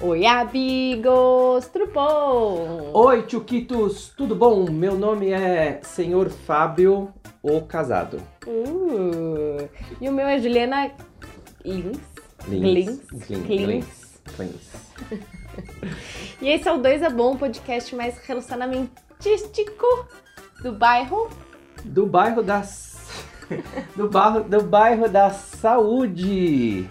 Oi, 0.00 0.24
amigos! 0.26 1.66
Tudo 1.72 1.88
bom? 1.88 2.92
Oi, 2.94 3.22
Tchuquitos, 3.22 4.12
tudo 4.16 4.32
bom? 4.32 4.70
Meu 4.70 4.96
nome 4.96 5.32
é 5.32 5.80
Senhor 5.82 6.30
Fábio, 6.30 7.12
o 7.42 7.62
casado. 7.62 8.22
Uh, 8.46 9.68
e 10.00 10.08
o 10.08 10.12
meu 10.12 10.24
é 10.24 10.38
Juliana 10.38 10.92
Lins. 11.64 11.98
Lins. 12.46 13.00
Glins. 13.26 14.22
Glins. 14.36 14.68
E 16.40 16.48
esse 16.48 16.68
é 16.68 16.72
o 16.72 16.78
Dois 16.78 17.02
é 17.02 17.10
Bom, 17.10 17.36
podcast 17.36 17.92
mais 17.96 18.16
relacionamentístico 18.18 20.06
do 20.62 20.70
bairro. 20.70 21.28
Do 21.84 22.06
bairro 22.06 22.40
das... 22.44 22.96
do, 23.96 24.08
bairro, 24.08 24.44
do 24.44 24.62
bairro 24.62 25.08
da 25.08 25.30
Saúde 25.30 26.88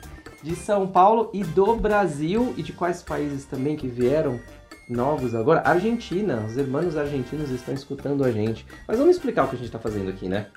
de 0.48 0.56
São 0.56 0.88
Paulo 0.88 1.30
e 1.34 1.44
do 1.44 1.76
Brasil 1.76 2.54
e 2.56 2.64
de 2.64 2.72
quais 2.72 3.04
países 3.04 3.44
também 3.44 3.76
que 3.76 3.88
vieram 3.88 4.40
novos 4.88 5.36
agora? 5.36 5.62
Argentina, 5.66 6.42
os 6.48 6.56
irmãos 6.56 6.96
argentinos 6.96 7.52
estão 7.52 7.74
escutando 7.74 8.24
a 8.24 8.32
gente. 8.32 8.66
Mas 8.88 8.98
vamos 8.98 9.18
explicar 9.18 9.44
o 9.44 9.50
que 9.50 9.56
a 9.56 9.58
gente 9.58 9.68
está 9.68 9.80
fazendo 9.80 10.10
aqui, 10.10 10.30
né? 10.30 10.48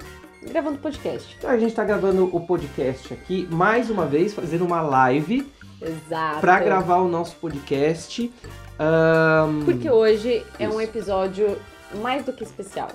Gravando 0.49 0.79
podcast. 0.79 1.35
Então, 1.37 1.51
a 1.51 1.59
gente 1.59 1.71
está 1.71 1.85
gravando 1.85 2.25
o 2.35 2.47
podcast 2.47 3.13
aqui 3.13 3.49
mais 3.51 3.91
uma 3.91 4.07
vez, 4.07 4.33
fazendo 4.33 4.65
uma 4.65 4.81
live 4.81 5.51
Exato. 5.83 6.41
para 6.41 6.61
gravar 6.61 6.99
o 6.99 7.09
nosso 7.09 7.35
podcast. 7.37 8.33
Ahn, 8.79 9.65
Porque 9.65 9.91
hoje 9.91 10.47
é 10.59 10.69
um 10.69 10.81
episódio 10.81 11.59
mais 12.01 12.25
do 12.25 12.33
que 12.33 12.45
especial. 12.45 12.91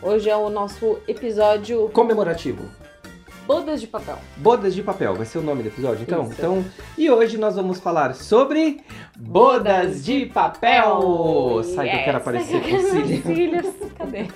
Hoje 0.00 0.30
é 0.30 0.36
o 0.36 0.48
nosso 0.48 0.98
episódio 1.08 1.88
comemorativo. 1.88 2.79
Bodas 3.50 3.80
de 3.80 3.88
Papel. 3.88 4.16
Bodas 4.36 4.74
de 4.76 4.80
papel, 4.80 5.16
vai 5.16 5.26
ser 5.26 5.38
o 5.38 5.42
nome 5.42 5.64
do 5.64 5.68
episódio, 5.70 6.04
então? 6.04 6.22
Isso. 6.22 6.34
Então, 6.34 6.64
e 6.96 7.10
hoje 7.10 7.36
nós 7.36 7.56
vamos 7.56 7.80
falar 7.80 8.14
sobre 8.14 8.80
bodas 9.18 10.04
de 10.04 10.26
papel. 10.26 11.60
Sai 11.74 11.90
que 11.90 11.96
eu 11.96 12.04
quero 12.04 12.18
aparecer 12.18 12.62
com 12.62 12.78
cílio. 12.78 13.22
cílios. 13.24 13.66
Cadê? 13.98 14.28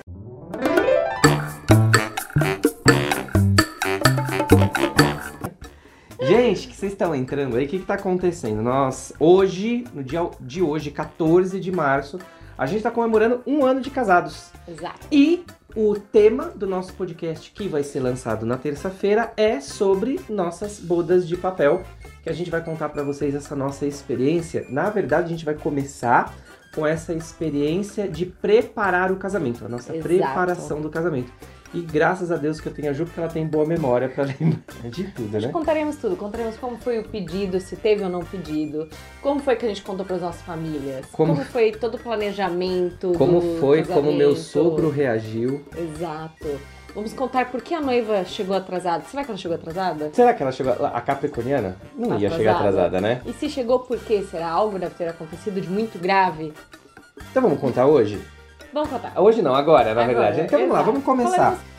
Gente, 6.21 6.67
que 6.67 6.75
vocês 6.75 6.91
estão 6.91 7.15
entrando 7.15 7.57
aí, 7.57 7.67
o 7.67 7.69
que, 7.69 7.79
que 7.79 7.87
tá 7.87 7.95
acontecendo? 7.95 8.63
Nós, 8.63 9.13
hoje, 9.21 9.85
no 9.95 10.03
dia 10.03 10.29
de 10.41 10.61
hoje, 10.61 10.91
14 10.91 11.61
de 11.61 11.71
março, 11.71 12.19
a 12.59 12.67
gente 12.67 12.83
tá 12.83 12.91
comemorando 12.91 13.43
um 13.47 13.65
ano 13.65 13.81
de 13.81 13.91
casados. 13.91 14.51
Exato. 14.67 15.07
E 15.13 15.45
o 15.77 15.95
tema 15.95 16.45
do 16.55 16.67
nosso 16.67 16.93
podcast, 16.95 17.51
que 17.51 17.67
vai 17.67 17.83
ser 17.83 18.01
lançado 18.01 18.47
na 18.47 18.57
terça-feira, 18.57 19.33
é 19.37 19.61
sobre 19.61 20.21
nossas 20.29 20.79
bodas 20.79 21.27
de 21.27 21.37
papel, 21.37 21.83
que 22.23 22.31
a 22.31 22.33
gente 22.33 22.51
vai 22.51 22.63
contar 22.63 22.89
pra 22.91 23.03
vocês 23.03 23.35
essa 23.35 23.57
nossa 23.57 23.85
experiência. 23.85 24.67
Na 24.69 24.89
verdade, 24.89 25.27
a 25.27 25.31
gente 25.31 25.45
vai 25.45 25.55
começar 25.55 26.33
com 26.75 26.87
essa 26.87 27.13
experiência 27.13 28.09
de 28.09 28.27
preparar 28.27 29.13
o 29.13 29.17
casamento, 29.17 29.65
a 29.65 29.69
nossa 29.69 29.93
Exato. 29.95 30.09
preparação 30.09 30.81
do 30.81 30.91
casamento. 30.91 31.31
E 31.73 31.81
graças 31.81 32.31
a 32.31 32.37
Deus 32.37 32.61
que 32.61 32.69
eu 32.69 32.73
tenho 32.73 32.89
a 32.89 32.93
Ju, 32.93 33.05
porque 33.05 33.19
ela 33.19 33.29
tem 33.29 33.45
boa 33.45 33.67
memória 33.67 34.09
pra 34.09 34.23
lembrar 34.39 34.91
de 34.91 35.05
tudo, 35.09 35.41
né? 35.41 35.49
contaremos 35.49 35.97
tudo. 35.97 36.15
Contaremos 36.17 36.57
como 36.57 36.77
foi 36.79 37.01
o 37.01 37.05
pedido, 37.09 37.59
se 37.61 37.75
teve 37.75 38.05
ou 38.05 38.09
não 38.09 38.21
pedido, 38.25 38.89
como 39.21 39.41
foi 39.41 39.57
que 39.57 39.65
a 39.67 39.69
gente 39.69 39.83
contou 39.83 40.07
para 40.07 40.15
as 40.17 40.23
nossas 40.23 40.43
famílias, 40.43 41.05
como, 41.07 41.35
Como- 41.35 41.45
foi 41.47 41.73
todo 41.73 41.97
o 41.97 41.99
planejamento. 41.99 43.13
Como 43.19 43.41
foi, 43.59 43.83
como 43.85 44.13
meu 44.13 44.31
casamento. 44.31 44.37
sogro 44.37 44.89
reagiu. 44.89 45.65
Exato. 45.77 46.47
Vamos 46.95 47.13
contar 47.13 47.51
por 47.51 47.61
que 47.61 47.75
a 47.75 47.81
noiva 47.81 48.25
chegou 48.25 48.55
atrasada. 48.57 49.03
Será 49.11 49.25
que 49.25 49.31
ela 49.31 49.39
chegou 49.39 49.57
atrasada? 49.57 50.11
Será 50.13 50.33
que 50.33 50.43
ela 50.43 50.53
chegou. 50.53 50.73
A 50.87 51.01
Capricorniana? 51.01 51.77
Não 51.97 52.17
ia 52.19 52.31
chegar 52.31 52.53
Atrasada. 52.57 52.87
atrasada, 52.87 53.01
né? 53.01 53.21
E 53.27 53.33
se 53.33 53.49
chegou 53.51 53.81
por 53.81 53.99
quê? 53.99 54.23
Será 54.31 54.49
algo 54.49 54.79
deve 54.79 54.95
ter 54.95 55.09
acontecido 55.09 55.61
de 55.61 55.69
muito 55.69 55.99
grave? 55.99 56.53
Então 57.31 57.43
vamos 57.43 57.59
contar 57.59 57.87
hoje? 57.87 58.21
Vamos 58.73 58.89
contar. 58.91 59.13
Hoje 59.21 59.43
não, 59.43 59.55
agora, 59.55 59.93
na 59.95 60.03
Agora, 60.03 60.07
verdade. 60.07 60.41
Então 60.43 60.59
vamos 60.61 60.75
lá, 60.75 60.83
vamos 60.83 61.03
começar. 61.05 61.37
Falamos- 61.37 61.74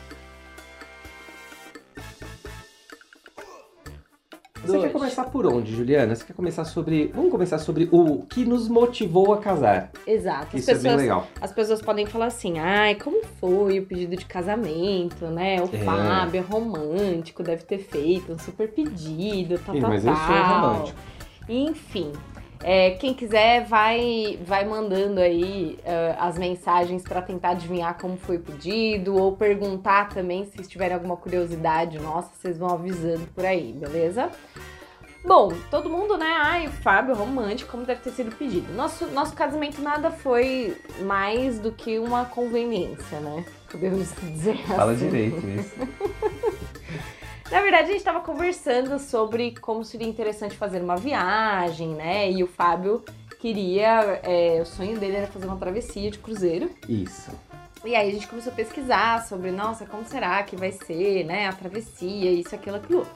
Você 4.66 4.78
quer 4.80 4.92
começar 4.92 5.24
por 5.24 5.46
onde, 5.46 5.74
Juliana? 5.74 6.14
Você 6.14 6.24
quer 6.24 6.32
começar 6.32 6.64
sobre. 6.64 7.10
Vamos 7.14 7.30
começar 7.30 7.58
sobre 7.58 7.88
o 7.92 8.22
que 8.28 8.44
nos 8.44 8.68
motivou 8.68 9.32
a 9.32 9.38
casar. 9.38 9.90
Exato. 10.06 10.56
As 10.56 10.62
Isso 10.62 10.70
é 10.70 10.74
bem 10.74 10.82
pessoas, 10.82 11.00
legal. 11.02 11.28
as 11.40 11.52
pessoas 11.52 11.82
podem 11.82 12.06
falar 12.06 12.26
assim, 12.26 12.58
ai, 12.58 12.94
como 12.96 13.24
foi 13.40 13.78
o 13.78 13.86
pedido 13.86 14.16
de 14.16 14.24
casamento, 14.24 15.26
né? 15.26 15.56
O 15.60 15.68
É. 15.74 15.78
Fábio 15.78 16.38
é 16.38 16.42
romântico, 16.42 17.42
deve 17.42 17.62
ter 17.64 17.78
feito 17.78 18.32
um 18.32 18.38
super 18.38 18.68
pedido, 18.70 19.58
tal, 19.64 19.74
Ih, 19.76 19.80
tal, 19.80 19.90
mas 19.90 20.04
eu 20.04 20.14
sou 20.14 20.24
romântico. 20.34 20.98
Enfim, 21.48 22.12
é, 22.68 22.90
quem 22.90 23.14
quiser 23.14 23.64
vai, 23.64 24.40
vai 24.44 24.64
mandando 24.64 25.20
aí 25.20 25.78
eh, 25.84 26.16
as 26.18 26.36
mensagens 26.36 27.04
para 27.04 27.22
tentar 27.22 27.50
adivinhar 27.50 27.96
como 27.96 28.16
foi 28.16 28.40
pedido 28.40 29.14
ou 29.14 29.36
perguntar 29.36 30.08
também 30.08 30.44
se 30.46 30.60
tiverem 30.64 30.94
alguma 30.94 31.16
curiosidade 31.16 31.96
nossa, 32.00 32.28
vocês 32.34 32.58
vão 32.58 32.68
avisando 32.70 33.24
por 33.32 33.46
aí, 33.46 33.72
beleza? 33.72 34.32
Bom, 35.24 35.52
todo 35.70 35.88
mundo, 35.88 36.16
né? 36.18 36.26
Ai, 36.40 36.66
o 36.66 36.70
Fábio 36.72 37.14
romântico, 37.14 37.70
como 37.70 37.84
deve 37.84 38.00
ter 38.00 38.10
sido 38.10 38.34
pedido. 38.34 38.72
Nosso, 38.72 39.06
nosso 39.08 39.36
casamento 39.36 39.80
nada 39.80 40.10
foi 40.10 40.76
mais 41.02 41.60
do 41.60 41.70
que 41.70 42.00
uma 42.00 42.24
conveniência, 42.24 43.20
né? 43.20 43.44
Podemos 43.70 44.12
dizer 44.22 44.56
Fala 44.66 44.90
assim. 44.90 45.06
direito 45.08 45.46
isso. 45.46 45.74
Na 47.56 47.62
verdade, 47.62 47.84
a 47.84 47.86
gente 47.86 47.96
estava 47.96 48.20
conversando 48.20 48.98
sobre 48.98 49.52
como 49.62 49.82
seria 49.82 50.06
interessante 50.06 50.54
fazer 50.54 50.82
uma 50.82 50.94
viagem, 50.98 51.88
né? 51.94 52.30
E 52.30 52.44
o 52.44 52.46
Fábio 52.46 53.02
queria, 53.40 54.20
é, 54.22 54.60
o 54.60 54.66
sonho 54.66 54.98
dele 55.00 55.16
era 55.16 55.26
fazer 55.26 55.46
uma 55.46 55.56
travessia 55.56 56.10
de 56.10 56.18
cruzeiro. 56.18 56.70
Isso. 56.86 57.30
E 57.82 57.96
aí 57.96 58.10
a 58.10 58.12
gente 58.12 58.28
começou 58.28 58.52
a 58.52 58.54
pesquisar 58.54 59.26
sobre, 59.26 59.50
nossa, 59.50 59.86
como 59.86 60.04
será 60.04 60.42
que 60.42 60.54
vai 60.54 60.70
ser, 60.70 61.24
né? 61.24 61.48
A 61.48 61.52
travessia, 61.54 62.30
isso, 62.30 62.54
aquilo, 62.54 62.76
aquilo. 62.76 63.06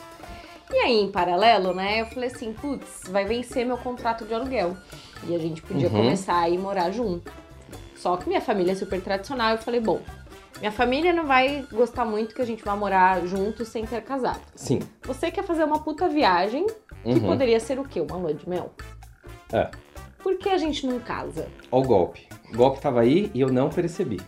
E 0.73 0.77
aí, 0.79 1.01
em 1.03 1.13
paralelo, 1.13 1.75
né? 1.75 2.01
Eu 2.01 2.07
falei 2.07 2.31
assim, 2.31 2.55
putz, 2.55 3.03
vai 3.11 3.27
vencer 3.27 3.67
meu 3.67 3.77
contrato 3.77 4.25
de 4.25 4.33
aluguel. 4.33 4.75
E 5.29 5.35
a 5.35 5.39
gente 5.39 5.61
podia 5.61 5.89
Uhum. 5.91 5.97
começar 5.97 6.39
a 6.39 6.49
ir 6.49 6.57
morar 6.57 6.91
junto. 6.93 7.31
Só 7.95 8.17
que 8.17 8.27
minha 8.27 8.41
família 8.41 8.73
é 8.73 8.75
super 8.75 9.03
tradicional. 9.03 9.51
Eu 9.51 9.59
falei, 9.59 9.81
bom, 9.81 10.01
minha 10.59 10.73
família 10.73 11.13
não 11.13 11.27
vai 11.27 11.65
gostar 11.73 12.05
muito 12.05 12.35
que 12.35 12.43
a 12.43 12.45
gente 12.45 12.65
vá 12.65 12.75
morar 12.77 13.25
junto 13.27 13.65
sem 13.65 13.87
ter 13.87 14.03
casado. 14.03 14.41
Sim. 14.55 14.81
Você 15.05 15.31
quer 15.31 15.45
fazer 15.45 15.65
uma 15.65 15.79
puta 15.79 16.09
viagem 16.09 16.67
que 17.03 17.09
Uhum. 17.09 17.21
poderia 17.21 17.59
ser 17.61 17.79
o 17.79 17.85
quê? 17.85 18.01
Uma 18.01 18.17
lua 18.17 18.35
de 18.35 18.49
mel? 18.49 18.73
É. 19.53 19.71
Por 20.23 20.37
que 20.37 20.49
a 20.51 20.59
gente 20.59 20.87
não 20.87 20.99
casa? 21.01 21.49
Ó 21.73 21.81
o 21.81 21.83
golpe. 21.83 22.29
O 22.53 22.57
golpe 22.57 22.81
tava 22.81 23.01
aí 23.01 23.31
e 23.33 23.41
eu 23.41 23.51
não 23.51 23.71
percebi. 23.71 24.21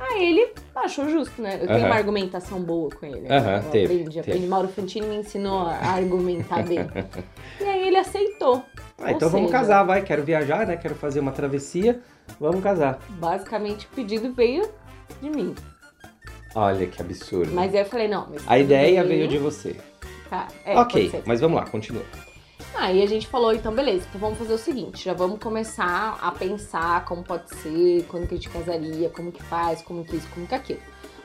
Aí 0.00 0.24
ele 0.30 0.52
achou 0.76 1.08
justo, 1.08 1.42
né? 1.42 1.58
Eu 1.60 1.66
tenho 1.66 1.86
uma 1.86 1.96
argumentação 1.96 2.60
boa 2.62 2.88
com 2.88 3.04
ele. 3.04 3.26
Aham, 3.28 3.56
eu 3.56 3.70
teve, 3.70 3.84
aprendi, 3.94 4.04
teve. 4.14 4.20
aprendi. 4.30 4.46
Mauro 4.46 4.68
Fantini 4.68 5.06
me 5.08 5.16
ensinou 5.16 5.66
a 5.66 5.74
argumentar 5.74 6.62
bem. 6.62 6.78
e 7.60 7.64
aí 7.64 7.88
ele 7.88 7.96
aceitou. 7.96 8.62
Ah, 8.96 9.10
então 9.10 9.28
vamos 9.28 9.48
seja, 9.50 9.58
casar, 9.60 9.82
vai. 9.82 10.02
Quero 10.02 10.22
viajar, 10.22 10.66
né? 10.68 10.76
Quero 10.76 10.94
fazer 10.94 11.18
uma 11.18 11.32
travessia. 11.32 12.00
Vamos 12.38 12.62
casar. 12.62 13.00
Basicamente 13.08 13.86
o 13.86 13.88
pedido 13.90 14.32
veio 14.32 14.68
de 15.20 15.30
mim. 15.30 15.54
Olha 16.54 16.86
que 16.86 17.00
absurdo. 17.00 17.52
Mas 17.52 17.74
aí 17.74 17.80
eu 17.80 17.86
falei, 17.86 18.08
não, 18.08 18.26
mas 18.30 18.42
A 18.46 18.58
ideia 18.58 19.04
veio 19.04 19.28
de 19.28 19.38
você. 19.38 19.76
Tá, 20.28 20.48
é, 20.64 20.78
ok, 20.78 21.22
mas 21.24 21.40
vamos 21.40 21.58
lá, 21.58 21.66
continua. 21.66 22.04
Aí 22.74 23.02
a 23.02 23.06
gente 23.06 23.26
falou, 23.26 23.52
então 23.52 23.74
beleza, 23.74 24.06
então 24.08 24.20
vamos 24.20 24.38
fazer 24.38 24.52
o 24.52 24.58
seguinte, 24.58 25.04
já 25.04 25.12
vamos 25.12 25.40
começar 25.40 26.18
a 26.22 26.30
pensar 26.30 27.04
como 27.04 27.24
pode 27.24 27.48
ser, 27.56 28.04
quando 28.08 28.26
que 28.28 28.34
a 28.34 28.36
gente 28.36 28.48
casaria, 28.50 29.08
como 29.10 29.32
que 29.32 29.42
faz, 29.42 29.82
como 29.82 30.04
que 30.04 30.16
isso, 30.16 30.28
como 30.34 30.46
que 30.46 30.54
aquilo. 30.54 30.80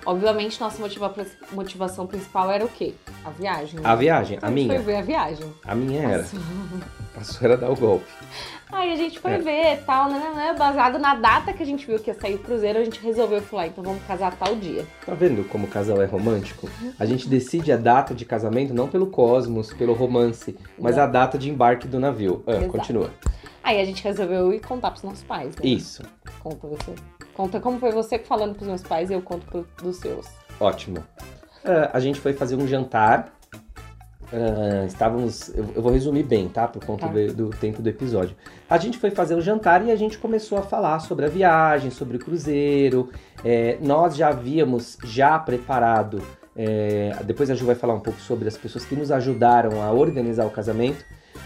Obviamente, 0.06 0.59
nossa 0.59 0.80
motiva- 0.81 1.14
motivação 1.52 2.06
principal 2.08 2.52
era 2.52 2.66
o 2.66 2.69
quê? 2.69 2.94
A 3.24 3.30
viagem. 3.30 3.80
né? 3.80 3.90
A 3.90 3.96
viagem, 3.96 4.38
Então 4.38 4.50
a 4.50 4.52
gente 4.52 4.66
minha. 4.68 4.75
foi 4.81 4.84
ver 4.94 5.00
a 5.00 5.02
viagem. 5.02 5.53
A 5.66 5.75
minha 5.75 6.02
era. 6.09 6.25
A 7.16 7.24
sua 7.24 7.47
era 7.47 7.56
dar 7.58 7.69
o 7.69 7.75
golpe. 7.75 8.06
Aí 8.72 8.92
a 8.92 8.95
gente 8.95 9.19
foi 9.19 9.33
É. 9.33 9.38
ver 9.38 9.83
tal, 9.86 10.10
né, 10.10 10.18
né, 10.18 10.31
né, 10.36 10.56
baseado 10.57 10.98
na 10.98 11.13
data 11.13 11.54
que 11.54 11.62
a 11.62 11.66
gente 11.66 11.86
viu 11.86 12.00
que 12.00 12.10
ia 12.10 12.19
sair 12.19 12.33
o 12.33 12.39
cruzeiro, 12.39 12.80
a 12.80 12.83
gente 12.83 13.00
resolveu 13.00 13.39
falar, 13.39 13.68
então 13.68 13.83
vamos 13.83 14.01
casar 14.07 14.36
tal 14.36 14.56
dia. 14.56 14.83
Tá 15.06 15.13
vendo 15.13 15.48
como 15.48 15.68
o 15.68 15.69
casal 15.69 16.01
é 16.01 16.06
romântico? 16.06 16.68
A 17.00 17.06
gente 17.06 17.30
decide 17.30 17.72
a 17.72 17.78
data 17.78 18.16
de 18.16 18.25
casamento 18.25 18.74
não 18.74 18.88
pelo 18.88 19.06
cosmos, 19.06 19.72
pelo 19.74 19.94
romance, 19.94 20.57
mas 20.80 20.98
a 20.98 21.06
data 21.06 21.38
de 21.38 21.51
embarque 21.51 21.88
do 21.88 22.00
navio. 22.00 22.44
Ah, 22.48 22.54
Exato. 22.54 22.68
continua. 22.72 23.12
Aí 23.63 23.80
a 23.80 23.86
gente 23.86 24.04
resolveu 24.04 24.51
ir 24.54 24.60
contar 24.60 24.92
pros 24.92 25.04
nossos 25.04 25.24
pais, 25.24 25.56
né? 25.56 25.62
Isso. 25.63 26.04
Conta 26.42 26.68
você. 26.68 26.94
Conta 27.33 27.60
como 27.60 27.80
foi 27.80 27.92
você 27.92 28.19
falando 28.19 28.56
pros 28.56 28.68
meus 28.68 28.83
pais 28.83 29.10
e 29.10 29.13
eu 29.13 29.21
conto 29.21 29.45
pro, 29.45 29.68
dos 29.81 29.98
seus. 29.98 30.27
Ótimo. 30.60 31.04
Ah, 31.63 31.89
a 31.94 32.00
gente 32.00 32.19
foi 32.19 32.33
fazer 32.33 32.56
um 32.57 32.68
jantar. 32.68 33.33
Ah, 34.31 34.86
estávamos. 34.86 35.50
Eu, 35.56 35.65
eu 35.75 35.81
vou 35.81 35.92
resumir 35.92 36.24
bem, 36.24 36.48
tá? 36.50 36.68
Por 36.68 36.83
conta 36.83 37.07
Tá. 37.07 37.13
do, 37.13 37.33
do 37.33 37.50
tempo 37.51 37.81
do 37.81 37.88
episódio. 37.89 38.36
A 38.69 38.77
gente 38.77 38.98
foi 38.98 39.12
fazer 39.12 39.36
um 39.36 39.42
jantar 39.42 39.86
e 39.86 39.92
a 39.92 39.95
gente 39.95 40.18
começou 40.18 40.57
a 40.57 40.62
falar 40.62 41.00
sobre 41.00 41.25
a 41.25 41.30
viagem, 41.30 41.89
sobre 41.92 42.18
o 42.18 42.19
cruzeiro. 42.19 43.09
É, 43.45 43.77
nós 43.81 44.16
já 44.16 44.30
havíamos 44.30 44.98
já 45.04 45.38
preparado. 45.39 46.21
é, 46.56 47.16
depois 47.24 47.50
a 47.50 47.56
Ju 47.56 47.66
vai 47.66 47.75
falar 47.75 47.94
um 47.95 48.00
pouco 48.00 48.19
sobre 48.19 48.48
as 48.48 48.57
pessoas 48.57 48.86
que 48.86 48.95
nos 48.95 49.12
ajudaram 49.12 49.81
a 49.81 49.92
organizar 49.92 50.45
o 50.45 50.51
casamento. 50.51 51.04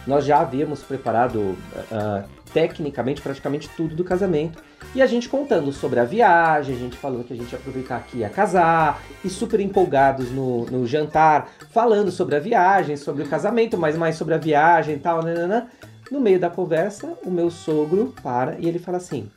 Nós 0.08 0.26
já 0.26 0.40
havíamos 0.40 0.82
preparado 0.82 1.40
uh, 1.40 2.24
tecnicamente 2.54 3.22
praticamente 3.22 3.70
tudo 3.76 3.96
do 3.96 4.04
casamento. 4.04 4.64
E 4.96 5.02
a 5.02 5.06
gente 5.06 5.28
contando 5.28 5.72
sobre 5.72 6.00
a 6.00 6.06
viagem, 6.06 6.76
a 6.76 6.80
gente 6.80 6.98
falando 6.98 7.24
que 7.24 7.34
a 7.34 7.36
gente 7.36 7.52
ia 7.52 7.60
aproveitar 7.60 8.04
que 8.04 8.20
ia 8.20 8.30
casar, 8.30 9.02
e 9.24 9.30
super 9.30 9.60
empolgados 9.60 10.32
no, 10.32 10.66
no 10.66 10.88
jantar, 10.88 11.50
falando 11.72 12.10
sobre 12.10 12.36
a 12.36 12.40
viagem, 12.40 12.96
sobre 12.96 13.24
o 13.24 13.28
casamento, 13.28 13.78
mas 13.78 13.98
mais 13.98 14.16
sobre 14.16 14.34
a 14.34 14.38
viagem 14.38 14.96
e 14.96 15.00
tal, 15.00 15.22
nanana. 15.22 15.68
No 16.10 16.22
meio 16.22 16.40
da 16.40 16.50
conversa, 16.50 17.18
o 17.26 17.30
meu 17.30 17.52
sogro 17.52 18.14
para 18.24 18.58
e 18.60 18.68
ele 18.68 18.80
fala 18.80 18.98
assim: 18.98 19.30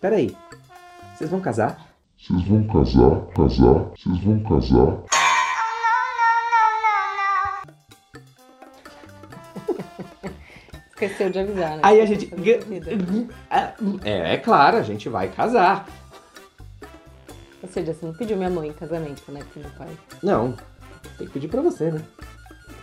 Peraí, 0.00 0.34
vocês 1.14 1.28
vão 1.28 1.40
casar? 1.40 1.94
Vocês 2.18 2.42
vão 2.48 2.66
casar, 2.66 3.20
casar, 3.36 3.90
vocês 3.94 4.18
vão 4.24 4.40
casar. 4.40 5.23
Esqueceu 10.94 11.28
de 11.28 11.38
avisar, 11.40 11.70
né? 11.76 11.80
Aí 11.82 12.00
a 12.00 12.06
gente. 12.06 12.30
Ah, 13.50 13.74
É, 14.04 14.34
é 14.34 14.36
claro, 14.38 14.76
a 14.76 14.82
gente 14.82 15.08
vai 15.08 15.28
casar. 15.28 15.88
Ou 17.62 17.68
seja, 17.68 17.92
você 17.92 18.06
não 18.06 18.14
pediu 18.14 18.36
minha 18.36 18.50
mãe 18.50 18.68
em 18.68 18.72
casamento, 18.72 19.22
né? 19.32 19.40
Com 19.52 19.60
meu 19.60 19.70
pai. 19.70 19.88
Não, 20.22 20.54
tem 21.18 21.26
que 21.26 21.32
pedir 21.32 21.48
pra 21.48 21.60
você, 21.62 21.90
né? 21.90 22.00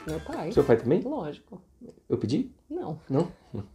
Meu 0.05 0.19
pai. 0.19 0.51
Seu 0.51 0.63
pai 0.63 0.75
também? 0.77 0.99
Lógico. 1.01 1.61
Eu 2.09 2.17
pedi? 2.17 2.51
Não. 2.69 2.99
Não? 3.09 3.27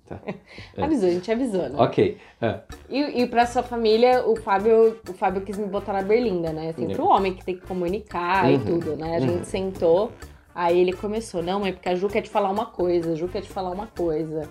Tá. 0.07 0.19
É. 0.27 0.35
Avisou, 0.85 1.09
a 1.09 1.13
gente 1.13 1.31
avisou, 1.33 1.63
né? 1.69 1.75
Ok. 1.79 2.19
Ah, 2.43 2.61
E, 2.91 3.23
e 3.23 3.27
pra 3.27 3.47
sua 3.47 3.63
família, 3.63 4.27
o 4.27 4.37
Fábio, 4.37 4.99
o 5.09 5.13
Fábio 5.15 5.43
quis 5.43 5.57
me 5.57 5.67
botar 5.67 5.93
na 5.93 6.03
berlinda, 6.03 6.53
né? 6.53 6.73
Sempre 6.73 6.99
É. 6.99 7.03
o 7.03 7.07
homem 7.07 7.35
que 7.35 7.45
tem 7.45 7.57
que 7.57 7.67
comunicar 7.67 8.51
e 8.51 8.57
Uhum, 8.57 8.65
tudo, 8.65 8.97
né? 8.97 9.17
A 9.17 9.21
uhum. 9.21 9.29
gente 9.29 9.47
sentou, 9.47 10.11
aí 10.57 10.81
ele 10.81 10.93
começou, 10.93 11.43
não, 11.43 11.61
mãe, 11.61 11.73
porque 11.73 11.89
a 11.89 11.95
Ju 11.95 12.09
quer 12.09 12.23
te 12.23 12.31
falar 12.31 12.51
uma 12.51 12.67
coisa, 12.67 13.13
a 13.13 13.15
Ju 13.15 13.29
quer 13.29 13.43
te 13.43 13.49
falar 13.49 13.71
uma 13.71 13.87
coisa. 13.87 14.49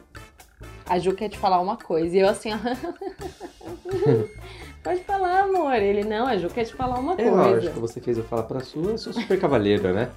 A 0.87 0.99
Ju 0.99 1.15
quer 1.15 1.29
te 1.29 1.37
falar 1.37 1.59
uma 1.59 1.75
coisa. 1.75 2.15
E 2.15 2.19
eu 2.19 2.29
assim, 2.29 2.51
ó. 2.53 2.57
Pode 4.83 5.03
falar, 5.03 5.45
amor. 5.45 5.73
Ele, 5.73 6.03
não, 6.03 6.27
a 6.27 6.37
Ju 6.37 6.47
quer 6.47 6.65
te 6.65 6.75
falar 6.75 6.99
uma 6.99 7.13
é 7.13 7.15
coisa. 7.15 7.31
lógico, 7.31 7.79
você 7.79 7.99
fez 7.99 8.19
eu 8.19 8.23
falar 8.23 8.43
pra 8.43 8.59
sua, 8.59 8.91
eu 8.91 8.97
sou 8.99 9.11
super 9.11 9.39
cavalheiro, 9.39 9.91
né? 9.91 10.11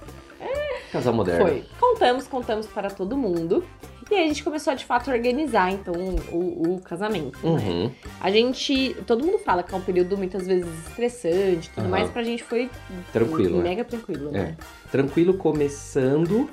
Casal 0.91 1.13
moderno. 1.13 1.47
Foi. 1.47 1.65
Contamos, 1.79 2.27
contamos 2.27 2.67
para 2.67 2.89
todo 2.89 3.17
mundo. 3.17 3.63
E 4.09 4.15
aí 4.15 4.23
a 4.25 4.27
gente 4.27 4.43
começou 4.43 4.71
a 4.71 4.75
de 4.75 4.85
fato 4.85 5.11
organizar, 5.11 5.71
então, 5.71 5.93
o, 6.31 6.75
o 6.75 6.81
casamento. 6.81 7.37
né? 7.43 7.49
Uhum. 7.49 7.91
A 8.19 8.31
gente. 8.31 8.95
Todo 9.05 9.23
mundo 9.23 9.37
fala 9.39 9.61
que 9.61 9.73
é 9.73 9.77
um 9.77 9.81
período 9.81 10.17
muitas 10.17 10.47
vezes 10.47 10.67
estressante 10.87 11.67
e 11.67 11.69
tudo 11.69 11.81
Aham. 11.83 11.89
mais. 11.89 12.09
Pra 12.09 12.23
gente 12.23 12.43
foi 12.43 12.69
Tranquilo, 13.13 13.57
né? 13.57 13.69
mega 13.69 13.83
tranquilo, 13.85 14.31
né? 14.31 14.57
Tranquilo 14.91 15.35
começando 15.35 16.49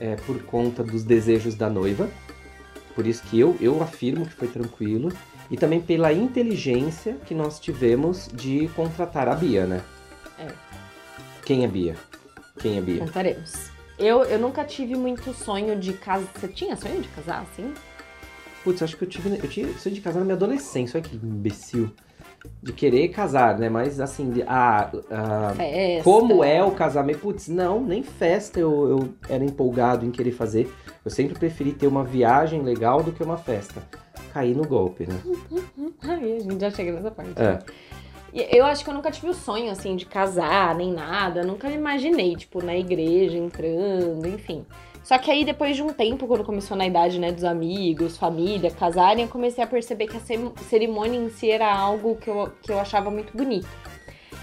é, 0.00 0.16
por 0.16 0.42
conta 0.42 0.82
dos 0.84 1.02
desejos 1.02 1.54
da 1.54 1.70
noiva. 1.70 2.08
Por 2.94 3.06
isso 3.06 3.22
que 3.24 3.38
eu, 3.40 3.56
eu 3.60 3.82
afirmo 3.82 4.26
que 4.26 4.34
foi 4.34 4.48
tranquilo. 4.48 5.10
E 5.50 5.56
também 5.56 5.80
pela 5.80 6.12
inteligência 6.12 7.16
que 7.24 7.32
nós 7.34 7.58
tivemos 7.58 8.28
de 8.34 8.68
contratar 8.76 9.28
a 9.28 9.34
Bia, 9.34 9.64
né? 9.66 9.80
É. 10.38 10.48
Quem 11.42 11.64
é 11.64 11.66
Bia? 11.68 11.96
Quem 12.58 12.76
é 12.76 12.80
Bia? 12.82 12.98
Contaremos. 12.98 13.67
Eu, 13.98 14.22
eu 14.24 14.38
nunca 14.38 14.64
tive 14.64 14.94
muito 14.94 15.32
sonho 15.34 15.76
de 15.78 15.92
casar. 15.92 16.28
Você 16.34 16.48
tinha 16.48 16.76
sonho 16.76 17.00
de 17.00 17.08
casar, 17.08 17.42
assim? 17.42 17.72
Putz, 18.62 18.82
acho 18.82 18.96
que 18.96 19.04
eu 19.04 19.08
tive. 19.08 19.30
Eu 19.42 19.48
tinha 19.48 19.66
sonho 19.78 19.94
de 19.94 20.00
casar 20.00 20.18
na 20.20 20.24
minha 20.24 20.36
adolescência, 20.36 20.98
olha 21.00 21.08
que 21.08 21.16
imbecil. 21.16 21.90
De 22.62 22.72
querer 22.72 23.08
casar, 23.08 23.58
né? 23.58 23.68
Mas 23.68 23.98
assim, 23.98 24.30
de- 24.30 24.44
ah, 24.46 24.90
Festa. 25.56 26.04
Como 26.04 26.44
é 26.44 26.62
o 26.62 26.70
casamento? 26.70 27.18
Putz, 27.20 27.48
não, 27.48 27.82
nem 27.82 28.02
festa 28.04 28.60
eu, 28.60 28.88
eu 28.88 29.08
era 29.28 29.44
empolgado 29.44 30.06
em 30.06 30.10
querer 30.12 30.30
fazer. 30.30 30.72
Eu 31.04 31.10
sempre 31.10 31.36
preferi 31.36 31.72
ter 31.72 31.88
uma 31.88 32.04
viagem 32.04 32.62
legal 32.62 33.02
do 33.02 33.10
que 33.10 33.22
uma 33.24 33.36
festa. 33.36 33.82
Caí 34.32 34.54
no 34.54 34.64
golpe, 34.66 35.04
né? 35.08 35.18
Ai, 36.02 36.36
a 36.36 36.40
gente 36.40 36.60
já 36.60 36.70
chega 36.70 36.92
nessa 36.92 37.10
parte. 37.10 37.32
É. 37.36 37.58
Eu 38.50 38.64
acho 38.64 38.84
que 38.84 38.90
eu 38.90 38.94
nunca 38.94 39.10
tive 39.10 39.30
o 39.30 39.34
sonho, 39.34 39.70
assim, 39.70 39.96
de 39.96 40.06
casar, 40.06 40.74
nem 40.74 40.92
nada. 40.92 41.42
Nunca 41.42 41.68
me 41.68 41.74
imaginei, 41.74 42.36
tipo, 42.36 42.62
na 42.64 42.76
igreja, 42.76 43.36
entrando, 43.36 44.26
enfim. 44.26 44.64
Só 45.02 45.16
que 45.16 45.30
aí, 45.30 45.44
depois 45.44 45.74
de 45.74 45.82
um 45.82 45.88
tempo, 45.88 46.26
quando 46.26 46.44
começou 46.44 46.76
na 46.76 46.86
idade, 46.86 47.18
né, 47.18 47.32
dos 47.32 47.44
amigos, 47.44 48.18
família, 48.18 48.70
casarem, 48.70 49.24
eu 49.24 49.30
comecei 49.30 49.64
a 49.64 49.66
perceber 49.66 50.06
que 50.06 50.16
a 50.16 50.20
cerimônia 50.64 51.18
em 51.18 51.30
si 51.30 51.50
era 51.50 51.72
algo 51.74 52.16
que 52.16 52.28
eu, 52.28 52.52
que 52.62 52.70
eu 52.70 52.78
achava 52.78 53.10
muito 53.10 53.36
bonito. 53.36 53.68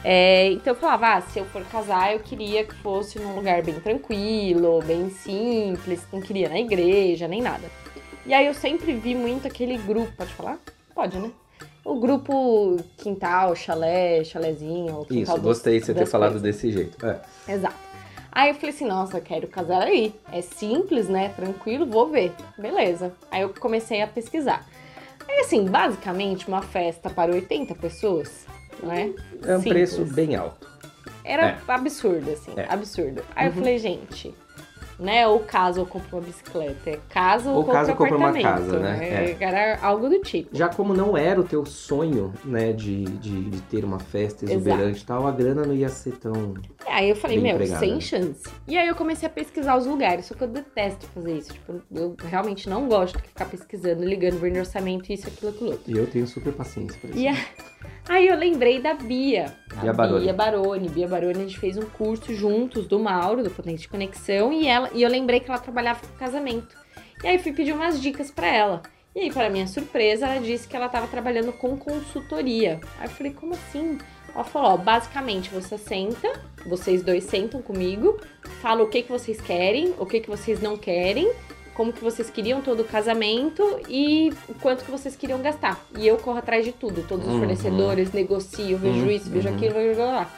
É, 0.04 0.52
então 0.52 0.74
eu 0.74 0.80
falava, 0.80 1.16
ah, 1.16 1.22
se 1.22 1.40
eu 1.40 1.46
for 1.46 1.64
casar, 1.66 2.14
eu 2.14 2.20
queria 2.20 2.64
que 2.64 2.76
fosse 2.76 3.18
num 3.20 3.36
lugar 3.36 3.64
bem 3.64 3.80
tranquilo, 3.80 4.80
bem 4.84 5.10
simples, 5.10 6.08
não 6.12 6.22
queria 6.22 6.50
na 6.50 6.60
igreja, 6.60 7.28
nem 7.28 7.42
nada. 7.42 7.70
E 8.26 8.34
aí 8.34 8.46
eu 8.46 8.54
sempre 8.54 8.94
vi 8.94 9.16
muito 9.16 9.48
aquele 9.48 9.78
grupo, 9.78 10.12
pode 10.18 10.34
falar? 10.34 10.60
Pode, 10.94 11.18
né? 11.18 11.32
O 11.86 12.00
grupo 12.00 12.78
quintal, 12.98 13.56
chalé, 13.56 14.24
chalézinho. 14.24 15.06
Isso, 15.10 15.40
gostei 15.40 15.80
de 15.80 15.86
você 15.86 15.94
ter 15.94 16.08
falado 16.08 16.32
coisas. 16.32 16.42
desse 16.42 16.72
jeito. 16.72 17.06
É. 17.06 17.22
Exato. 17.48 17.76
Aí 18.32 18.50
eu 18.50 18.56
falei 18.56 18.72
assim, 18.72 18.86
nossa, 18.86 19.22
quero 19.22 19.48
casar 19.48 19.84
aí. 19.84 20.14
É 20.32 20.42
simples, 20.42 21.08
né? 21.08 21.30
Tranquilo, 21.30 21.86
vou 21.86 22.10
ver. 22.10 22.34
Beleza. 22.58 23.14
Aí 23.32 23.42
eu 23.44 23.50
comecei 23.50 24.02
a 24.02 24.08
pesquisar. 24.08 24.68
Aí 25.30 25.40
assim, 25.42 25.64
basicamente 25.66 26.48
uma 26.48 26.62
festa 26.62 27.10
para 27.10 27.32
80 27.32 27.76
pessoas, 27.76 28.46
né? 28.84 29.14
É 29.44 29.56
um 29.56 29.62
Simples. 29.62 29.64
preço 29.94 30.06
bem 30.06 30.36
alto. 30.36 30.68
Era 31.24 31.50
É. 31.52 31.58
absurdo, 31.68 32.30
assim, 32.32 32.52
É. 32.58 32.66
absurdo. 32.68 33.22
Aí 33.36 33.48
eu 33.48 33.52
Uhum. 33.52 33.58
falei, 33.60 33.78
gente, 33.78 34.34
né? 35.00 35.28
Ou 35.28 35.40
caso 35.40 35.82
ou 35.82 35.86
compro 35.86 36.18
uma 36.18 36.22
bicicleta. 36.24 36.90
É 36.92 37.00
caso 37.10 37.50
ou, 37.52 37.64
caso 37.64 37.92
ou 37.92 37.98
compro 37.98 38.18
uma 38.18 38.34
casa, 38.34 38.80
né? 38.80 39.36
Era 39.40 39.80
algo 39.82 40.10
do 40.10 40.20
tipo. 40.20 40.56
Já 40.56 40.70
como 40.70 40.94
não 40.94 41.18
era 41.18 41.40
o 41.40 41.44
teu 41.44 41.66
sonho, 41.66 42.34
né, 42.44 42.72
de, 42.74 43.04
de, 43.06 43.50
de 43.50 43.62
ter 43.64 43.84
uma 43.84 44.00
festa 44.00 44.46
exuberante 44.46 45.02
e 45.04 45.06
tal, 45.06 45.28
a 45.28 45.32
grana 45.32 45.64
não 45.66 45.74
ia 45.74 45.90
ser 45.90 46.14
tão. 46.18 46.54
Aí 46.88 47.10
eu 47.10 47.16
falei, 47.16 47.40
meu, 47.40 47.54
empregada. 47.56 47.80
sem 47.80 48.00
chance. 48.00 48.44
E 48.68 48.78
aí 48.78 48.88
eu 48.88 48.96
comecei 48.96 49.28
a 49.28 49.32
pesquisar 49.32 49.76
os 49.78 49.86
lugares, 49.86 50.26
só 50.26 50.36
que 50.36 50.44
eu 50.44 50.48
detesto 50.48 51.06
fazer 51.08 51.38
isso. 51.38 51.54
Tipo, 51.54 51.82
eu 51.94 52.16
realmente 52.26 52.70
não 52.70 52.88
gosto 52.88 53.18
de 53.22 53.28
ficar 53.28 53.46
pesquisando, 53.46 54.04
ligando, 54.04 54.40
vendo 54.40 54.58
orçamento, 54.58 55.12
isso, 55.12 55.28
aquilo, 55.28 55.52
aquilo 55.52 55.72
outro. 55.72 55.92
E 55.92 55.98
eu 55.98 56.08
tenho 56.08 56.28
super 56.28 56.54
paciência 56.54 56.98
pra 57.00 57.10
isso. 57.10 57.20
E 57.20 57.28
a- 57.28 57.36
aí 58.08 58.28
eu 58.28 58.38
lembrei 58.38 58.80
da 58.82 58.94
Bia. 58.94 59.54
A 59.76 59.82
Bia 59.82 59.94
Baroni. 59.94 60.24
Bia 60.24 60.34
Baroni. 60.34 60.90
Bia 60.90 61.08
Baroni, 61.08 61.34
a 61.40 61.42
gente 61.42 61.60
fez 61.60 61.78
um 61.78 61.86
curso 61.86 62.34
juntos 62.34 62.88
do 62.88 63.00
Mauro, 63.00 63.44
do 63.44 63.50
Potente 63.50 63.82
de 63.82 63.88
Conexão, 63.88 64.54
e, 64.54 64.68
ela, 64.68 64.85
e 64.94 65.02
eu 65.02 65.10
lembrei 65.10 65.40
que 65.40 65.50
ela 65.50 65.60
trabalhava 65.60 66.00
com 66.00 66.14
casamento. 66.18 66.76
E 67.24 67.28
aí 67.28 67.40
fui 67.40 67.54
pedir 67.54 67.74
umas 67.74 68.02
dicas 68.02 68.30
pra 68.32 68.48
ela. 68.48 68.82
E 69.16 69.22
aí, 69.22 69.32
para 69.32 69.50
minha 69.50 69.66
surpresa, 69.66 70.28
ela 70.28 70.42
disse 70.42 70.68
que 70.68 70.76
ela 70.76 70.88
estava 70.88 71.08
trabalhando 71.08 71.54
com 71.54 71.78
consultoria. 71.78 72.82
Aí 73.00 73.08
eu 73.08 73.12
falei, 73.12 73.32
como 73.34 73.54
assim? 73.54 73.98
Ela 74.34 74.44
falou, 74.44 74.74
ó, 74.74 74.78
basicamente 74.78 75.50
você 75.50 75.78
senta, 75.78 76.28
vocês 76.66 77.02
dois 77.02 77.24
sentam 77.24 77.62
comigo, 77.62 78.20
fala 78.62 78.84
o 78.84 78.90
que, 78.90 79.02
que 79.04 79.10
vocês 79.12 79.40
querem, 79.40 79.94
o 79.98 80.06
que, 80.06 80.20
que 80.20 80.30
vocês 80.30 80.62
não 80.62 80.76
querem, 80.76 81.32
como 81.74 81.94
que 81.94 82.04
vocês 82.04 82.30
queriam 82.30 82.60
todo 82.62 82.82
o 82.82 82.84
casamento 82.84 83.80
e 83.88 84.34
o 84.50 84.54
quanto 84.56 84.84
que 84.84 84.92
vocês 84.92 85.16
queriam 85.16 85.42
gastar. 85.42 85.80
E 85.98 86.06
eu 86.06 86.18
corro 86.18 86.38
atrás 86.40 86.66
de 86.66 86.74
tudo, 86.74 87.02
todos 87.08 87.26
os 87.26 87.32
Uhum. 87.34 87.40
fornecedores, 87.40 88.12
negocio, 88.12 88.78
vejo 88.78 89.00
Uhum, 89.06 89.12
isso, 89.12 89.30
vejo 89.30 89.48
uhum. 89.48 89.56
aquilo, 89.56 89.74
vejo 89.76 90.00
lá. 90.02 90.30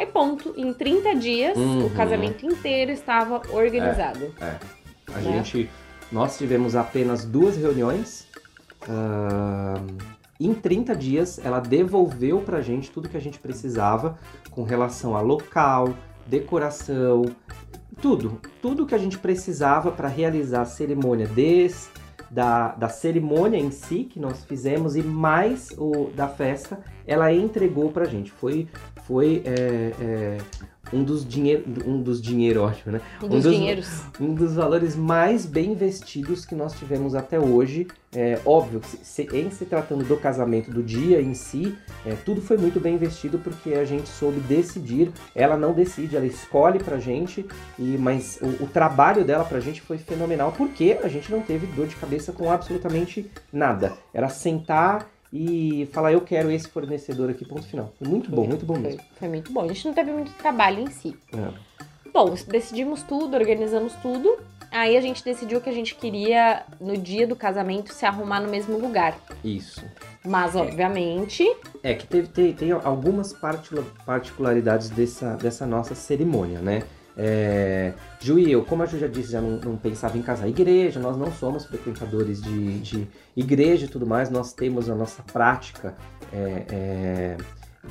Aí 0.00 0.06
ponto, 0.06 0.54
em 0.56 0.72
30 0.72 1.14
dias 1.14 1.58
Uhum. 1.58 1.84
o 1.84 1.90
casamento 1.90 2.46
inteiro 2.46 2.90
estava 2.90 3.42
organizado. 3.52 4.32
A 4.40 5.18
Né? 5.20 5.20
gente. 5.44 5.68
Nós 6.10 6.38
tivemos 6.38 6.74
apenas 6.74 7.22
duas 7.26 7.54
reuniões. 7.58 8.26
ahn, 8.88 9.86
em 10.40 10.54
30 10.54 10.96
dias, 10.96 11.38
ela 11.44 11.60
devolveu 11.60 12.40
pra 12.40 12.62
gente 12.62 12.90
tudo 12.90 13.10
que 13.10 13.16
a 13.18 13.20
gente 13.20 13.38
precisava 13.38 14.18
com 14.50 14.62
relação 14.62 15.14
a 15.14 15.20
local, 15.20 15.92
decoração, 16.26 17.26
tudo. 18.00 18.40
Tudo 18.62 18.86
que 18.86 18.94
a 18.94 18.98
gente 18.98 19.18
precisava 19.18 19.90
para 19.92 20.08
realizar 20.08 20.62
a 20.62 20.64
cerimônia, 20.64 21.26
desde 21.26 21.88
da, 22.30 22.68
da 22.68 22.88
cerimônia 22.88 23.58
em 23.58 23.70
si 23.70 24.04
que 24.04 24.20
nós 24.20 24.44
fizemos 24.44 24.94
e 24.96 25.02
mais 25.02 25.70
o 25.76 26.10
da 26.14 26.28
festa, 26.28 26.78
ela 27.06 27.32
entregou 27.32 27.90
pra 27.90 28.04
gente. 28.04 28.30
Foi, 28.30 28.68
foi 29.04 29.42
é, 29.44 29.92
é, 30.00 30.38
um 30.92 31.02
dos 31.04 31.26
dinheiro, 31.26 31.64
um 31.86 32.02
dos 32.02 32.20
dinheiro 32.20 32.62
ótimo, 32.62 32.92
né? 32.92 33.00
Um 33.22 33.26
Um 33.26 33.28
dos 33.28 33.42
dinheiros. 33.44 34.02
um 34.20 34.34
dos 34.34 34.54
valores 34.54 34.96
mais 34.96 35.46
bem 35.46 35.72
investidos 35.72 36.44
que 36.44 36.54
nós 36.54 36.72
tivemos 36.74 37.14
até 37.14 37.38
hoje. 37.38 37.86
É 38.12 38.40
óbvio, 38.44 38.80
se- 38.84 38.98
se- 39.04 39.36
em 39.36 39.50
se 39.52 39.64
tratando 39.64 40.04
do 40.04 40.16
casamento, 40.16 40.68
do 40.72 40.82
dia 40.82 41.20
em 41.22 41.32
si, 41.32 41.76
é, 42.04 42.14
tudo 42.24 42.40
foi 42.42 42.56
muito 42.58 42.80
bem 42.80 42.96
investido 42.96 43.38
porque 43.38 43.74
a 43.74 43.84
gente 43.84 44.08
soube 44.08 44.40
decidir. 44.40 45.12
Ela 45.32 45.56
não 45.56 45.72
decide, 45.72 46.16
ela 46.16 46.26
escolhe 46.26 46.80
pra 46.80 46.98
gente, 46.98 47.46
e, 47.78 47.96
mas 47.96 48.40
o, 48.42 48.64
o 48.64 48.66
trabalho 48.66 49.24
dela 49.24 49.44
pra 49.44 49.60
gente 49.60 49.80
foi 49.80 49.96
fenomenal 49.96 50.50
porque 50.56 50.98
a 51.04 51.08
gente 51.08 51.30
não 51.30 51.40
teve 51.40 51.66
dor 51.68 51.86
de 51.86 51.94
cabeça 51.94 52.32
com 52.32 52.50
absolutamente 52.50 53.30
nada. 53.52 53.92
Era 54.12 54.28
sentar 54.28 55.08
e 55.32 55.88
falar, 55.92 56.12
eu 56.12 56.20
quero 56.20 56.50
esse 56.50 56.68
fornecedor 56.68 57.30
aqui, 57.30 57.44
ponto 57.44 57.62
final. 57.66 57.92
Foi 57.98 58.08
muito 58.08 58.30
bom, 58.30 58.46
muito 58.46 58.66
bom 58.66 58.74
Foi, 58.74 58.82
mesmo. 58.82 59.00
foi 59.18 59.28
muito 59.28 59.52
bom. 59.52 59.62
A 59.62 59.68
gente 59.68 59.86
não 59.86 59.94
teve 59.94 60.10
muito 60.12 60.32
trabalho 60.32 60.80
em 60.80 60.90
si. 60.90 61.16
É. 61.32 61.80
Bom, 62.12 62.34
decidimos 62.48 63.02
tudo, 63.04 63.36
organizamos 63.36 63.94
tudo. 64.02 64.38
Aí 64.72 64.96
a 64.96 65.00
gente 65.00 65.24
decidiu 65.24 65.60
que 65.60 65.68
a 65.68 65.72
gente 65.72 65.94
queria, 65.96 66.62
no 66.80 66.96
dia 66.96 67.26
do 67.26 67.34
casamento, 67.34 67.92
se 67.92 68.06
arrumar 68.06 68.40
no 68.40 68.48
mesmo 68.48 68.78
lugar. 68.78 69.18
Isso. 69.44 69.84
Mas, 70.24 70.54
obviamente, 70.54 71.44
É 71.82 71.94
que 71.94 72.06
teve, 72.06 72.28
tem, 72.28 72.52
tem 72.52 72.70
algumas 72.72 73.32
particula- 73.32 73.84
particularidades 74.06 74.90
dessa, 74.90 75.34
dessa 75.36 75.66
nossa 75.66 75.94
cerimônia, 75.94 76.60
né? 76.60 76.82
É, 77.16 77.92
Ju 78.20 78.38
eu, 78.38 78.64
como 78.64 78.82
a 78.82 78.86
Ju 78.86 78.98
já 78.98 79.06
disse, 79.06 79.32
já 79.32 79.40
não, 79.40 79.58
não 79.58 79.76
pensava 79.76 80.16
em 80.16 80.22
casar 80.22 80.48
igreja, 80.48 81.00
nós 81.00 81.16
não 81.16 81.30
somos 81.32 81.66
frequentadores 81.66 82.40
de, 82.40 82.78
de 82.80 83.08
igreja 83.36 83.86
e 83.86 83.88
tudo 83.88 84.06
mais, 84.06 84.30
nós 84.30 84.52
temos 84.52 84.88
a 84.88 84.94
nossa 84.94 85.22
prática 85.22 85.94
é, 86.32 86.64
é, 86.70 87.36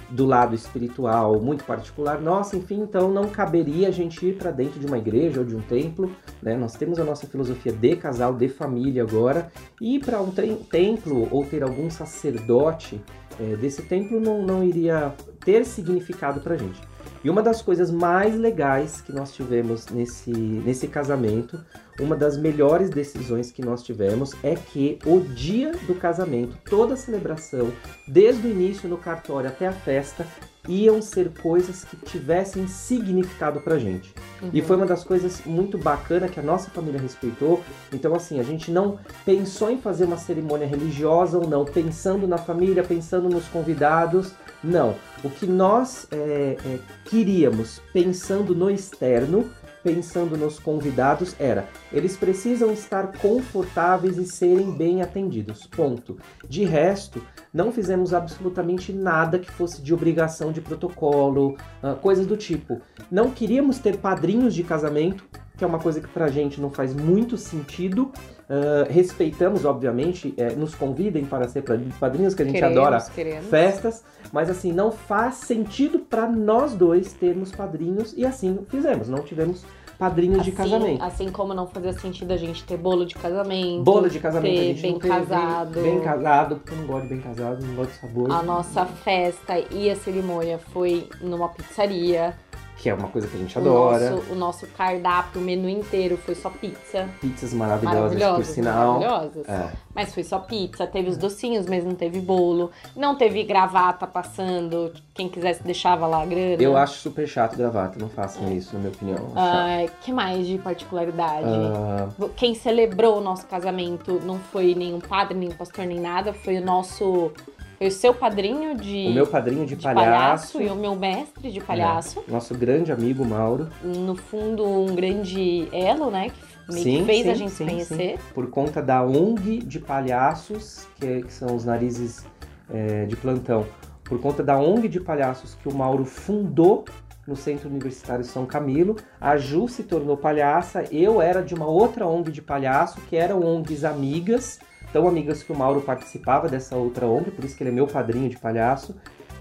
do 0.10 0.26
lado 0.26 0.56
espiritual 0.56 1.40
muito 1.42 1.64
particular 1.64 2.22
nossa, 2.22 2.56
enfim, 2.56 2.82
então 2.82 3.12
não 3.12 3.30
caberia 3.30 3.90
a 3.90 3.92
gente 3.92 4.26
ir 4.26 4.36
para 4.38 4.52
dentro 4.52 4.80
de 4.80 4.86
uma 4.86 4.98
igreja 4.98 5.40
ou 5.40 5.46
de 5.46 5.56
um 5.56 5.62
templo, 5.62 6.12
né? 6.42 6.56
Nós 6.56 6.76
temos 6.76 7.00
a 7.00 7.04
nossa 7.04 7.28
filosofia 7.28 7.72
de 7.72 7.96
casal, 7.96 8.34
de 8.34 8.48
família 8.48 9.04
agora, 9.04 9.52
e 9.82 9.96
ir 9.96 10.00
para 10.00 10.22
um 10.22 10.32
tem- 10.32 10.56
templo 10.56 11.28
ou 11.32 11.44
ter 11.44 11.64
algum 11.64 11.90
sacerdote 11.90 13.02
é, 13.40 13.56
desse 13.56 13.84
templo 13.84 14.20
não, 14.20 14.44
não 14.44 14.64
iria 14.64 15.14
ter 15.44 15.66
significado 15.66 16.40
pra 16.42 16.56
gente. 16.56 16.80
E 17.24 17.30
uma 17.30 17.44
das 17.44 17.62
coisas 17.62 17.92
mais 17.92 18.36
legais 18.38 19.02
que 19.02 19.12
nós 19.12 19.34
tivemos 19.34 19.88
nesse, 19.88 20.32
nesse 20.32 20.88
casamento, 20.88 21.60
uma 22.00 22.16
das 22.16 22.38
melhores 22.38 22.90
decisões 22.90 23.52
que 23.52 23.62
nós 23.62 23.84
tivemos 23.84 24.34
é 24.42 24.56
que 24.56 24.98
o 25.06 25.20
dia 25.20 25.74
do 25.86 25.96
casamento, 25.96 26.58
toda 26.70 26.94
a 26.94 26.98
celebração, 26.98 27.74
desde 28.08 28.48
o 28.48 28.52
início 28.52 28.88
no 28.88 28.98
cartório 28.98 29.50
até 29.50 29.68
a 29.68 29.74
festa, 29.74 30.26
iam 30.68 31.02
ser 31.02 31.32
coisas 31.42 31.84
que 31.84 31.98
tivessem 31.98 32.68
significado 32.68 33.60
pra 33.60 33.78
gente. 33.78 34.14
E 34.54 34.62
foi 34.62 34.78
uma 34.78 34.86
das 34.86 35.04
coisas 35.04 35.42
muito 35.46 35.78
bacana 35.78 36.28
que 36.28 36.40
a 36.40 36.44
nossa 36.44 36.70
família 36.70 37.02
respeitou. 37.02 37.62
Então, 37.92 38.16
assim, 38.16 38.40
a 38.40 38.44
gente 38.44 38.72
não 38.72 39.00
pensou 39.26 39.70
em 39.70 39.78
fazer 39.78 40.06
uma 40.06 40.18
cerimônia 40.18 40.68
religiosa 40.68 41.38
ou 41.38 41.48
não, 41.48 41.66
pensando 41.66 42.28
na 42.28 42.38
família, 42.38 42.84
pensando 42.84 43.28
nos 43.28 43.48
convidados. 43.48 44.32
Não. 44.64 44.96
O 45.24 45.30
que 45.30 45.46
nós 45.46 46.08
é, 46.12 46.58
é, 46.66 46.80
queríamos, 47.06 47.82
pensando 47.94 48.54
no 48.56 48.70
externo, 48.70 49.50
pensando 49.84 50.38
nos 50.38 50.60
convidados, 50.60 51.36
era 51.40 51.68
eles 51.92 52.18
precisam 52.18 52.72
estar 52.72 53.18
confortáveis 53.18 54.18
e 54.18 54.26
serem 54.26 54.72
bem 54.72 55.02
atendidos. 55.02 55.66
Ponto. 55.68 56.18
De 56.48 56.64
resto, 56.64 57.22
não 57.54 57.72
fizemos 57.72 58.14
absolutamente 58.14 58.92
nada 58.92 59.40
que 59.40 59.52
fosse 59.52 59.82
de 59.82 59.94
obrigação 59.94 60.52
de 60.52 60.62
protocolo, 60.62 61.58
ah, 61.82 61.96
coisas 61.96 62.26
do 62.26 62.38
tipo. 62.38 62.82
Não 63.10 63.32
queríamos 63.32 63.80
ter 63.80 63.98
padrinhos 63.98 64.54
de 64.54 64.64
casamento, 64.64 65.26
que 65.60 65.64
é 65.64 65.68
uma 65.68 65.78
coisa 65.80 66.02
que 66.02 66.08
pra 66.08 66.28
gente 66.30 66.60
não 66.60 66.72
faz 66.72 66.96
muito 66.96 67.38
sentido. 67.38 68.12
Ah, 68.50 68.88
respeitamos, 68.90 69.64
obviamente, 69.64 70.34
eh, 70.36 70.54
nos 70.56 70.74
convidem 70.74 71.24
para 71.24 71.48
ser 71.48 71.64
padrinhos, 72.00 72.34
que 72.34 72.42
a 72.42 72.46
gente 72.46 72.56
queremos, 72.56 72.78
adora 72.78 72.98
queremos. 73.14 73.46
festas, 73.48 74.04
mas 74.34 74.50
assim, 74.50 74.72
não 74.74 74.92
faz 74.92 75.36
sentido 75.36 76.00
para 76.00 76.28
nós 76.28 76.74
dois 76.74 77.14
termos 77.14 77.52
padrinhos 77.52 78.12
e 78.18 78.26
assim 78.26 78.58
fizemos, 78.68 79.08
não 79.08 79.20
tivemos 79.20 79.64
padrinhos 80.00 80.42
de 80.44 80.50
Assim- 80.50 80.58
casamento. 80.58 81.04
Assim 81.04 81.30
como 81.30 81.54
não 81.54 81.68
fazia 81.68 81.94
sentido 81.94 82.32
a 82.32 82.38
gente 82.38 82.64
ter 82.64 82.78
bolo 82.78 83.06
de 83.06 83.14
casamento. 83.14 83.84
Bolo 83.84 84.10
de 84.10 84.18
casamento 84.20 84.54
a 84.54 84.60
ter 84.62 84.66
gente 84.74 84.82
bem 84.82 84.92
não 84.94 85.00
teve, 85.00 85.14
casado. 85.14 85.82
Bem 85.82 86.00
casado, 86.00 86.56
porque 86.56 86.74
eu 86.74 86.78
não 86.80 86.88
gosto 86.88 87.04
de 87.04 87.10
bem 87.10 87.22
casado, 87.22 87.66
não 87.66 87.76
gosto 87.76 87.92
de 87.92 87.98
sabor. 88.00 88.32
A 88.32 88.42
nossa 88.42 88.86
festa 88.86 89.60
e 89.60 89.92
a 89.92 89.96
cerimônia 89.96 90.58
foi 90.58 91.08
numa 91.22 91.50
pizzaria. 91.50 92.34
Que 92.82 92.90
é 92.90 92.94
uma 92.94 93.10
coisa 93.10 93.28
que 93.28 93.36
a 93.36 93.40
gente 93.40 93.58
O 93.58 93.62
adora. 93.62 94.10
nosso, 94.12 94.32
o 94.32 94.36
nosso 94.36 94.68
cardápio, 94.68 95.42
o 95.42 95.44
menu 95.44 95.68
inteiro 95.68 96.16
foi 96.18 96.34
só 96.34 96.50
pizza. 96.50 97.10
Pizzas 97.20 97.54
maravilhosas, 97.54 98.00
Maravilhosas, 98.00 98.48
por 98.48 98.54
sinal. 98.54 99.00
maravilhosas. 99.00 99.50
É. 99.50 99.72
Mas 99.94 100.14
foi 100.14 100.24
só 100.24 100.40
pizza, 100.40 100.88
teve 100.88 101.10
os 101.10 101.18
docinhos, 101.18 101.66
mas 101.66 101.84
não 101.84 101.94
teve 101.94 102.22
bolo. 102.22 102.72
Não 102.96 103.16
teve 103.16 103.44
gravata 103.44 104.08
passando. 104.08 104.94
Quem 105.14 105.28
quisesse 105.28 105.62
deixava 105.62 106.08
lá 106.08 106.22
a 106.22 106.26
grana. 106.26 106.56
Eu 106.64 106.78
acho 106.78 107.00
super 107.00 107.28
chato 107.28 107.58
gravata, 107.58 108.00
não 108.00 108.08
façam 108.08 108.50
isso, 108.54 108.74
na 108.76 108.80
minha 108.80 108.92
opinião. 108.92 109.34
Ah, 109.36 109.86
que 110.02 110.14
mais 110.14 110.48
de 110.48 110.58
particularidade? 110.58 111.48
Ah, 111.50 112.08
Quem 112.38 112.56
celebrou 112.56 113.18
o 113.18 113.22
nosso 113.22 113.46
casamento 113.48 114.22
não 114.24 114.40
foi 114.40 114.74
nenhum 114.74 115.02
padre, 115.02 115.38
nem 115.38 115.52
pastor, 115.52 115.86
nem 115.86 116.00
nada. 116.00 116.32
Foi 116.32 116.58
o 116.58 116.64
nosso. 116.66 117.32
O 117.80 117.90
seu 117.90 118.14
padrinho 118.14 118.76
de, 118.76 119.08
o 119.08 119.14
meu 119.14 119.26
padrinho 119.26 119.66
de, 119.66 119.76
de 119.76 119.84
palhaço, 119.84 120.54
palhaço. 120.54 120.62
e 120.62 120.68
o 120.68 120.76
meu 120.76 120.96
mestre 120.96 121.50
de 121.52 121.62
palhaço. 121.62 122.24
nosso 122.28 122.54
grande 122.54 122.92
amigo 122.92 123.24
Mauro. 123.26 123.70
No 123.82 124.16
fundo, 124.16 124.66
um 124.66 124.94
grande 124.96 125.68
elo, 125.72 126.12
né? 126.12 126.30
Que 126.30 126.74
meio 126.74 126.84
que 126.86 126.92
Sim, 127.00 127.06
fez 127.06 127.28
a 127.28 127.32
sim, 127.34 127.38
gente 127.40 127.52
sim, 127.52 127.66
se 127.66 127.72
conhecer. 127.72 128.20
por 128.34 128.50
conta 128.50 128.82
da 128.82 129.02
ONG 129.04 129.60
de 129.60 129.80
palhaços, 129.80 130.86
que, 130.96 131.06
é- 131.08 131.22
que 131.22 131.32
são 131.34 131.56
os 131.56 131.64
narizes 131.66 132.26
é, 132.72 133.06
de 133.06 133.16
plantão, 133.16 133.66
por 134.04 134.20
conta 134.20 134.44
da 134.44 134.58
ONG 134.60 134.88
de 134.88 135.00
palhaços 135.00 135.56
que 135.56 135.68
o 135.70 135.74
Mauro 135.74 136.04
fundou 136.06 136.86
no 137.26 137.36
Centro 137.36 137.70
Universitário 137.70 138.24
São 138.26 138.46
Camilo, 138.46 138.96
a 139.22 139.38
Ju 139.38 139.68
se 139.68 139.84
tornou 139.84 140.18
palhaça, 140.18 140.84
eu 140.92 141.22
era 141.22 141.42
de 141.44 141.54
uma 141.54 141.68
outra 141.68 142.06
ONG 142.08 142.32
de 142.32 142.42
palhaço, 142.42 143.00
que 143.02 143.16
eram 143.16 143.42
ONGs 143.44 143.84
amigas, 143.86 144.60
tão 144.92 145.08
amigas 145.08 145.44
que 145.44 145.52
o 145.52 145.56
Mauro 145.56 145.82
participava 145.82 146.48
dessa 146.48 146.76
outra 146.76 147.06
ONG, 147.06 147.32
por 147.32 147.46
isso 147.46 147.56
que 147.56 147.64
ele 147.64 147.70
é 147.70 147.74
meu 147.74 147.88
padrinho 147.88 148.30
de 148.30 148.38
palhaço. 148.38 148.96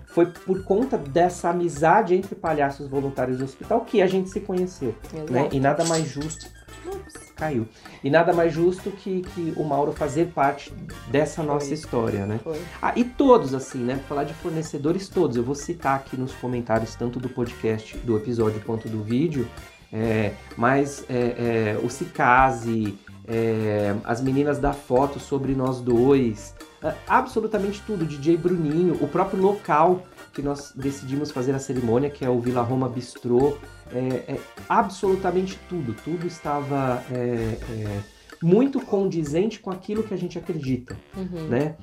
Foi 0.06 0.26
por 0.26 0.64
conta 0.64 0.96
dessa 0.96 1.50
amizade 1.50 2.14
entre 2.14 2.34
palhaços 2.34 2.88
voluntários 2.88 3.38
do 3.38 3.44
hospital 3.44 3.82
que 3.82 4.00
a 4.00 4.06
gente 4.06 4.30
se 4.30 4.40
conheceu 4.40 4.94
né? 5.30 5.48
E 5.52 5.60
nada 5.60 5.84
mais 5.84 6.08
justo. 6.08 6.46
Ups, 6.86 7.32
caiu. 7.36 7.68
E 8.02 8.10
nada 8.10 8.32
mais 8.32 8.52
justo 8.52 8.90
que, 8.90 9.22
que 9.22 9.52
o 9.56 9.64
Mauro 9.64 9.92
fazer 9.92 10.28
parte 10.28 10.72
dessa 11.08 11.42
nossa 11.42 11.66
Foi. 11.66 11.74
história, 11.74 12.26
né? 12.26 12.40
Foi. 12.42 12.60
Ah, 12.80 12.92
e 12.96 13.04
todos, 13.04 13.54
assim, 13.54 13.78
né? 13.78 14.00
Falar 14.08 14.24
de 14.24 14.34
fornecedores 14.34 15.08
todos. 15.08 15.36
Eu 15.36 15.44
vou 15.44 15.54
citar 15.54 15.96
aqui 15.96 16.16
nos 16.16 16.32
comentários, 16.34 16.94
tanto 16.94 17.20
do 17.20 17.28
podcast, 17.28 17.96
do 17.98 18.16
episódio, 18.16 18.60
quanto 18.64 18.88
do 18.88 19.02
vídeo. 19.02 19.46
é, 19.92 20.32
mas 20.56 21.04
é, 21.08 21.76
é, 21.76 21.80
o 21.82 21.88
Cicase, 21.88 22.98
é, 23.28 23.94
as 24.04 24.20
meninas 24.20 24.58
da 24.58 24.72
foto 24.72 25.20
sobre 25.20 25.54
nós 25.54 25.80
dois, 25.80 26.54
é, 26.82 26.94
absolutamente 27.06 27.82
tudo. 27.86 28.04
DJ 28.06 28.36
Bruninho, 28.36 28.96
o 29.02 29.08
próprio 29.08 29.40
local 29.40 30.02
que 30.32 30.40
nós 30.42 30.72
decidimos 30.74 31.30
fazer 31.30 31.54
a 31.54 31.58
cerimônia, 31.58 32.08
que 32.08 32.24
é 32.24 32.30
o 32.30 32.40
Vila 32.40 32.62
Roma 32.62 32.88
Bistrô. 32.88 33.56
É, 33.92 34.32
é, 34.34 34.40
absolutamente 34.68 35.58
tudo. 35.68 35.94
Tudo 36.04 36.26
estava 36.26 37.02
é, 37.10 37.58
é, 37.70 38.00
muito 38.42 38.80
condizente 38.80 39.58
com 39.60 39.70
aquilo 39.70 40.02
que 40.02 40.14
a 40.14 40.16
gente 40.16 40.38
acredita, 40.38 40.96
Uhum. 41.16 41.48
né? 41.48 41.74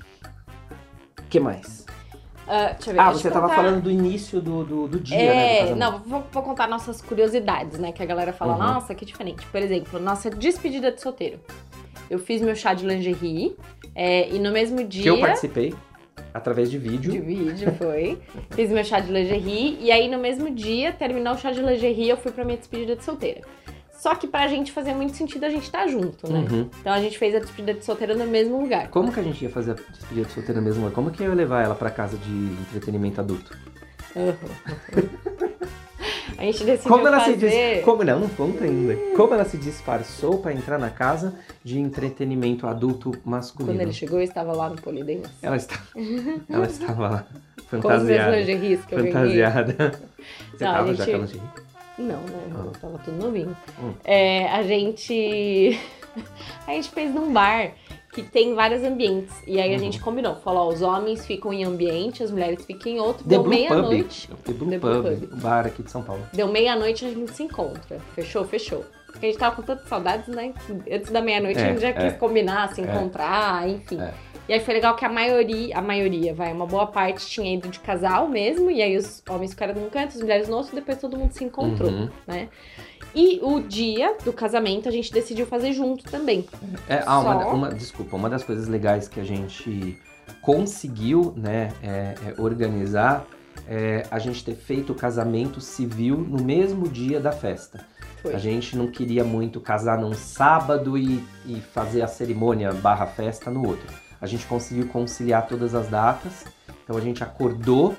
O 1.20 1.24
que 1.28 1.40
mais? 1.40 1.86
Ah, 2.48 2.74
deixa 2.74 2.90
eu 2.92 2.94
ver, 2.94 3.00
Ah, 3.00 3.12
você 3.12 3.28
estava 3.28 3.48
contar- 3.50 3.56
falando 3.64 3.82
do 3.84 3.90
início 3.92 4.40
do, 4.40 4.64
do, 4.64 4.88
do 4.88 5.00
dia, 5.00 5.18
né? 5.18 5.26
do 5.26 5.32
É, 5.40 5.58
casamento. 5.60 5.78
não, 5.80 6.00
vou, 6.00 6.24
vou 6.32 6.44
contar 6.44 6.68
nossas 6.68 7.02
curiosidades, 7.02 7.80
né? 7.80 7.92
Que 7.92 8.04
a 8.04 8.06
galera 8.06 8.32
fala, 8.34 8.54
Uhum. 8.54 8.60
nossa, 8.60 8.94
que 8.94 9.04
diferente. 9.06 9.46
Por 9.48 9.62
exemplo, 9.62 10.00
nossa 10.00 10.30
despedida 10.30 10.92
de 10.92 11.02
solteiro. 11.02 11.40
Eu 12.10 12.20
fiz 12.20 12.42
meu 12.42 12.56
chá 12.56 12.74
de 12.76 12.86
lingerie 12.86 13.56
é, 13.96 14.30
e 14.30 14.38
no 14.38 14.52
mesmo 14.52 14.84
dia. 14.84 15.02
Que 15.04 15.10
eu 15.10 15.20
participei 15.20 15.74
através 16.34 16.70
de 16.70 16.78
vídeo. 16.78 17.12
De 17.12 17.20
vídeo, 17.20 17.74
foi. 17.80 18.20
Fiz 18.52 18.70
meu 18.70 18.84
chá 18.84 19.00
de 19.00 19.12
lingerie. 19.12 19.78
E 19.82 19.92
aí, 19.92 20.08
no 20.08 20.20
mesmo 20.20 20.52
dia, 20.52 20.92
terminou 20.92 21.34
o 21.34 21.38
chá 21.38 21.52
de 21.52 21.62
lingerie, 21.62 22.10
eu 22.10 22.18
fui 22.18 22.32
pra 22.32 22.46
minha 22.46 22.58
despedida 22.58 22.96
de 22.96 23.04
solteira. 23.04 23.42
Só 24.06 24.14
que 24.14 24.28
pra 24.28 24.48
gente 24.48 24.72
fazia 24.72 24.94
muito 24.94 25.18
sentido 25.18 25.46
a 25.46 25.50
gente 25.50 25.64
estar 25.64 25.88
junto, 25.88 26.32
né? 26.32 26.46
Uhum. 26.48 26.70
Então 26.80 26.94
a 26.94 27.02
gente 27.02 27.18
fez 27.18 27.34
a 27.34 27.40
despedida 27.40 27.74
de 27.74 27.84
solteira 27.84 28.14
no 28.14 28.28
mesmo 28.28 28.62
lugar. 28.62 28.88
Como 28.90 29.12
que 29.12 29.20
a 29.20 29.24
gente 29.24 29.44
ia 29.44 29.50
fazer 29.50 29.72
a 29.72 29.74
despedida 29.74 30.28
de 30.28 30.32
solteira 30.32 30.62
mesmo? 30.62 30.92
Como 30.92 31.10
que 31.10 31.24
eu 31.24 31.30
ia 31.30 31.34
levar 31.36 31.64
ela 31.64 31.74
pra 31.74 31.90
casa 31.90 32.16
de 32.16 32.30
entretenimento 32.70 33.20
adulto? 33.20 33.58
a 36.38 36.44
gente 36.44 36.64
decidiu 36.66 36.92
Como 36.92 37.08
ela 37.08 37.20
se 37.22 37.34
fazer... 37.34 37.76
dis... 37.78 37.84
Como 37.84 38.04
não, 38.04 38.20
não 38.20 38.30
conta 38.30 38.66
ainda. 38.66 38.96
Como 39.16 39.34
ela 39.34 39.44
se 39.44 39.58
disfarçou 39.58 40.38
pra 40.38 40.54
entrar 40.54 40.78
na 40.78 40.92
casa 40.92 41.34
de 41.64 41.80
entretenimento 41.80 42.68
adulto 42.68 43.12
masculino? 43.26 43.74
Quando 43.74 43.82
ele 43.82 43.92
chegou, 43.94 44.20
eu 44.20 44.24
estava 44.24 44.54
lá 44.54 44.70
no 44.70 44.76
Polidense. 44.76 45.32
Ela 45.42 45.56
está 45.58 45.80
ela 46.48 46.68
estava 46.68 47.10
lá 47.10 47.26
Com 47.72 47.78
os 47.78 47.84
meus 47.84 47.84
fantasiada. 47.84 48.38
lingeries 48.38 48.86
que 48.86 48.94
eu. 48.94 49.00
Fantasiada. 49.04 50.00
Você 50.56 50.64
Não, 50.64 50.74
tava 50.74 50.94
já 50.94 51.06
gente- 51.06 51.12
com 51.12 51.18
a 51.18 51.26
lingerie? 51.26 51.65
Não, 51.98 52.20
né? 52.22 52.52
Ah. 52.54 52.78
Tava 52.80 52.98
tudo 53.00 53.18
novinho. 53.24 53.56
Hum. 53.82 53.94
É, 54.04 54.48
a 54.50 54.64
gente. 54.64 55.80
a 56.68 56.72
gente 56.72 56.90
fez 56.90 57.14
num 57.14 57.32
bar 57.32 57.72
que 58.14 58.22
tem 58.24 58.54
vários 58.56 58.82
ambientes. 58.84 59.34
E 59.46 59.60
aí 59.60 59.70
a 59.72 59.74
Uhum. 59.74 59.80
gente 59.80 60.00
combinou. 60.00 60.36
Falou, 60.38 60.68
ó, 60.70 60.74
os 60.74 60.82
homens 60.82 61.26
ficam 61.26 61.52
em 61.54 61.64
ambiente, 61.66 62.24
as 62.24 62.32
mulheres 62.32 62.64
ficam 62.66 62.92
em 62.92 63.00
outro. 63.00 63.24
The 63.24 63.30
Deu 63.30 63.44
meia-noite. 63.44 64.30
The 64.44 64.54
Blue 64.54 64.70
The 64.70 64.78
Blue 64.78 65.04
Pub, 65.04 65.20
Pub. 65.20 65.34
o 65.34 65.36
bar 65.42 65.66
aqui 65.68 65.84
de 65.84 65.92
São 65.92 66.02
Paulo. 66.04 66.22
Deu 66.34 66.48
meia-noite 66.48 67.06
a 67.06 67.10
gente 67.10 67.32
se 67.32 67.44
encontra. 67.44 68.00
Fechou? 68.14 68.46
Fechou. 68.46 68.86
Porque 69.08 69.26
a 69.28 69.30
gente 69.30 69.40
tava 69.40 69.56
com 69.56 69.62
tantas 69.62 69.88
saudades, 69.88 70.28
né? 70.28 70.54
Antes 70.92 71.10
da 71.12 71.22
meia-noite 71.22 71.60
a 71.60 71.64
É, 71.64 71.70
gente 71.70 71.82
já 71.82 71.88
é. 71.90 71.94
quis 71.94 72.18
combinar, 72.18 72.74
se 72.74 72.82
encontrar, 72.82 73.68
enfim. 73.70 74.00
É. 74.02 74.14
E 74.48 74.54
aí 74.54 74.60
foi 74.60 74.76
legal 74.76 74.96
que 74.96 75.04
a 75.04 75.10
maioria, 75.10 75.78
a 75.78 75.82
maioria, 75.82 76.34
vai, 76.34 76.54
uma 76.54 76.68
boa 76.68 76.86
parte 76.88 77.26
tinha 77.26 77.52
ido 77.56 77.68
de 77.68 77.80
casal 77.80 78.28
mesmo, 78.28 78.70
e 78.70 78.82
aí 78.82 78.96
os 78.96 79.24
homens 79.28 79.52
ficaram 79.52 79.74
num 79.74 79.90
canto, 79.90 80.10
as 80.16 80.22
mulheres 80.22 80.48
no 80.48 80.58
outro, 80.58 80.76
depois 80.76 81.00
todo 81.00 81.18
mundo 81.18 81.32
se 81.32 81.44
encontrou, 81.44 81.90
Uhum. 81.90 82.10
né? 82.28 82.48
E 83.16 83.40
o 83.42 83.60
dia 83.62 84.16
do 84.24 84.32
casamento 84.32 84.88
a 84.88 84.92
gente 84.92 85.12
decidiu 85.12 85.48
fazer 85.48 85.72
junto 85.74 86.04
também. 86.04 86.46
É, 86.88 87.02
ah, 87.08 87.20
uma, 87.20 87.44
Só- 87.44 87.54
uma- 87.54 87.70
desculpa, 87.74 88.16
uma 88.16 88.30
das 88.30 88.44
coisas 88.44 88.68
legais 88.68 89.08
que 89.08 89.20
a 89.20 89.24
gente 89.24 89.98
conseguiu, 90.42 91.34
né, 91.36 91.72
é, 91.82 92.16
é 92.36 92.42
organizar 92.42 93.26
é 93.68 94.04
a 94.12 94.20
gente 94.20 94.44
ter 94.44 94.54
feito 94.54 94.92
o 94.92 94.96
casamento 94.96 95.60
civil 95.62 96.18
no 96.18 96.44
mesmo 96.44 96.88
dia 96.90 97.20
da 97.20 97.32
festa. 97.32 97.86
Foi. 98.22 98.36
A 98.36 98.38
gente 98.38 98.76
não 98.78 98.88
queria 98.88 99.24
muito 99.24 99.60
casar 99.62 99.98
num 99.98 100.14
sábado 100.14 100.98
e, 100.98 101.24
e 101.46 101.62
fazer 101.74 102.02
a 102.02 102.08
cerimônia 102.08 102.72
barra 102.74 103.08
festa 103.08 103.50
no 103.50 103.66
outro. 103.66 103.88
A 104.26 104.28
gente 104.28 104.46
conseguiu 104.48 104.88
conciliar 104.88 105.46
todas 105.48 105.76
as 105.76 105.88
datas. 105.88 106.46
Então 106.84 106.98
a 106.98 107.02
gente 107.02 107.24
acordou 107.24 107.96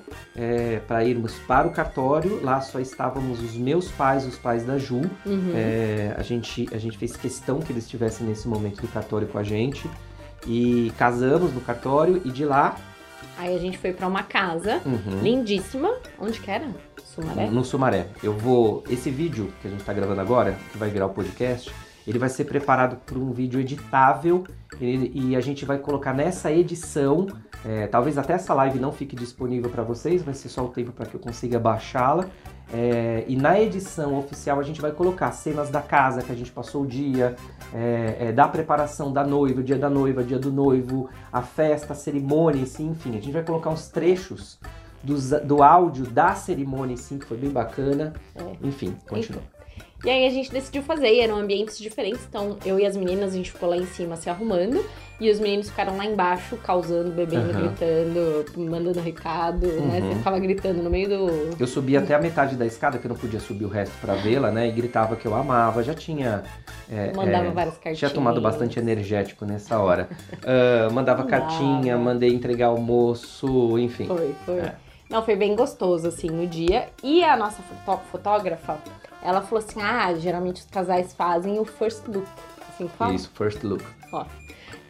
para 0.86 1.04
irmos 1.04 1.34
para 1.46 1.68
o 1.68 1.70
cartório. 1.70 2.42
Lá 2.42 2.60
só 2.60 2.80
estávamos 2.80 3.40
os 3.40 3.56
meus 3.56 3.90
pais, 3.92 4.26
os 4.26 4.36
pais 4.36 4.64
da 4.64 4.76
Ju. 4.76 5.02
Uhum. 5.24 5.52
É, 5.54 6.14
a, 6.16 6.22
gente, 6.22 6.68
a 6.72 6.78
gente 6.78 6.98
fez 6.98 7.16
questão 7.16 7.60
que 7.60 7.72
eles 7.72 7.84
estivessem 7.84 8.26
nesse 8.26 8.48
momento 8.48 8.82
do 8.82 8.88
cartório 8.88 9.28
com 9.28 9.38
a 9.38 9.44
gente. 9.44 9.88
E 10.46 10.92
casamos 10.98 11.52
no 11.52 11.60
cartório 11.60 12.20
e 12.24 12.30
de 12.30 12.44
lá. 12.44 12.76
Aí 13.38 13.54
a 13.54 13.58
gente 13.58 13.78
foi 13.78 13.92
pra 13.92 14.08
uma 14.08 14.24
casa 14.24 14.80
uhum, 14.84 15.20
lindíssima. 15.22 15.92
Onde 16.18 16.40
que 16.40 16.50
era? 16.50 16.68
Sumaré? 17.04 17.46
No 17.48 17.64
Sumaré. 17.64 18.08
Eu 18.20 18.32
vou. 18.32 18.82
Esse 18.90 19.10
vídeo 19.10 19.52
que 19.62 19.68
a 19.68 19.70
gente 19.70 19.84
tá 19.84 19.92
gravando 19.92 20.20
agora, 20.20 20.56
que 20.72 20.78
vai 20.78 20.90
virar 20.90 21.06
o 21.06 21.10
podcast, 21.10 21.72
ele 22.06 22.18
vai 22.18 22.28
ser 22.28 22.44
preparado 22.44 22.96
para 23.04 23.18
um 23.18 23.32
vídeo 23.32 23.60
editável 23.60 24.44
e, 24.80 25.30
e 25.30 25.36
a 25.36 25.40
gente 25.40 25.64
vai 25.64 25.78
colocar 25.78 26.12
nessa 26.12 26.52
edição. 26.52 27.26
é, 27.64 27.86
talvez 27.88 28.16
até 28.16 28.34
essa 28.34 28.54
live 28.54 28.78
não 28.78 28.92
fique 28.92 29.16
disponível 29.16 29.70
para 29.70 29.82
vocês, 29.82 30.22
vai 30.22 30.34
ser 30.34 30.48
só 30.48 30.64
o 30.64 30.68
tempo 30.68 30.92
para 30.92 31.06
que 31.06 31.14
eu 31.14 31.20
consiga 31.20 31.58
baixá-la. 31.58 32.26
É, 32.72 33.24
e 33.28 33.36
na 33.36 33.60
edição 33.60 34.18
oficial 34.18 34.58
a 34.58 34.62
gente 34.62 34.80
vai 34.80 34.90
colocar 34.90 35.30
cenas 35.32 35.70
da 35.70 35.80
casa 35.80 36.20
que 36.22 36.32
a 36.32 36.34
gente 36.34 36.50
passou 36.50 36.82
o 36.82 36.86
dia, 36.86 37.36
é, 37.72 38.16
é, 38.20 38.32
da 38.32 38.48
preparação 38.48 39.12
da 39.12 39.24
noiva, 39.24 39.62
dia 39.62 39.78
da 39.78 39.88
noiva, 39.88 40.22
dia 40.24 40.38
do 40.38 40.52
noivo, 40.52 41.08
a 41.32 41.42
festa, 41.42 41.92
a 41.92 41.96
cerimônia, 41.96 42.60
em 42.60 42.66
si, 42.66 42.82
enfim. 42.82 43.10
A 43.10 43.20
gente 43.20 43.30
vai 43.32 43.44
colocar 43.44 43.70
uns 43.70 43.88
trechos 43.88 44.58
dos- 45.02 45.30
do 45.30 45.62
áudio 45.62 46.06
da 46.06 46.34
cerimônia, 46.34 46.94
em 46.94 46.96
si, 46.96 47.16
que 47.18 47.24
foi 47.26 47.36
bem 47.36 47.50
bacana. 47.50 48.12
É. 48.34 48.56
Enfim, 48.62 48.96
continua. 49.08 49.42
E 50.04 50.10
aí 50.10 50.26
a 50.26 50.30
gente 50.30 50.52
decidiu 50.52 50.82
fazer, 50.82 51.08
e 51.12 51.20
eram 51.20 51.36
ambientes 51.36 51.78
diferentes, 51.78 52.20
então 52.28 52.58
eu 52.64 52.78
e 52.78 52.86
as 52.86 52.96
meninas, 52.96 53.32
a 53.32 53.36
gente 53.36 53.50
ficou 53.50 53.68
lá 53.68 53.76
em 53.76 53.86
cima 53.86 54.14
se 54.16 54.28
arrumando, 54.28 54.84
e 55.18 55.30
os 55.30 55.40
meninos 55.40 55.70
ficaram 55.70 55.96
lá 55.96 56.04
embaixo, 56.04 56.56
causando, 56.58 57.10
bebendo, 57.10 57.50
Aham. 57.50 57.60
gritando, 57.62 58.44
mandando 58.70 59.00
recado, 59.00 59.66
né? 59.66 60.00
Uhum. 60.00 60.10
Você 60.10 60.18
ficava 60.18 60.38
gritando 60.38 60.82
no 60.82 60.90
meio 60.90 61.08
do... 61.08 61.56
Eu 61.58 61.66
subi 61.66 61.96
até 61.96 62.14
a 62.14 62.20
metade 62.20 62.54
da 62.54 62.66
escada, 62.66 62.98
que 62.98 63.06
eu 63.06 63.08
não 63.08 63.16
podia 63.16 63.40
subir 63.40 63.64
o 63.64 63.68
resto 63.68 63.94
pra 64.00 64.14
vê-la, 64.14 64.50
né? 64.50 64.68
E 64.68 64.72
gritava 64.72 65.16
que 65.16 65.26
eu 65.26 65.34
amava. 65.34 65.82
Já 65.82 65.94
tinha. 65.94 66.42
é, 66.92 67.12
Mandava 67.16 67.46
é, 67.46 67.50
várias 67.50 67.74
cartinhas. 67.76 67.98
tinha 67.98 68.10
tomado 68.10 68.40
bastante 68.42 68.78
energético 68.78 69.46
nessa 69.46 69.78
hora. 69.78 70.08
Ah, 70.44 70.90
mandava 70.92 71.24
cartinha, 71.24 71.96
mandei 71.96 72.28
entregar 72.34 72.66
almoço, 72.66 73.78
enfim. 73.78 74.06
Foi, 74.06 74.34
foi. 74.44 74.58
É. 74.58 74.74
Não, 75.08 75.22
foi 75.22 75.36
bem 75.36 75.54
gostoso, 75.56 76.08
assim, 76.08 76.28
no 76.28 76.46
dia. 76.46 76.88
E 77.02 77.24
a 77.24 77.36
nossa 77.36 77.62
foto- 77.84 78.02
fotógrafa, 78.10 78.76
ela 79.26 79.42
falou 79.42 79.58
assim, 79.58 79.82
ah, 79.82 80.14
geralmente 80.14 80.60
os 80.60 80.66
casais 80.66 81.12
fazem 81.12 81.58
o 81.58 81.64
first 81.64 82.06
look, 82.06 82.26
assim 82.68 82.86
fala. 82.88 83.14
Isso, 83.14 83.28
first 83.34 83.64
look. 83.64 83.84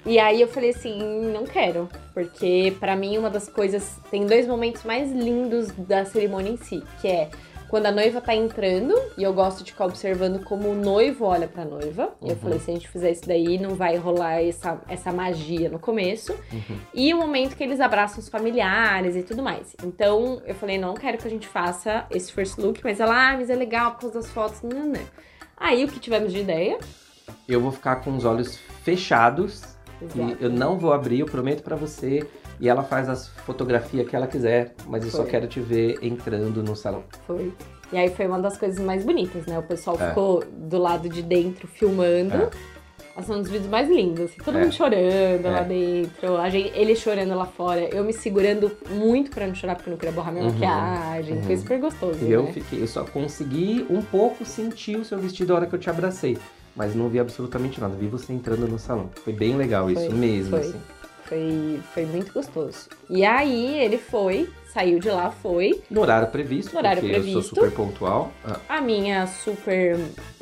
E 0.05 0.19
aí 0.19 0.43
eu 0.43 0.47
falei 0.47 0.71
assim, 0.71 1.01
não 1.33 1.45
quero, 1.45 1.89
porque 2.13 2.77
pra 2.79 2.95
mim 2.95 3.17
uma 3.17 3.31
das 3.31 3.49
coisas 3.49 3.99
tem 4.11 4.27
dois 4.27 4.47
momentos 4.47 4.85
mais 4.85 5.11
lindos 5.11 5.69
da 5.73 6.05
cerimônia 6.05 6.51
em 6.51 6.57
si, 6.59 6.85
que 7.01 7.09
é 7.09 7.31
quando 7.69 7.87
a 7.87 7.93
noiva 7.93 8.21
tá 8.21 8.35
entrando 8.35 8.95
e 9.19 9.23
eu 9.23 9.33
gosto 9.33 9.65
de 9.65 9.73
ficar 9.73 9.87
observando 9.87 10.43
como 10.45 10.69
o 10.71 10.75
noivo 10.75 11.25
olha 11.25 11.49
pra 11.49 11.65
noiva. 11.65 12.15
E 12.23 12.27
eu 12.29 12.35
Uhum. 12.35 12.41
falei, 12.41 12.59
se 12.61 12.71
a 12.71 12.75
gente 12.75 12.89
fizer 12.89 13.11
isso 13.11 13.27
daí, 13.27 13.59
não 13.59 13.75
vai 13.75 13.97
rolar 13.97 14.43
essa, 14.43 14.81
essa 14.89 15.13
magia 15.13 15.69
no 15.69 15.79
começo. 15.79 16.33
Uhum. 16.53 16.79
E 16.95 17.13
o 17.13 17.19
momento 17.19 17.57
que 17.57 17.65
eles 17.65 17.81
abraçam 17.81 18.19
os 18.21 18.29
familiares 18.29 19.17
e 19.17 19.23
tudo 19.23 19.43
mais. 19.43 19.75
Então 19.85 20.41
eu 20.47 20.55
falei, 20.55 20.79
não 20.79 20.95
quero 20.95 21.19
que 21.19 21.27
a 21.27 21.31
gente 21.31 21.49
faça 21.49 22.07
esse 22.11 22.33
first 22.33 22.57
look, 22.59 22.81
mas 22.85 23.01
ela, 23.01 23.31
ah, 23.33 23.37
mas 23.37 23.51
é 23.51 23.55
legal 23.57 23.93
por 23.93 24.03
causa 24.03 24.21
das 24.21 24.31
fotos. 24.31 24.63
Não, 24.63 24.87
não. 24.87 25.01
Aí 25.57 25.85
o 25.85 25.89
que 25.89 25.99
tivemos 25.99 26.33
de 26.33 26.41
ideia? 26.41 26.79
Eu 27.49 27.61
vou 27.61 27.73
ficar 27.73 27.97
com 27.97 28.15
os 28.17 28.25
olhos 28.25 28.57
fechados 28.85 29.63
Exato. 30.01 30.37
e 30.41 30.45
eu 30.45 30.51
não 30.51 30.79
vou 30.79 30.93
abrir, 30.93 31.21
eu 31.21 31.27
prometo 31.27 31.63
pra 31.63 31.75
você. 31.77 32.27
E 32.61 32.69
ela 32.69 32.83
faz 32.83 33.09
as 33.09 33.29
fotografias 33.29 34.09
que 34.09 34.17
ela 34.17 34.27
quiser, 34.27 34.75
mas 34.87 35.05
eu 35.05 35.11
só 35.11 35.19
Foi. 35.19 35.27
quero 35.31 35.47
te 35.47 35.61
ver 35.61 35.99
entrando 36.03 36.63
no 36.63 36.75
salão. 36.75 37.05
Foi. 37.27 37.53
E 37.93 37.97
aí 37.99 38.09
foi 38.11 38.27
uma 38.27 38.41
das 38.41 38.57
coisas 38.57 38.79
mais 38.85 39.05
bonitas, 39.05 39.47
né? 39.47 39.59
O 39.59 39.63
pessoal 39.63 39.97
É. 40.01 40.09
ficou 40.09 40.43
do 40.45 40.79
lado 40.79 41.09
de 41.09 41.23
dentro 41.23 41.67
filmando. 41.69 42.35
É. 42.35 42.51
Assim, 43.15 43.33
um 43.33 43.41
dos 43.41 43.51
vídeos 43.51 43.71
mais 43.71 43.89
lindos, 43.89 44.25
assim, 44.27 44.37
todo 44.45 44.59
É. 44.59 44.61
mundo 44.63 44.75
chorando 44.75 45.45
lá 45.45 45.61
É. 45.61 45.65
dentro, 45.65 46.37
a 46.37 46.51
gente, 46.51 46.71
ele 46.79 46.95
chorando 46.95 47.35
lá 47.35 47.47
fora, 47.47 47.81
eu 47.95 48.05
me 48.05 48.13
segurando 48.13 48.71
muito 48.91 49.31
pra 49.31 49.47
não 49.47 49.55
chorar 49.55 49.75
porque 49.75 49.89
eu 49.89 49.93
não 49.93 49.99
queria 49.99 50.13
borrar 50.15 50.33
minha 50.35 50.45
Uhum. 50.45 50.53
maquiagem, 50.53 51.41
foi 51.43 51.55
Uhum. 51.55 51.61
super 51.63 51.81
gostoso, 51.81 52.19
E 52.23 52.31
eu 52.31 52.43
né? 52.43 52.53
fiquei, 52.53 52.83
eu 52.83 52.87
só 52.87 53.05
consegui 53.05 53.87
um 53.89 54.03
pouco 54.03 54.45
sentir 54.45 54.97
o 54.99 55.05
seu 55.05 55.17
vestido 55.19 55.53
a 55.55 55.57
hora 55.57 55.67
que 55.67 55.75
eu 55.75 55.79
te 55.79 55.89
abracei. 55.89 56.37
Mas 56.75 56.95
não 56.95 57.09
vi 57.09 57.19
absolutamente 57.19 57.81
nada. 57.81 57.95
Vi 57.97 58.07
você 58.07 58.35
entrando 58.35 58.69
no 58.69 58.79
salão. 58.79 59.09
Foi 59.25 59.33
bem 59.33 59.57
legal 59.57 59.91
isso 59.91 60.11
Foi, 60.11 60.15
mesmo, 60.15 60.51
foi. 60.59 60.61
assim. 60.69 60.81
Foi, 61.29 61.81
foi 61.93 62.07
muito 62.07 62.33
gostoso. 62.33 62.89
E 63.11 63.25
aí 63.25 63.79
ele 63.81 63.99
foi, 63.99 64.49
saiu 64.73 64.99
de 65.01 65.09
lá, 65.11 65.31
foi. 65.31 65.83
No 65.91 66.03
horário 66.03 66.29
previsto, 66.29 66.73
No 66.73 66.79
horário 66.79 67.01
porque 67.03 67.17
eu 67.17 67.21
previsto. 67.21 67.43
sou 67.43 67.55
super 67.65 67.71
pontual. 67.73 68.31
Ah, 68.45 68.59
A 68.69 68.81
minha 68.81 69.27
super. 69.27 69.99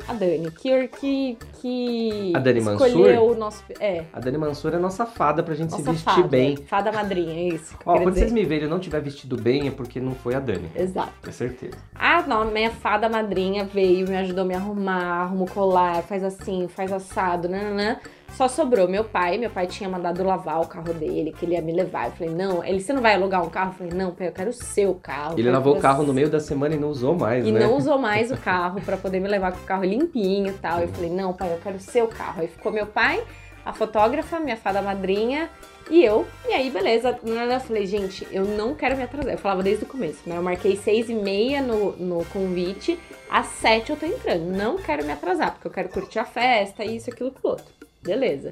A 0.07 0.13
Dani, 0.13 0.51
que, 0.51 0.87
que, 0.89 1.37
que 1.59 2.31
A 2.35 2.37
Dani 2.39 2.59
escolheu 2.59 3.15
Mansur? 3.25 3.31
o 3.31 3.39
nosso. 3.39 3.63
É, 3.79 4.03
a 4.13 4.19
Dani 4.19 4.37
Mansur 4.37 4.75
é 4.75 4.77
nossa 4.77 5.03
fada 5.07 5.41
pra 5.41 5.55
gente 5.55 5.71
se 5.73 5.79
nossa 5.79 5.91
vestir 5.93 6.13
fada. 6.13 6.27
bem. 6.27 6.55
Fada 6.57 6.91
madrinha, 6.91 7.33
é 7.33 7.55
isso. 7.55 7.75
Que 7.75 7.87
eu 7.87 7.91
Ó, 7.91 7.95
quando 7.97 8.09
dizer. 8.09 8.19
vocês 8.21 8.31
me 8.31 8.43
verem 8.45 8.65
e 8.65 8.65
eu 8.65 8.69
não 8.69 8.77
tiver 8.79 9.01
vestido 9.01 9.35
bem, 9.35 9.67
é 9.67 9.71
porque 9.71 9.99
não 9.99 10.13
foi 10.13 10.35
a 10.35 10.39
Dani. 10.39 10.69
Exato. 10.75 11.11
Com 11.23 11.31
certeza. 11.31 11.75
A 11.95 12.21
no- 12.21 12.45
minha 12.51 12.69
fada 12.69 13.09
madrinha 13.09 13.65
veio, 13.65 14.07
me 14.07 14.15
ajudou 14.17 14.43
a 14.43 14.47
me 14.47 14.53
arrumar, 14.53 15.23
arruma 15.23 15.45
o 15.45 15.49
colar, 15.49 16.03
faz 16.03 16.23
assim, 16.23 16.67
faz 16.67 16.93
assado, 16.93 17.49
nananã. 17.49 17.97
Só 18.33 18.47
sobrou 18.47 18.87
meu 18.87 19.03
pai. 19.03 19.37
Meu 19.37 19.49
pai 19.49 19.65
tinha 19.67 19.89
mandado 19.89 20.23
lavar 20.23 20.59
o 20.61 20.67
carro 20.67 20.93
dele, 20.93 21.31
que 21.31 21.45
ele 21.45 21.53
ia 21.53 21.61
me 21.61 21.71
levar. 21.71 22.07
Eu 22.07 22.11
falei, 22.11 22.33
não. 22.33 22.63
Ele, 22.63 22.81
você 22.81 22.91
não 22.91 23.01
vai 23.01 23.15
alugar 23.15 23.41
um 23.43 23.49
carro? 23.49 23.71
Eu 23.71 23.75
falei, 23.75 23.93
não, 23.93 24.11
pai, 24.11 24.27
eu 24.27 24.31
quero 24.31 24.49
o 24.49 24.53
seu 24.53 24.93
carro. 24.95 25.39
Ele 25.39 25.49
lavou 25.49 25.77
o 25.77 25.79
carro 25.79 26.03
no 26.03 26.13
meio 26.13 26.29
da 26.29 26.39
semana 26.39 26.75
e 26.75 26.77
não 26.77 26.89
usou 26.89 27.15
mais, 27.15 27.45
E 27.45 27.51
né? 27.51 27.59
não 27.59 27.77
usou 27.77 27.97
mais 27.99 28.31
o 28.31 28.37
carro 28.37 28.81
pra 28.81 28.97
poder 28.97 29.19
me 29.19 29.27
levar 29.27 29.51
com 29.53 29.59
o 29.59 29.65
carro 29.65 29.85
limpinho 29.85 30.47
e 30.47 30.53
tal. 30.57 30.81
Eu 30.81 30.87
falei, 30.89 31.09
não, 31.09 31.33
pai, 31.33 31.53
eu 31.53 31.59
quero 31.59 31.77
o 31.77 31.79
seu 31.79 32.07
carro. 32.07 32.41
Aí 32.41 32.47
ficou 32.47 32.71
meu 32.71 32.85
pai, 32.87 33.23
a 33.65 33.71
fotógrafa, 33.71 34.39
minha 34.39 34.57
fada 34.57 34.81
madrinha 34.81 35.49
e 35.89 36.03
eu. 36.03 36.25
E 36.47 36.53
aí, 36.53 36.69
beleza. 36.69 37.17
Eu 37.23 37.59
falei, 37.59 37.85
gente, 37.85 38.27
eu 38.31 38.43
não 38.43 38.75
quero 38.75 38.97
me 38.97 39.03
atrasar. 39.03 39.33
Eu 39.33 39.37
falava 39.37 39.63
desde 39.63 39.85
o 39.85 39.87
começo, 39.87 40.27
né? 40.27 40.35
Eu 40.37 40.43
marquei 40.43 40.75
seis 40.75 41.09
e 41.09 41.13
meia 41.13 41.61
no, 41.61 41.95
no 41.95 42.25
convite. 42.25 42.99
Às 43.29 43.45
sete 43.47 43.91
eu 43.91 43.95
tô 43.95 44.05
entrando. 44.05 44.45
Não 44.45 44.77
quero 44.77 45.05
me 45.05 45.11
atrasar, 45.11 45.51
porque 45.53 45.67
eu 45.67 45.71
quero 45.71 45.89
curtir 45.89 46.19
a 46.19 46.25
festa, 46.25 46.83
isso, 46.83 47.09
aquilo, 47.09 47.29
aquilo 47.29 47.51
outro. 47.51 47.74
Beleza. 48.05 48.51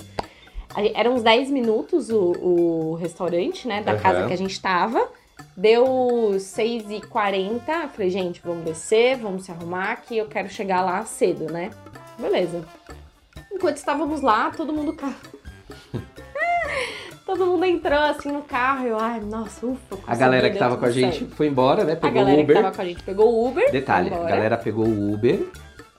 Eram 0.95 1.13
uns 1.13 1.23
10 1.23 1.51
minutos 1.51 2.09
o, 2.09 2.31
o 2.41 2.95
restaurante, 2.95 3.67
né? 3.67 3.83
Da 3.83 3.91
Aham. 3.93 4.01
casa 4.01 4.27
que 4.27 4.33
a 4.33 4.37
gente 4.37 4.59
tava. 4.59 5.07
Deu 5.55 5.85
6h40. 6.35 7.61
Eu 7.67 7.89
falei, 7.89 8.09
gente, 8.09 8.41
vamos 8.43 8.65
descer, 8.65 9.17
vamos 9.17 9.45
se 9.45 9.51
arrumar, 9.51 9.97
que 9.97 10.17
eu 10.17 10.25
quero 10.27 10.49
chegar 10.49 10.81
lá 10.81 11.05
cedo, 11.05 11.51
né? 11.51 11.69
Beleza. 12.17 12.65
Enquanto 13.51 13.77
estávamos 13.77 14.21
lá, 14.21 14.49
todo 14.49 14.73
mundo. 14.73 14.97
todo 17.25 17.45
mundo 17.45 17.65
entrou 17.65 17.99
assim 17.99 18.31
no 18.31 18.41
carro. 18.41 18.87
Eu, 18.87 18.99
ai, 18.99 19.19
nossa, 19.19 19.65
ufa. 19.65 19.97
A 20.07 20.15
galera 20.15 20.49
que 20.49 20.57
tava 20.57 20.77
com 20.77 20.85
a 20.85 20.91
gente 20.91 21.25
foi 21.25 21.47
embora, 21.47 21.83
né? 21.83 21.93
A 21.93 21.97
Pegou 21.97 22.21
o 22.21 22.25
galera 22.25 22.41
Uber. 22.41 22.55
que 22.55 22.61
tava 22.63 22.75
com 22.75 22.81
a 22.81 22.85
gente 22.85 23.03
pegou 23.03 23.33
o 23.33 23.47
Uber. 23.47 23.71
Detalhe, 23.71 24.13
a 24.13 24.23
galera 24.23 24.57
pegou 24.57 24.85
o 24.85 25.13
Uber, 25.13 25.45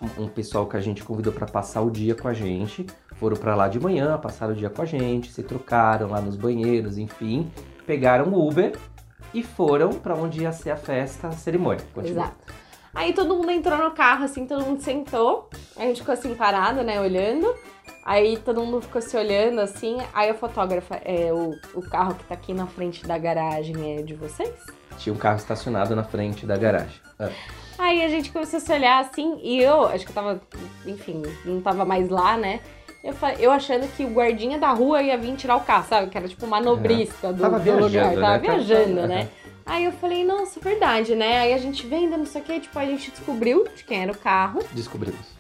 um, 0.01 0.25
um 0.25 0.29
pessoal 0.29 0.67
que 0.67 0.77
a 0.77 0.81
gente 0.81 1.05
convidou 1.05 1.33
pra 1.33 1.47
passar 1.47 1.83
o 1.83 1.91
dia 1.91 2.15
com 2.15 2.27
a 2.27 2.35
gente, 2.35 2.87
foram 3.25 3.39
pra 3.39 3.55
lá 3.55 3.69
de 3.69 3.81
manhã, 3.81 4.19
passaram 4.19 4.53
o 4.53 4.57
dia 4.57 4.69
com 4.69 4.83
a 4.83 4.85
gente, 4.85 5.33
se 5.33 5.43
trocaram 5.43 6.11
lá 6.11 6.21
nos 6.21 6.37
banheiros, 6.37 6.99
enfim, 6.99 7.51
pegaram 7.87 8.27
o 8.27 8.47
Uber 8.47 8.77
e 9.33 9.43
foram 9.43 9.95
pra 9.95 10.15
onde 10.15 10.43
ia 10.43 10.53
ser 10.53 10.73
a 10.73 10.77
festa, 10.77 11.29
a 11.29 11.33
cerimônia. 11.33 11.83
Continua. 11.95 12.25
Exato. 12.25 12.53
Aí 12.95 13.15
todo 13.15 13.35
mundo 13.35 13.51
entrou 13.51 13.79
no 13.79 13.93
carro, 13.93 14.25
assim, 14.25 14.47
todo 14.47 14.63
mundo 14.63 14.83
sentou. 14.83 15.49
A 15.75 15.81
gente 15.85 16.01
ficou 16.01 16.13
assim 16.13 16.35
parado, 16.35 16.83
né, 16.83 17.01
olhando. 17.01 17.55
Aí 18.05 18.37
todo 18.37 18.61
mundo 18.61 18.83
ficou 18.83 19.01
se 19.01 19.17
olhando 19.17 19.59
assim. 19.63 19.97
Aí 20.13 20.29
a 20.29 20.35
fotógrafa, 20.35 20.97
é, 20.97 21.33
o, 21.33 21.55
o 21.75 21.81
carro 21.81 22.15
que 22.15 22.25
tá 22.25 22.35
aqui 22.35 22.53
na 22.53 22.67
frente 22.67 23.07
da 23.07 23.17
garagem 23.17 23.99
é 23.99 24.03
de 24.03 24.13
vocês? 24.13 24.55
Tinha 24.99 25.15
um 25.15 25.19
carro 25.19 25.39
estacionado 25.39 25.97
na 25.97 26.05
frente 26.05 26.45
da 26.45 26.59
garagem. 26.59 27.01
Ah, 27.19 27.31
Aí 27.79 28.05
a 28.05 28.09
gente 28.09 28.31
começou 28.31 28.59
a 28.59 28.61
se 28.61 28.73
olhar 28.73 29.01
assim, 29.01 29.41
e 29.43 29.61
eu, 29.61 29.87
acho 29.87 30.05
que 30.05 30.11
eu 30.11 30.15
tava, 30.15 30.41
enfim, 30.87 31.23
não 31.45 31.61
tava 31.61 31.85
mais 31.85 32.09
lá, 32.09 32.37
né? 32.37 32.61
Eu, 33.05 33.15
eu 33.39 33.51
achando 33.53 33.87
que 33.95 34.03
o 34.03 34.09
guardinha 34.09 34.59
da 34.59 34.71
rua 34.73 35.03
ia 35.03 35.19
vir 35.19 35.37
tirar 35.37 35.57
o 35.57 35.61
carro, 35.61 35.85
sabe? 35.87 36.09
Que 36.11 36.17
era 36.17 36.27
tipo 36.27 36.47
manobrista 36.47 37.35
do, 37.35 37.43
Tava 37.43 37.61
do 37.61 37.71
lugar. 37.71 37.89
viajando, 37.91 38.21
Tava 38.21 38.33
né? 38.33 38.39
viajando, 38.39 38.95
Tava- 38.95 39.07
né? 39.07 39.29
Aí 39.67 39.85
eu 39.85 39.93
falei, 39.93 40.25
nossa, 40.25 40.59
verdade, 40.59 41.15
né? 41.15 41.39
Aí 41.41 41.53
a 41.53 41.59
gente 41.59 41.87
vendo, 41.87 42.17
não 42.17 42.25
sei 42.27 42.41
o 42.41 42.45
que, 42.45 42.61
tipo, 42.61 42.79
a 42.79 42.85
gente 42.87 43.11
descobriu 43.11 43.67
de 43.77 43.85
quem 43.85 44.03
era 44.03 44.13
o 44.13 44.17
carro. 44.17 44.61
Descobrimos. 44.73 45.35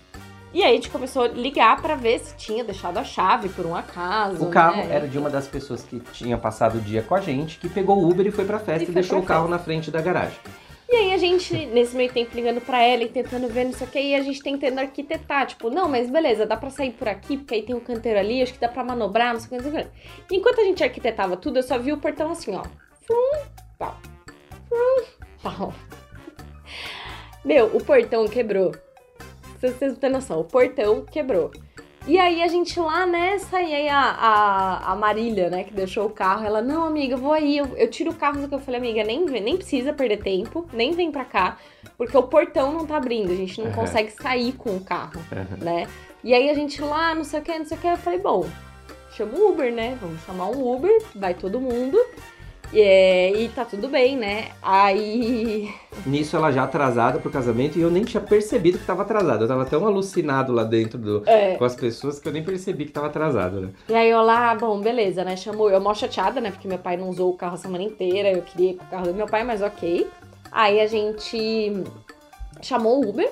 E 0.52 0.62
aí 0.62 0.70
a 0.72 0.74
gente 0.74 0.88
começou 0.90 1.24
a 1.24 1.28
ligar 1.28 1.80
pra 1.82 1.94
ver 1.94 2.20
se 2.20 2.36
tinha 2.36 2.62
deixado 2.62 2.96
a 2.98 3.04
chave 3.04 3.48
por 3.48 3.66
um 3.66 3.74
acaso. 3.74 4.44
O 4.44 4.50
carro 4.50 4.76
né? 4.76 4.88
era 4.90 5.08
de 5.08 5.18
uma 5.18 5.28
das 5.28 5.48
pessoas 5.48 5.82
que 5.82 5.98
tinha 6.12 6.38
passado 6.38 6.78
o 6.78 6.80
dia 6.80 7.02
com 7.02 7.14
a 7.14 7.20
gente, 7.20 7.58
que 7.58 7.68
pegou 7.68 7.98
o 7.98 8.08
Uber 8.08 8.26
e 8.26 8.30
foi 8.30 8.44
pra 8.44 8.58
festa 8.58 8.84
E 8.84 8.90
e, 8.90 8.94
deixou 8.94 9.18
o 9.18 9.22
carro 9.22 9.48
na 9.48 9.58
frente 9.58 9.90
da 9.90 10.00
garagem. 10.00 10.38
E 10.88 10.96
aí 10.96 11.12
a 11.12 11.16
gente, 11.16 11.54
nesse 11.66 11.96
meio 11.96 12.12
tempo, 12.12 12.36
ligando 12.36 12.60
pra 12.60 12.82
ela 12.82 13.02
e 13.02 13.08
tentando 13.08 13.48
ver, 13.48 13.64
não 13.64 13.72
sei 13.72 13.86
o 13.86 13.90
que, 13.90 13.98
e 13.98 14.14
a 14.14 14.22
gente 14.22 14.42
tentando 14.42 14.78
arquitetar, 14.78 15.46
tipo, 15.46 15.70
não, 15.70 15.88
mas 15.88 16.10
beleza, 16.10 16.44
dá 16.46 16.56
pra 16.56 16.70
sair 16.70 16.92
por 16.92 17.08
aqui, 17.08 17.38
porque 17.38 17.54
aí 17.54 17.62
tem 17.62 17.74
um 17.74 17.80
canteiro 17.80 18.18
ali, 18.18 18.42
acho 18.42 18.52
que 18.52 18.60
dá 18.60 18.68
pra 18.68 18.84
manobrar, 18.84 19.32
não 19.32 19.40
sei 19.40 19.46
o 19.46 19.50
que, 19.50 19.56
não 19.56 19.72
sei 19.72 19.82
o 19.82 19.86
que. 20.26 20.36
Enquanto 20.36 20.60
a 20.60 20.64
gente 20.64 20.84
arquitetava 20.84 21.36
tudo, 21.36 21.58
eu 21.58 21.62
só 21.62 21.78
vi 21.78 21.92
o 21.92 21.98
portão 21.98 22.30
assim, 22.30 22.54
ó. 22.54 22.62
Frum, 23.06 23.42
pau. 23.78 23.98
Frum, 24.68 25.04
pau. 25.42 25.74
Meu, 27.44 27.74
o 27.76 27.82
portão 27.82 28.28
quebrou. 28.28 28.72
Vocês 29.60 29.92
não 29.92 29.98
têm 29.98 30.10
noção, 30.10 30.40
o 30.40 30.44
portão 30.44 31.04
quebrou. 31.04 31.50
E 32.06 32.18
aí 32.18 32.42
a 32.42 32.48
gente 32.48 32.78
lá 32.78 33.06
nessa, 33.06 33.62
e 33.62 33.74
aí 33.74 33.88
a, 33.88 33.98
a, 33.98 34.92
a 34.92 34.94
Marília, 34.96 35.48
né, 35.48 35.64
que 35.64 35.72
deixou 35.72 36.04
o 36.06 36.10
carro, 36.10 36.44
ela, 36.44 36.60
não, 36.60 36.84
amiga, 36.84 37.16
vou 37.16 37.32
aí, 37.32 37.56
eu, 37.56 37.66
eu 37.78 37.88
tiro 37.88 38.10
o 38.10 38.14
carro 38.14 38.42
do 38.42 38.48
que 38.48 38.54
eu 38.54 38.58
falei, 38.58 38.78
amiga, 38.78 39.02
nem, 39.02 39.24
nem 39.24 39.56
precisa 39.56 39.90
perder 39.90 40.18
tempo, 40.18 40.66
nem 40.70 40.92
vem 40.92 41.10
pra 41.10 41.24
cá, 41.24 41.56
porque 41.96 42.14
o 42.14 42.22
portão 42.24 42.74
não 42.74 42.84
tá 42.84 42.98
abrindo, 42.98 43.32
a 43.32 43.36
gente 43.36 43.58
não 43.58 43.68
Aham. 43.68 43.74
consegue 43.76 44.10
sair 44.10 44.52
com 44.52 44.76
o 44.76 44.84
carro, 44.84 45.18
Aham. 45.32 45.64
né? 45.64 45.88
E 46.22 46.34
aí 46.34 46.50
a 46.50 46.54
gente 46.54 46.78
lá, 46.82 47.14
não 47.14 47.24
sei 47.24 47.40
o 47.40 47.42
que, 47.42 47.58
não 47.58 47.64
sei 47.64 47.78
o 47.78 47.80
que, 47.80 47.86
eu 47.86 47.96
falei, 47.96 48.18
bom, 48.18 48.46
chama 49.16 49.38
o 49.38 49.50
Uber, 49.52 49.72
né? 49.72 49.96
Vamos 49.98 50.20
chamar 50.24 50.48
um 50.48 50.74
Uber, 50.74 51.02
vai 51.14 51.32
todo 51.32 51.58
mundo. 51.58 51.98
E, 52.74 52.80
é, 52.80 53.32
e 53.40 53.48
tá 53.50 53.64
tudo 53.64 53.88
bem, 53.88 54.16
né? 54.16 54.48
Aí. 54.60 55.72
Nisso 56.04 56.36
ela 56.36 56.50
já 56.50 56.64
atrasada 56.64 57.20
pro 57.20 57.30
casamento 57.30 57.78
e 57.78 57.82
eu 57.82 57.90
nem 57.90 58.02
tinha 58.02 58.20
percebido 58.20 58.78
que 58.80 58.84
tava 58.84 59.02
atrasado. 59.02 59.44
Eu 59.44 59.48
tava 59.48 59.64
tão 59.64 59.86
alucinado 59.86 60.52
lá 60.52 60.64
dentro 60.64 60.98
do, 60.98 61.22
É. 61.24 61.54
com 61.54 61.64
as 61.64 61.76
pessoas 61.76 62.18
que 62.18 62.26
eu 62.26 62.32
nem 62.32 62.42
percebi 62.42 62.84
que 62.86 62.90
tava 62.90 63.06
atrasado, 63.06 63.60
né? 63.60 63.68
E 63.88 63.94
aí 63.94 64.10
eu 64.10 64.20
lá, 64.22 64.56
bom, 64.56 64.80
beleza, 64.80 65.22
né? 65.22 65.36
Chamou 65.36 65.70
eu 65.70 65.80
mó 65.80 65.94
chateada, 65.94 66.40
né? 66.40 66.50
Porque 66.50 66.66
meu 66.66 66.78
pai 66.78 66.96
não 66.96 67.08
usou 67.08 67.30
o 67.30 67.36
carro 67.36 67.54
a 67.54 67.58
semana 67.58 67.84
inteira. 67.84 68.32
Eu 68.32 68.42
queria 68.42 68.72
ir 68.72 68.74
com 68.74 68.84
o 68.84 68.88
carro 68.88 69.06
do 69.06 69.14
meu 69.14 69.26
pai, 69.26 69.44
mas 69.44 69.62
ok. 69.62 70.08
Aí 70.50 70.80
a 70.80 70.86
gente 70.88 71.84
chamou 72.60 73.04
o 73.04 73.08
Uber. 73.08 73.30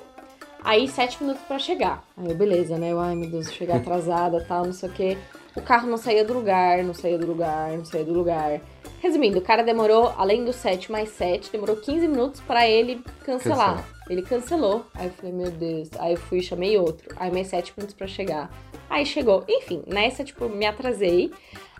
Aí 0.62 0.86
sete 0.86 1.20
minutos 1.20 1.42
pra 1.48 1.58
chegar. 1.58 2.04
Aí 2.16 2.28
eu, 2.30 2.36
beleza, 2.36 2.78
né? 2.78 2.92
Eu, 2.92 3.00
ai 3.00 3.16
meu 3.16 3.28
Deus, 3.28 3.50
chegar 3.52 3.78
atrasada 3.82 4.44
tal, 4.46 4.66
não 4.66 4.72
sei 4.72 4.88
o 4.88 4.92
quê. 4.92 5.18
O 5.54 5.60
carro 5.60 5.88
não 5.88 5.96
saía 5.96 6.24
do 6.24 6.32
lugar, 6.32 6.82
não 6.82 6.94
saía 6.94 7.18
do 7.18 7.26
lugar, 7.26 7.72
não 7.72 7.84
saía 7.84 8.04
do 8.04 8.12
lugar. 8.12 8.60
Resumindo, 9.00 9.38
o 9.38 9.42
cara 9.42 9.62
demorou, 9.62 10.12
além 10.16 10.44
do 10.44 10.52
7 10.52 10.90
mais 10.90 11.10
7, 11.10 11.50
demorou 11.50 11.76
15 11.76 12.06
minutos 12.06 12.40
pra 12.40 12.68
ele 12.68 13.02
cancelar. 13.24 13.76
Cancelar. 13.76 13.84
Ele 14.08 14.22
cancelou. 14.22 14.86
Aí 14.94 15.06
eu 15.06 15.12
falei, 15.12 15.32
meu 15.32 15.50
Deus. 15.50 15.88
Aí 15.98 16.12
eu 16.12 16.18
fui 16.18 16.38
e 16.38 16.42
chamei 16.42 16.78
outro. 16.78 17.14
Aí 17.16 17.30
mais 17.30 17.48
7 17.48 17.72
minutos 17.76 17.94
pra 17.94 18.06
chegar. 18.06 18.50
Aí 18.88 19.04
chegou. 19.04 19.44
Enfim, 19.48 19.82
nessa, 19.86 20.22
tipo, 20.22 20.48
me 20.48 20.66
atrasei. 20.66 21.32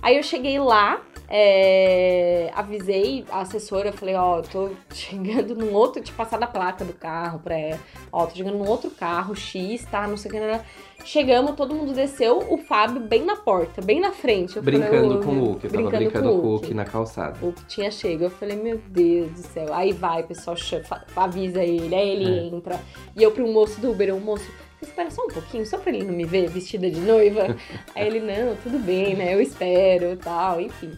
Aí 0.03 0.17
eu 0.17 0.23
cheguei 0.23 0.59
lá, 0.59 1.01
é, 1.29 2.51
avisei 2.55 3.25
a 3.31 3.43
assessora, 3.43 3.91
eu 3.91 3.93
falei, 3.93 4.17
ó, 4.17 4.39
eu 4.39 4.43
tô 4.43 4.71
chegando 4.93 5.55
num 5.55 5.73
outro, 5.73 6.03
tinha 6.03 6.17
passado 6.17 6.43
a 6.43 6.47
placa 6.47 6.85
do 6.85 6.93
carro 6.93 7.39
pra 7.39 7.57
ela. 7.57 7.79
Ó, 8.11 8.27
tô 8.27 8.35
chegando 8.35 8.59
num 8.59 8.69
outro 8.69 8.91
carro, 8.91 9.35
X, 9.37 9.85
tá, 9.85 10.09
não 10.09 10.17
sei 10.17 10.31
o 10.31 10.35
que, 10.35 10.41
não, 10.41 10.49
não. 10.49 10.61
Chegamos, 11.05 11.57
todo 11.57 11.75
mundo 11.75 11.93
desceu, 11.93 12.39
o 12.49 12.57
Fábio 12.59 13.01
bem 13.01 13.25
na 13.25 13.37
porta, 13.37 13.83
bem 13.83 14.01
na 14.01 14.13
frente. 14.13 14.57
Eu 14.57 14.63
falei, 14.63 14.81
brincando 14.81 15.19
ô, 15.19 15.21
com 15.23 15.31
o 15.31 15.45
Hulk. 15.45 15.65
Eu 15.65 15.71
tava 15.73 15.91
brincando 15.91 16.29
com 16.29 16.35
o 16.37 16.41
Hulk 16.41 16.75
na 16.75 16.85
calçada. 16.85 17.39
o 17.45 17.53
que 17.53 17.65
tinha 17.67 17.91
chego. 17.91 18.25
Eu 18.25 18.31
falei, 18.31 18.57
meu 18.57 18.81
Deus 18.89 19.31
do 19.33 19.39
céu. 19.39 19.67
Aí 19.73 19.93
vai, 19.93 20.23
pessoal, 20.23 20.57
chama, 20.57 21.05
avisa 21.17 21.63
ele, 21.63 21.95
aí 21.95 22.11
ele 22.11 22.25
É. 22.39 22.45
entra. 22.47 22.81
E 23.17 23.23
eu 23.23 23.33
pro 23.33 23.47
moço 23.49 23.81
do 23.81 23.91
Uber, 23.91 24.15
o 24.15 24.21
moço, 24.21 24.49
espera 24.81 25.11
só 25.11 25.25
um 25.25 25.29
pouquinho, 25.29 25.67
só 25.67 25.77
pra 25.79 25.93
ele 25.93 26.05
não 26.05 26.15
me 26.15 26.25
ver 26.25 26.49
vestida 26.49 26.91
de 26.91 27.01
noiva. 27.01 27.57
aí 27.95 28.07
ele, 28.07 28.21
não, 28.21 28.55
tudo 28.57 28.79
bem, 28.79 29.15
né? 29.17 29.35
Eu 29.35 29.41
espero 29.41 30.17
tal, 30.17 30.61
enfim. 30.61 30.93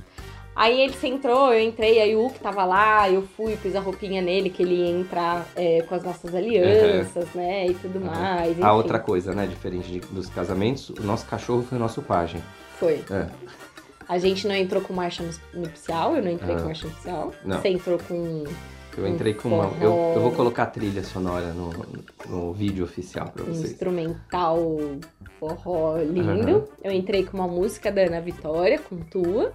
Aí 0.57 0.81
ele 0.81 0.93
se 0.93 1.09
entrou, 1.09 1.53
eu 1.53 1.61
entrei, 1.61 2.01
aí 2.01 2.15
o 2.15 2.21
Hulk 2.21 2.39
tava 2.39 2.65
lá, 2.65 3.11
eu 3.11 3.23
fui, 3.37 3.57
pus 3.57 3.75
a 3.75 3.81
roupinha 3.81 4.23
nele, 4.23 4.51
que 4.51 4.63
ele 4.63 4.75
ia 4.77 4.91
entrar 4.91 5.47
é, 5.57 5.83
com 5.83 5.95
as 5.97 6.03
nossas 6.05 6.33
alianças, 6.35 7.27
né? 7.35 7.67
E 7.67 7.75
tudo 7.75 7.99
Uhum. 7.99 8.05
mais. 8.07 8.53
Enfim, 8.53 8.63
A 8.63 8.73
outra 8.73 8.99
coisa, 9.01 9.35
né, 9.35 9.47
diferente 9.47 9.91
de- 9.91 10.01
dos 10.01 10.29
casamentos, 10.29 10.91
o 10.91 11.03
nosso 11.03 11.27
cachorro 11.27 11.63
foi 11.65 11.77
o 11.77 11.81
nosso 11.81 12.01
pajem. 12.03 12.41
Foi. 12.79 13.03
É. 13.11 13.27
A 14.09 14.19
gente 14.19 14.47
não 14.47 14.55
entrou 14.55 14.81
com 14.83 14.93
marcha 14.93 15.23
nu- 15.23 15.63
nupcial, 15.63 16.15
eu 16.17 16.23
não 16.23 16.31
entrei 16.31 16.55
Ah. 16.55 16.59
com 16.61 16.67
marcha 16.67 16.87
nupcial. 16.87 17.33
Não. 17.45 17.61
Você 17.61 17.69
entrou 17.69 17.99
com 18.07 18.45
Eu 18.97 19.09
entrei 19.09 19.35
com 19.35 19.49
uma. 19.49 19.73
Eu, 19.83 20.13
eu 20.15 20.21
vou 20.21 20.31
colocar 20.31 20.63
a 20.63 20.67
trilha 20.67 21.03
sonora 21.03 21.49
no, 21.53 21.71
no 22.29 22.53
vídeo 22.53 22.85
oficial 22.85 23.27
pra 23.35 23.43
vocês. 23.43 23.73
instrumental 23.73 24.57
forró 25.41 25.97
lindo. 25.99 26.49
Aham. 26.59 26.65
Eu 26.83 26.93
entrei 26.93 27.25
com 27.25 27.37
uma 27.37 27.49
música 27.49 27.91
da 27.91 28.03
Ana 28.03 28.21
Vitória, 28.21 28.79
com 28.79 28.97
tua. 28.99 29.53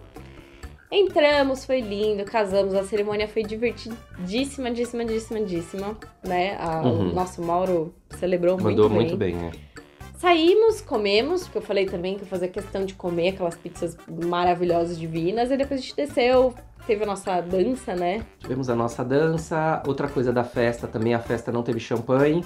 Entramos, 0.91 1.65
foi 1.65 1.81
lindo, 1.81 2.23
casamos, 2.25 2.73
a 2.73 2.83
cerimônia 2.83 3.27
foi 3.27 3.43
divertidíssima, 3.43 4.71
díssima, 4.71 5.05
díssima, 5.05 5.39
díssima, 5.41 5.97
né? 6.23 6.55
A- 6.59 6.81
Uhum. 6.81 7.11
O 7.11 7.13
nosso 7.13 7.41
Mauro 7.41 7.93
celebrou 8.17 8.57
Mandou 8.59 8.89
muito 8.89 8.95
muito 9.13 9.17
bem. 9.17 9.35
bem, 9.35 9.43
né? 9.45 9.51
Saímos, 10.17 10.81
comemos, 10.81 11.43
porque 11.43 11.59
eu 11.59 11.61
falei 11.61 11.85
também 11.85 12.15
que 12.15 12.23
eu 12.23 12.27
fazia 12.27 12.47
questão 12.47 12.83
de 12.85 12.93
comer 12.93 13.29
aquelas 13.29 13.55
pizzas 13.55 13.95
maravilhosas, 14.25 14.99
divinas, 14.99 15.49
e 15.51 15.55
depois 15.57 15.79
a 15.79 15.83
gente 15.83 15.95
desceu, 15.95 16.53
teve 16.89 17.03
a 17.03 17.05
nossa 17.05 17.39
dança, 17.39 17.95
né? 17.95 18.25
Tivemos 18.39 18.67
a 18.67 18.75
nossa 18.75 19.05
dança. 19.05 19.83
Outra 19.85 20.07
coisa 20.07 20.33
da 20.33 20.43
festa 20.43 20.87
também, 20.87 21.13
a 21.13 21.19
festa 21.19 21.51
não 21.51 21.61
teve 21.61 21.79
champanhe. 21.79 22.43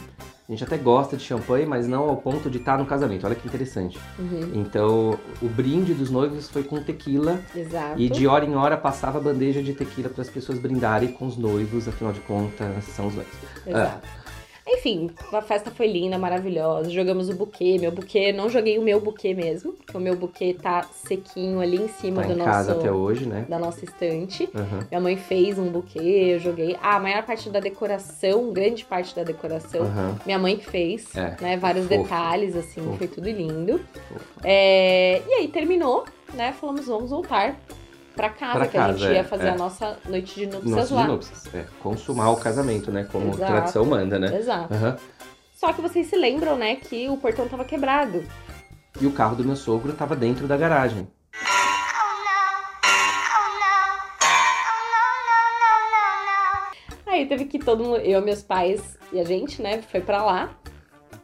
A 0.49 0.51
gente 0.51 0.65
até 0.65 0.75
gosta 0.77 1.15
de 1.15 1.23
champanhe, 1.23 1.65
mas 1.65 1.87
não 1.87 2.09
ao 2.09 2.17
ponto 2.17 2.49
de 2.49 2.57
estar 2.57 2.77
no 2.77 2.85
casamento. 2.85 3.25
Olha 3.25 3.35
que 3.35 3.47
interessante. 3.47 3.97
Uhum, 4.19 4.51
Então, 4.53 5.17
o 5.41 5.47
brinde 5.47 5.93
dos 5.93 6.11
noivos 6.11 6.49
foi 6.49 6.61
com 6.61 6.83
tequila. 6.83 7.39
exato. 7.55 7.97
E 8.01 8.09
de 8.09 8.27
hora 8.27 8.43
em 8.43 8.53
hora 8.53 8.75
passava 8.75 9.17
bandeja 9.17 9.63
de 9.63 9.73
tequila 9.73 10.09
para 10.09 10.21
as 10.21 10.29
pessoas 10.29 10.59
brindarem 10.59 11.13
com 11.13 11.25
os 11.25 11.37
noivos, 11.37 11.87
afinal 11.87 12.11
de 12.11 12.19
contas, 12.19 12.83
são 12.83 13.07
os 13.07 13.15
noivos. 13.15 13.33
Exato. 13.65 14.05
Enfim, 14.65 15.09
a 15.33 15.41
festa 15.41 15.69
foi 15.71 15.87
linda, 15.87 16.17
maravilhosa. 16.17 16.89
Jogamos 16.89 17.27
o 17.29 17.33
buquê. 17.35 17.77
Meu 17.79 17.91
buquê, 17.91 18.31
não 18.31 18.49
joguei 18.49 18.77
o 18.77 18.81
meu 18.81 18.99
buquê 19.01 19.33
mesmo, 19.33 19.73
porque 19.73 19.97
o 19.97 19.99
meu 19.99 20.15
buquê 20.15 20.53
tá 20.53 20.83
sequinho 20.93 21.59
ali 21.59 21.77
em 21.81 21.87
cima 21.89 22.21
Tá 22.21 22.27
do 22.27 22.33
em 22.33 22.37
nosso 22.37 22.49
casa 22.49 22.71
até 22.73 22.89
hoje, 22.91 23.25
né? 23.25 23.45
da 23.49 23.59
nossa 23.59 23.83
estante. 23.83 24.49
Aham, 24.55 24.87
Minha 24.89 25.01
mãe 25.01 25.17
fez 25.17 25.59
um 25.59 25.69
buquê, 25.69 25.99
eu 26.35 26.39
joguei. 26.39 26.77
Ah, 26.81 26.95
a 26.95 26.99
maior 26.99 27.23
parte 27.23 27.49
da 27.49 27.59
decoração, 27.59 28.53
grande 28.53 28.85
parte 28.85 29.13
da 29.13 29.23
decoração, 29.23 29.81
aham. 29.83 30.17
minha 30.25 30.39
mãe 30.39 30.55
que 30.55 30.65
fez, 30.65 31.13
É, 31.15 31.35
né? 31.41 31.57
Vários 31.57 31.85
fofo. 31.87 32.01
detalhes, 32.03 32.55
assim, 32.55 32.81
Fofo. 32.81 32.97
foi 32.97 33.07
tudo 33.07 33.29
lindo. 33.29 33.81
É, 34.43 35.21
E 35.27 35.33
aí 35.33 35.47
terminou, 35.49 36.05
né? 36.33 36.53
Falamos, 36.53 36.85
vamos 36.87 37.09
voltar 37.09 37.57
pra 38.15 38.29
casa, 38.29 38.53
Pra 38.53 38.67
que 38.67 38.77
a 38.77 38.87
gente 38.91 38.99
casa, 39.01 39.13
ia 39.13 39.19
é, 39.19 39.23
fazer 39.23 39.47
é. 39.47 39.49
a 39.49 39.55
nossa 39.55 39.97
noite 40.07 40.35
de 40.35 40.45
núpcias 40.45 40.75
Nossa, 40.75 40.95
lá. 40.95 41.01
de 41.01 41.07
núpcias. 41.07 41.55
É, 41.55 41.65
consumar 41.81 42.29
o 42.31 42.37
casamento, 42.37 42.91
né? 42.91 43.07
Como 43.11 43.29
Exato. 43.29 43.51
tradição 43.51 43.85
manda, 43.85 44.19
né? 44.19 44.37
Exato. 44.37 44.73
Aham. 44.73 44.97
Só 45.55 45.71
que 45.71 45.81
vocês 45.81 46.07
se 46.07 46.15
lembram, 46.17 46.57
né, 46.57 46.75
que 46.75 47.07
o 47.09 47.15
portão 47.15 47.47
tava 47.47 47.63
quebrado. 47.63 48.23
E 48.99 49.05
o 49.07 49.11
carro 49.11 49.35
do 49.35 49.45
meu 49.45 49.55
sogro 49.55 49.93
tava 49.93 50.15
dentro 50.15 50.45
da 50.45 50.57
garagem. 50.57 51.07
Aí 57.05 57.27
teve 57.27 57.45
que 57.45 57.59
todo 57.59 57.83
mundo, 57.83 57.97
eu, 57.97 58.21
meus 58.23 58.41
pais 58.41 58.97
e 59.11 59.19
a 59.19 59.23
gente, 59.23 59.61
né, 59.61 59.81
foi 59.83 60.01
pra 60.01 60.23
lá. 60.23 60.49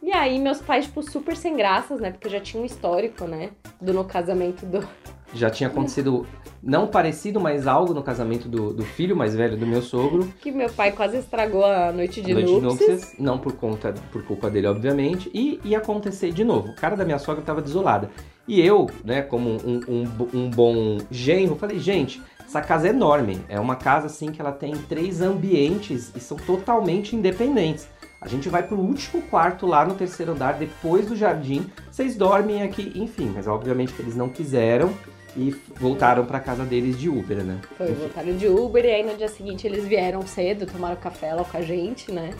E 0.02 0.12
aí 0.12 0.38
meus 0.38 0.60
pais, 0.60 0.86
tipo, 0.86 1.02
super 1.02 1.36
sem 1.36 1.56
graças, 1.56 2.00
né, 2.00 2.10
porque 2.12 2.28
já 2.28 2.40
tinha 2.40 2.62
um 2.62 2.66
histórico, 2.66 3.24
né, 3.24 3.50
do 3.80 3.92
no 3.92 4.04
casamento 4.04 4.64
do... 4.64 4.86
Já 5.34 5.48
tinha 5.48 5.68
acontecido, 5.68 6.26
não 6.62 6.86
parecido, 6.86 7.38
mas 7.38 7.66
algo 7.66 7.94
no 7.94 8.02
casamento 8.02 8.48
do, 8.48 8.72
do 8.72 8.84
filho 8.84 9.16
mais 9.16 9.34
velho 9.34 9.56
do 9.56 9.66
meu 9.66 9.80
sogro. 9.80 10.28
Que 10.40 10.50
meu 10.50 10.68
pai 10.70 10.92
quase 10.92 11.18
estragou 11.18 11.64
a 11.64 11.92
noite 11.92 12.20
de 12.20 12.34
noite 12.34 12.46
de 12.46 12.60
núpcias. 12.60 12.90
núpcias, 12.90 13.14
não 13.18 13.38
por 13.38 13.52
conta, 13.52 13.94
por 14.12 14.24
culpa 14.24 14.50
dele, 14.50 14.66
obviamente, 14.66 15.30
e 15.32 15.60
ia 15.64 15.78
acontecer 15.78 16.32
de 16.32 16.42
novo. 16.42 16.70
O 16.70 16.74
cara 16.74 16.96
da 16.96 17.04
minha 17.04 17.18
sogra 17.18 17.42
tava 17.42 17.62
desolada. 17.62 18.10
E 18.46 18.60
eu, 18.60 18.90
né, 19.04 19.22
como 19.22 19.50
um, 19.50 19.80
um, 19.88 20.28
um 20.34 20.50
bom 20.50 20.98
genro, 21.10 21.54
falei, 21.54 21.78
gente, 21.78 22.20
essa 22.44 22.60
casa 22.60 22.88
é 22.88 22.90
enorme. 22.90 23.40
É 23.48 23.60
uma 23.60 23.76
casa 23.76 24.06
assim 24.06 24.32
que 24.32 24.40
ela 24.40 24.50
tem 24.50 24.74
três 24.74 25.20
ambientes 25.20 26.10
e 26.16 26.18
são 26.18 26.36
totalmente 26.36 27.14
independentes. 27.14 27.86
A 28.20 28.26
gente 28.28 28.48
vai 28.48 28.62
pro 28.62 28.76
último 28.76 29.22
quarto 29.22 29.66
lá 29.66 29.84
no 29.84 29.94
terceiro 29.94 30.32
andar, 30.32 30.54
depois 30.54 31.06
do 31.06 31.16
jardim. 31.16 31.64
Vocês 31.90 32.16
dormem 32.16 32.62
aqui, 32.62 32.92
enfim, 32.94 33.32
mas 33.34 33.46
obviamente 33.46 33.92
que 33.92 34.02
eles 34.02 34.16
não 34.16 34.28
quiseram 34.28 34.92
e 35.36 35.54
voltaram 35.78 36.24
pra 36.26 36.40
casa 36.40 36.64
deles 36.64 36.98
de 36.98 37.08
Uber, 37.08 37.42
né? 37.44 37.60
Foi, 37.76 37.92
voltaram 37.92 38.36
de 38.36 38.46
Uber 38.48 38.84
e 38.84 38.90
aí 38.90 39.02
no 39.04 39.16
dia 39.16 39.28
seguinte 39.28 39.66
eles 39.66 39.84
vieram 39.86 40.26
cedo, 40.26 40.66
tomaram 40.66 40.96
café 40.96 41.34
lá 41.34 41.44
com 41.44 41.56
a 41.56 41.62
gente, 41.62 42.10
né. 42.10 42.30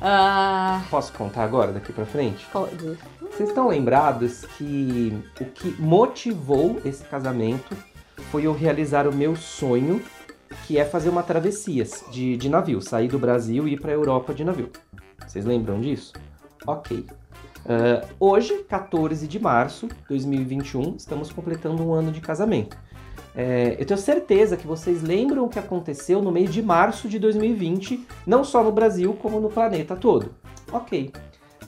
Ah, 0.00 0.82
Posso 0.90 1.12
contar 1.12 1.44
agora, 1.44 1.72
daqui 1.72 1.92
pra 1.92 2.04
frente? 2.04 2.44
pode. 2.52 2.98
Vocês 3.20 3.48
estão 3.48 3.68
lembrados 3.68 4.44
que 4.58 5.16
o 5.40 5.44
que 5.44 5.80
motivou 5.80 6.80
esse 6.84 7.04
casamento 7.04 7.76
foi 8.30 8.46
eu 8.46 8.52
realizar 8.52 9.06
o 9.06 9.14
meu 9.14 9.36
sonho 9.36 10.02
que 10.66 10.76
é 10.76 10.84
fazer 10.84 11.08
uma 11.08 11.22
travessia 11.22 11.84
de, 12.10 12.36
de 12.36 12.48
navio, 12.48 12.80
sair 12.82 13.08
do 13.08 13.18
Brasil 13.18 13.66
e 13.66 13.74
ir 13.74 13.80
para 13.80 13.90
a 13.90 13.94
Europa 13.94 14.34
de 14.34 14.44
navio. 14.44 14.70
Vocês 15.26 15.44
lembram 15.44 15.80
disso? 15.80 16.12
Ok. 16.66 17.06
Uh, 17.64 18.06
hoje, 18.18 18.64
14 18.68 19.26
de 19.28 19.38
março 19.38 19.86
de 19.86 19.94
2021, 20.08 20.96
estamos 20.96 21.30
completando 21.30 21.82
um 21.82 21.92
ano 21.92 22.10
de 22.10 22.20
casamento. 22.20 22.76
É, 23.34 23.76
eu 23.78 23.86
tenho 23.86 23.98
certeza 23.98 24.56
que 24.56 24.66
vocês 24.66 25.02
lembram 25.02 25.44
o 25.44 25.48
que 25.48 25.58
aconteceu 25.58 26.20
no 26.20 26.30
mês 26.30 26.52
de 26.52 26.60
março 26.60 27.08
de 27.08 27.18
2020, 27.18 28.06
não 28.26 28.44
só 28.44 28.62
no 28.62 28.70
Brasil, 28.70 29.14
como 29.14 29.40
no 29.40 29.48
planeta 29.48 29.96
todo. 29.96 30.34
Ok. 30.70 31.12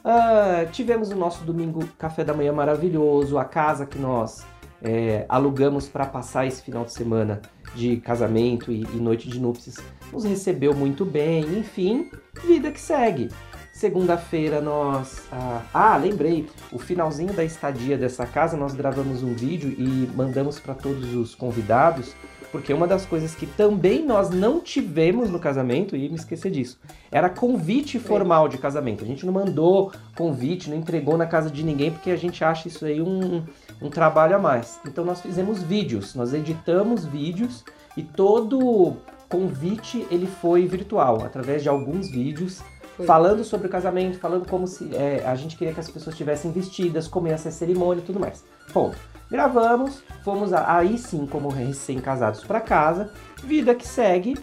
Uh, 0.05 0.71
tivemos 0.71 1.11
o 1.11 1.17
nosso 1.17 1.45
domingo 1.45 1.87
café 1.99 2.23
da 2.23 2.35
manhã 2.35 2.53
maravilhoso, 2.53 3.39
a 3.39 3.45
casa 3.45 3.87
que 3.87 3.99
nós 3.99 4.45
é, 4.83 5.25
alugamos 5.31 5.89
para 5.89 6.05
passar 6.05 6.47
esse 6.47 6.61
final 6.61 6.85
de 6.85 6.93
semana 6.93 7.41
de 7.75 7.97
casamento 7.97 8.71
e, 8.71 8.83
e 8.83 8.97
noite 8.97 9.29
de 9.29 9.41
núpcias 9.41 9.77
nos 10.13 10.25
recebeu 10.25 10.75
muito 10.75 11.05
bem, 11.05 11.59
enfim, 11.59 12.11
vida 12.45 12.71
que 12.71 12.81
segue. 12.81 13.31
Segunda-feira 13.75 14.61
nós. 14.61 15.25
Ah, 15.33 15.63
ah, 15.75 15.97
lembrei! 15.97 16.47
O 16.71 16.79
finalzinho 16.79 17.33
da 17.33 17.43
estadia 17.43 17.99
dessa 17.99 18.25
casa 18.25 18.57
nós 18.57 18.73
gravamos 18.73 19.25
um 19.25 19.35
vídeo 19.35 19.75
e 19.77 20.09
mandamos 20.15 20.61
para 20.61 20.75
todos 20.75 21.13
os 21.13 21.35
convidados, 21.35 22.15
porque 22.53 22.73
uma 22.73 22.87
das 22.87 23.05
coisas 23.05 23.35
que 23.35 23.49
também 23.49 24.07
nós 24.07 24.31
não 24.31 24.61
tivemos 24.61 25.29
no 25.29 25.41
casamento, 25.41 25.97
e 25.97 26.09
me 26.09 26.15
esqueci 26.15 26.49
disso, 26.49 26.79
era 27.11 27.29
convite 27.29 27.99
formal 27.99 28.49
de 28.49 28.59
casamento. 28.59 29.03
A 29.03 29.07
gente 29.09 29.27
não 29.27 29.33
mandou 29.33 29.91
convite, 30.15 30.71
não 30.71 30.77
entregou 30.77 31.19
na 31.19 31.27
casa 31.27 31.51
de 31.51 31.65
ninguém, 31.65 31.91
porque 31.91 32.13
a 32.13 32.17
gente 32.17 32.45
acha 32.45 32.69
isso 32.69 32.85
aí 32.85 33.03
um, 33.03 33.43
um 33.83 33.91
trabalho 33.91 34.37
a 34.37 34.39
mais. 34.39 34.79
Então 34.87 35.05
nós 35.05 35.21
fizemos 35.21 35.61
vídeos, 35.65 36.15
nós 36.15 36.33
editamos 36.33 37.05
vídeos 37.05 37.65
e 37.97 38.05
todo 38.05 38.97
convite 39.29 40.07
ele 40.13 40.29
foi 40.29 40.65
virtual, 40.65 41.25
através 41.25 41.61
de 41.61 41.69
alguns 41.69 42.09
vídeos 42.09 42.63
foi. 42.97 43.07
Falando 43.07 43.45
sobre 43.45 43.67
o 43.67 43.71
casamento, 43.71 44.19
falando 44.19 44.49
como 44.49 44.67
se 44.67 44.95
é, 44.95 45.25
a 45.27 45.35
gente 45.35 45.57
queria 45.57 45.75
que 45.75 45.81
as 45.81 45.91
pessoas 45.91 46.15
estivessem 46.15 46.53
vestidas, 46.53 47.09
como 47.09 47.29
ia 47.29 47.37
ser 47.37 47.49
a 47.49 47.53
cerimônia 47.53 48.01
e 48.01 48.05
tudo 48.05 48.21
mais. 48.21 48.45
Ponto. 48.73 48.97
Gravamos, 49.31 50.03
fomos 50.23 50.53
aí 50.53 50.97
sim 50.99 51.27
como 51.27 51.49
recém-casados 51.49 52.45
para 52.45 52.61
casa, 52.61 53.11
vida 53.43 53.75
que 53.75 53.87
segue. 53.87 54.37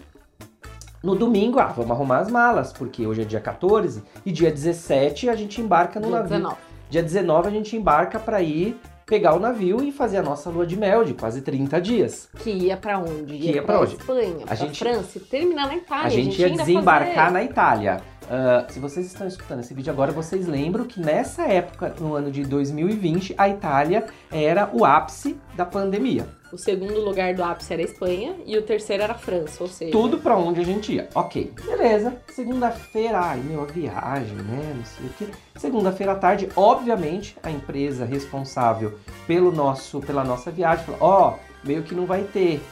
No 1.02 1.14
domingo, 1.16 1.58
ah, 1.58 1.66
vamos 1.66 1.90
arrumar 1.90 2.18
as 2.18 2.30
malas, 2.30 2.72
porque 2.72 3.06
hoje 3.06 3.22
é 3.22 3.24
dia 3.24 3.40
14 3.40 4.02
e 4.24 4.30
dia 4.30 4.50
17 4.50 5.28
a 5.28 5.34
gente 5.34 5.60
embarca 5.60 5.98
no 5.98 6.08
dia 6.08 6.16
navio. 6.16 6.28
19. 6.28 6.56
Dia 6.90 7.02
19 7.02 7.48
a 7.48 7.50
gente 7.50 7.76
embarca 7.76 8.20
para 8.20 8.42
ir 8.42 8.78
pegar 9.06 9.34
o 9.34 9.40
navio 9.40 9.82
e 9.82 9.90
fazer 9.90 10.18
a 10.18 10.22
nossa 10.22 10.48
lua 10.48 10.66
de 10.66 10.76
mel 10.76 11.04
de 11.04 11.14
quase 11.14 11.42
30 11.42 11.80
dias. 11.80 12.28
Que 12.38 12.50
ia 12.50 12.76
para 12.76 12.98
onde? 12.98 13.34
Ia 13.34 13.40
que 13.40 13.56
ia 13.56 13.62
para 13.62 13.80
onde? 13.80 13.94
Espanha, 13.94 14.44
a 14.44 14.46
pra 14.46 14.54
gente, 14.54 14.78
França 14.78 15.20
terminar 15.20 15.66
na 15.66 15.76
Itália. 15.76 16.06
A 16.06 16.10
gente, 16.10 16.44
a 16.44 16.48
gente 16.48 16.56
ia 16.58 16.64
desembarcar 16.64 17.14
fazer... 17.14 17.30
na 17.30 17.42
Itália. 17.42 18.11
Uh, 18.22 18.72
se 18.72 18.78
vocês 18.78 19.06
estão 19.06 19.26
escutando 19.26 19.60
esse 19.60 19.74
vídeo 19.74 19.92
agora, 19.92 20.12
vocês 20.12 20.46
lembram 20.46 20.84
que 20.84 21.00
nessa 21.00 21.42
época, 21.42 21.94
no 22.00 22.14
ano 22.14 22.30
de 22.30 22.44
2020, 22.44 23.34
a 23.36 23.48
Itália 23.48 24.06
era 24.30 24.70
o 24.72 24.84
ápice 24.84 25.36
da 25.56 25.66
pandemia. 25.66 26.26
O 26.52 26.58
segundo 26.58 27.00
lugar 27.00 27.34
do 27.34 27.42
ápice 27.42 27.72
era 27.72 27.82
a 27.82 27.84
Espanha 27.84 28.36
e 28.44 28.56
o 28.58 28.62
terceiro 28.62 29.02
era 29.02 29.14
a 29.14 29.18
França, 29.18 29.62
ou 29.62 29.68
seja... 29.68 29.90
Tudo 29.90 30.18
para 30.18 30.36
onde 30.36 30.60
a 30.60 30.64
gente 30.64 30.92
ia. 30.92 31.08
Ok, 31.14 31.52
beleza. 31.64 32.14
Segunda-feira, 32.28 33.18
ai 33.18 33.40
meu, 33.40 33.62
a 33.62 33.66
viagem, 33.66 34.36
né, 34.36 34.74
não 34.76 34.84
sei 34.84 35.06
o 35.06 35.08
que. 35.10 35.28
Segunda-feira 35.58 36.12
à 36.12 36.16
tarde, 36.16 36.48
obviamente, 36.54 37.36
a 37.42 37.50
empresa 37.50 38.04
responsável 38.04 38.98
pelo 39.26 39.50
nosso, 39.50 40.00
pela 40.00 40.22
nossa 40.22 40.50
viagem 40.50 40.84
falou, 40.84 41.00
ó, 41.00 41.30
oh, 41.30 41.66
meio 41.66 41.82
que 41.82 41.94
não 41.94 42.04
vai 42.04 42.22
ter. 42.22 42.62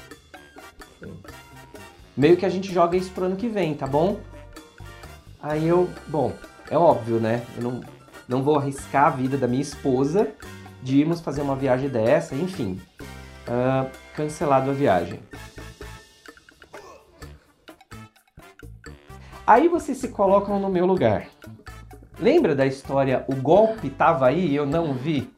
Meio 2.14 2.36
que 2.36 2.44
a 2.44 2.50
gente 2.50 2.70
joga 2.72 2.98
isso 2.98 3.10
pro 3.12 3.24
ano 3.24 3.36
que 3.36 3.48
vem, 3.48 3.72
tá 3.72 3.86
bom? 3.86 4.20
Aí 5.42 5.66
eu, 5.66 5.88
bom, 6.06 6.34
é 6.70 6.76
óbvio, 6.76 7.18
né? 7.18 7.42
Eu 7.56 7.62
não, 7.62 7.80
não 8.28 8.42
vou 8.42 8.58
arriscar 8.58 9.06
a 9.06 9.10
vida 9.10 9.38
da 9.38 9.48
minha 9.48 9.62
esposa 9.62 10.28
de 10.82 10.98
irmos 10.98 11.20
fazer 11.20 11.40
uma 11.40 11.56
viagem 11.56 11.88
dessa, 11.88 12.34
enfim. 12.34 12.80
Uh, 13.48 13.90
cancelado 14.14 14.70
a 14.70 14.74
viagem. 14.74 15.20
Aí 19.46 19.66
vocês 19.66 19.98
se 19.98 20.08
colocam 20.08 20.60
no 20.60 20.68
meu 20.68 20.86
lugar. 20.86 21.26
Lembra 22.20 22.54
da 22.54 22.66
história 22.66 23.24
O 23.26 23.34
golpe 23.34 23.88
tava 23.88 24.26
aí 24.26 24.54
eu 24.54 24.66
não 24.66 24.92
vi? 24.92 25.32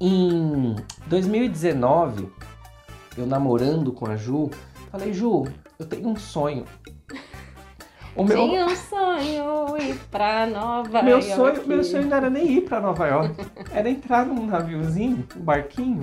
Em 0.00 0.74
2019, 1.06 2.28
eu 3.16 3.26
namorando 3.26 3.92
com 3.92 4.10
a 4.10 4.16
Ju, 4.16 4.50
falei, 4.90 5.12
Ju, 5.12 5.44
eu 5.78 5.86
tenho 5.86 6.08
um 6.08 6.16
sonho. 6.16 6.64
O 8.16 8.22
meu... 8.22 8.36
Tinha 8.36 8.66
um 8.66 8.76
sonho 8.76 9.76
ir 9.78 9.98
pra 10.10 10.46
Nova 10.46 11.02
meu 11.02 11.18
York. 11.18 11.34
Sonho, 11.34 11.66
meu 11.66 11.82
sonho 11.82 12.06
não 12.06 12.16
era 12.16 12.30
nem 12.30 12.58
ir 12.58 12.60
pra 12.62 12.80
Nova 12.80 13.06
York. 13.06 13.34
Era 13.72 13.90
entrar 13.90 14.24
num 14.24 14.46
naviozinho, 14.46 15.26
um 15.36 15.40
barquinho, 15.40 16.00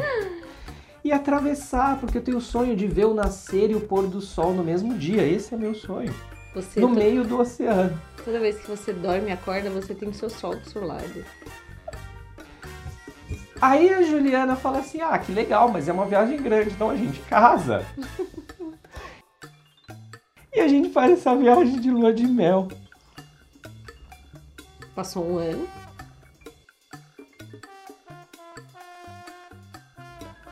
e 1.04 1.12
atravessar, 1.12 2.00
porque 2.00 2.18
eu 2.18 2.22
tenho 2.22 2.38
o 2.38 2.42
sonho 2.42 2.76
de 2.76 2.86
ver 2.86 3.06
o 3.06 3.14
nascer 3.14 3.72
e 3.72 3.76
o 3.76 3.82
pôr 3.82 4.08
do 4.08 4.20
sol 4.20 4.54
no 4.54 4.64
mesmo 4.64 4.94
dia. 4.94 5.24
Esse 5.26 5.54
é 5.54 5.58
meu 5.58 5.74
sonho. 5.74 6.14
Você 6.54 6.82
no 6.82 6.90
to... 6.90 6.96
meio 6.96 7.24
do 7.24 7.40
oceano. 7.40 7.98
Toda 8.24 8.40
vez 8.40 8.60
que 8.60 8.70
você 8.70 8.92
dorme 8.92 9.30
e 9.30 9.32
acorda, 9.32 9.70
você 9.70 9.96
tem 9.96 10.10
o 10.10 10.14
seu 10.14 10.30
sol 10.30 10.56
do 10.56 10.70
seu 10.70 10.86
lado. 10.86 11.26
Aí 13.62 13.94
a 13.94 14.02
Juliana 14.02 14.56
fala 14.56 14.80
assim: 14.80 15.00
ah, 15.00 15.18
que 15.18 15.32
legal, 15.32 15.70
mas 15.70 15.88
é 15.88 15.94
uma 15.94 16.06
viagem 16.06 16.42
grande, 16.42 16.72
então 16.72 16.90
a 16.90 16.96
gente 16.96 17.20
casa. 17.22 17.86
E 20.54 20.60
a 20.60 20.68
gente 20.68 20.90
faz 20.90 21.14
essa 21.14 21.36
viagem 21.36 21.80
de 21.80 21.90
lua 21.90 22.14
de 22.14 22.28
mel. 22.28 22.68
Passou 24.94 25.26
um 25.26 25.38
ano. 25.38 25.68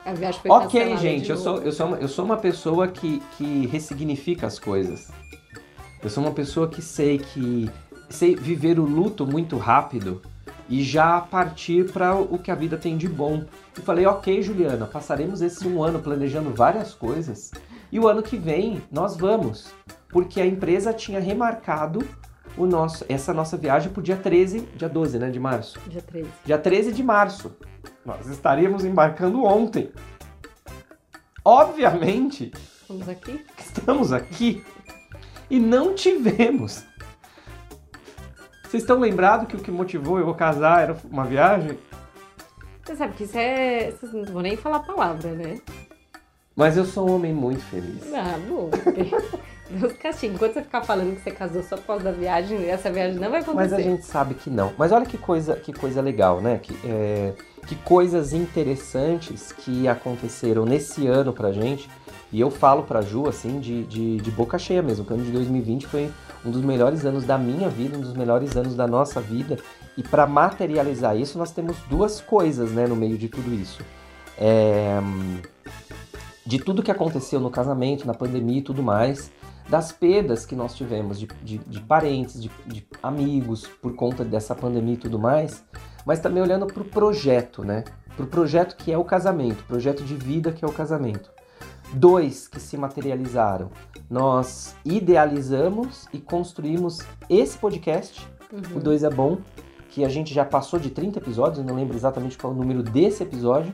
A 0.06 0.14
viagem 0.14 0.42
foi 0.42 0.50
Ok, 0.50 0.98
gente, 0.98 1.30
eu 1.30 1.38
sou, 1.38 1.58
eu, 1.62 1.72
sou 1.72 1.88
uma, 1.88 1.98
eu 1.98 2.08
sou 2.08 2.26
uma 2.26 2.38
pessoa 2.38 2.88
que, 2.88 3.22
que 3.38 3.68
ressignifica 3.68 4.48
as 4.48 4.58
coisas. 4.58 5.12
Eu 6.02 6.10
sou 6.10 6.24
uma 6.24 6.32
pessoa 6.32 6.68
que 6.68 6.82
sei 6.82 7.18
que 7.20 7.70
sei 8.10 8.36
viver 8.36 8.80
o 8.80 8.86
luto 8.86 9.28
muito 9.28 9.58
rápido 9.58 10.22
e 10.70 10.82
já 10.82 11.20
partir 11.20 11.92
para 11.92 12.16
o 12.16 12.40
que 12.40 12.50
a 12.50 12.56
vida 12.56 12.78
tem 12.78 12.98
de 12.98 13.08
bom. 13.08 13.44
E 13.78 13.82
falei, 13.82 14.06
ok, 14.06 14.42
Juliana, 14.42 14.86
passaremos 14.88 15.42
esse 15.42 15.68
um 15.68 15.84
ano 15.84 16.00
planejando 16.00 16.52
várias 16.52 16.94
coisas 16.94 17.52
e 17.92 18.00
o 18.00 18.08
ano 18.08 18.22
que 18.22 18.38
vem 18.38 18.82
nós 18.92 19.18
vamos, 19.18 19.74
porque 20.10 20.40
a 20.40 20.46
empresa 20.46 20.94
tinha 20.94 21.20
remarcado 21.20 22.08
o 22.58 22.66
nosso, 22.66 23.06
essa 23.08 23.34
nossa 23.34 23.58
viagem 23.58 23.92
para 23.92 24.00
o 24.00 24.04
dia 24.04 24.18
13, 24.18 24.62
dia 24.76 24.90
12, 24.90 25.20
né, 25.20 25.30
de 25.30 25.40
março? 25.40 25.80
Dia 25.88 26.02
13. 26.02 26.30
Dia 26.46 26.58
13 26.58 26.92
de 26.92 27.04
março. 27.04 27.56
Nós 28.06 28.28
estaríamos 28.28 28.84
embarcando 28.84 29.44
ontem. 29.44 29.92
Obviamente. 31.44 32.52
Estamos 32.82 33.10
aqui? 33.10 33.46
Estamos 33.58 34.14
aqui. 34.14 34.64
E 35.50 35.60
não 35.60 35.96
tivemos. 35.96 36.84
Vocês 38.64 38.84
estão 38.84 39.00
lembrados 39.00 39.48
que 39.48 39.56
o 39.56 39.60
que 39.60 39.72
motivou 39.72 40.20
eu 40.20 40.30
a 40.30 40.36
casar 40.36 40.84
era 40.84 40.98
uma 41.10 41.26
viagem? 41.26 41.78
Você 42.84 42.96
sabe 42.96 43.14
que 43.14 43.24
isso 43.24 43.38
é. 43.38 43.92
Vocês 43.92 44.14
não 44.14 44.26
vão 44.26 44.42
nem 44.42 44.56
falar 44.56 44.78
a 44.78 44.84
palavra, 44.84 45.32
né? 45.32 45.60
Mas 46.60 46.76
eu 46.76 46.84
sou 46.84 47.10
um 47.10 47.16
homem 47.16 47.34
muito 47.34 47.62
feliz. 47.62 48.14
Ah, 48.14 48.38
bom. 48.46 48.70
Deus 49.72 49.94
castiga. 49.94 50.34
Enquanto 50.34 50.56
você 50.56 50.62
ficar 50.62 50.82
falando 50.82 51.16
que 51.16 51.22
você 51.22 51.32
casou 51.32 51.64
só 51.64 51.78
por 51.78 51.86
causa 51.86 52.04
da 52.04 52.12
viagem, 52.12 52.70
essa 52.70 52.92
viagem 52.92 53.18
não 53.18 53.32
vai 53.32 53.40
acontecer. 53.40 53.72
Mas 53.72 53.74
a 53.74 53.82
gente 53.82 54.04
sabe 54.04 54.34
que 54.34 54.50
não. 54.50 54.74
Mas 54.78 54.92
olha 54.92 55.06
que 55.06 55.18
coisa, 55.18 55.56
que 55.56 55.72
coisa 55.72 56.02
legal, 56.02 56.42
né? 56.42 56.60
Que, 56.62 56.78
é, 56.84 57.32
que 57.66 57.78
coisas 57.78 58.34
interessantes 58.34 59.54
que 59.54 59.88
aconteceram 59.88 60.66
nesse 60.66 61.08
ano 61.08 61.32
pra 61.32 61.54
gente. 61.54 61.90
E 62.30 62.42
eu 62.42 62.52
falo 62.52 62.84
pra 62.84 63.02
Ju, 63.02 63.30
assim, 63.30 63.62
de, 63.62 63.86
de, 63.86 64.18
de 64.18 64.30
boca 64.30 64.60
cheia 64.60 64.82
mesmo. 64.82 65.06
O 65.10 65.14
ano 65.14 65.24
de 65.24 65.32
2020 65.32 65.88
foi 65.88 66.12
um 66.46 66.52
dos 66.52 66.62
melhores 66.62 67.06
anos 67.06 67.24
da 67.24 67.38
minha 67.38 67.70
vida, 67.70 67.98
um 67.98 68.02
dos 68.02 68.14
melhores 68.14 68.58
anos 68.58 68.76
da 68.76 68.86
nossa 68.86 69.22
vida. 69.22 69.58
E 69.96 70.04
para 70.04 70.28
materializar 70.28 71.16
isso, 71.16 71.38
nós 71.38 71.54
temos 71.54 71.78
duas 71.90 72.20
coisas, 72.20 72.72
né, 72.72 72.86
no 72.86 72.98
meio 72.98 73.18
de 73.18 73.30
tudo 73.30 73.54
isso. 73.54 73.82
É 74.38 75.00
de 76.50 76.58
tudo 76.58 76.82
que 76.82 76.90
aconteceu 76.90 77.40
no 77.40 77.52
casamento, 77.52 78.08
na 78.08 78.14
pandemia 78.16 78.58
e 78.58 78.62
tudo 78.64 78.82
mais, 78.82 79.32
das 79.70 79.92
perdas 79.92 80.48
que 80.48 80.56
nós 80.56 80.74
tivemos 80.74 81.20
de, 81.20 81.28
de, 81.44 81.60
de 81.60 81.80
parentes, 81.80 82.42
de, 82.42 82.50
de, 82.66 82.84
amigos 83.04 83.68
por 83.68 83.94
conta 83.94 84.26
dessa 84.26 84.56
pandemia 84.56 84.96
e 84.96 84.98
tudo 84.98 85.20
mais, 85.20 85.64
mas 86.04 86.20
também 86.20 86.42
olhando 86.42 86.66
para 86.66 86.82
o 86.82 86.86
projeto, 86.86 87.64
né? 87.64 87.84
Para 88.16 88.26
o 88.26 88.28
projeto 88.28 88.76
que 88.78 88.92
é 88.92 88.98
o 88.98 89.04
casamento, 89.04 89.64
projeto 89.66 90.04
de 90.04 90.16
vida 90.16 90.52
que 90.52 90.66
é 90.66 90.68
o 90.68 90.72
casamento. 90.72 91.30
Dois 91.94 92.48
que 92.48 92.60
se 92.60 92.76
materializaram. 92.78 93.70
Nós 94.10 94.76
idealizamos 94.84 96.08
e 96.12 96.18
construímos 96.18 96.98
esse 97.30 97.60
podcast, 97.60 98.28
uhum. 98.52 98.78
o 98.78 98.80
Dois 98.80 99.04
é 99.04 99.10
Bom, 99.12 99.38
que 99.92 100.04
a 100.04 100.10
gente 100.10 100.34
já 100.34 100.44
passou 100.44 100.80
de 100.80 100.90
30 100.90 101.20
episódios, 101.20 101.64
não 101.64 101.76
lembro 101.76 101.96
exatamente 101.96 102.40
qual 102.40 102.52
é 102.52 102.56
o 102.56 102.58
número 102.58 102.82
desse 102.82 103.22
episódio, 103.22 103.72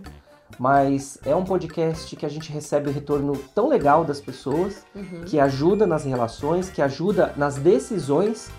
mas 0.59 1.17
é 1.25 1.35
um 1.35 1.43
podcast 1.43 2.15
que 2.15 2.25
a 2.25 2.29
gente 2.29 2.51
recebe 2.51 2.89
retorno 2.91 3.33
tão 3.53 3.67
legal 3.67 4.03
das 4.05 4.21
pessoas, 4.21 4.85
Uhum. 4.95 5.21
que 5.25 5.39
ajuda 5.39 5.85
nas 5.85 6.03
relações, 6.05 6.69
que 6.69 6.81
ajuda 6.81 7.33
nas 7.35 7.55
decisões 7.55 8.49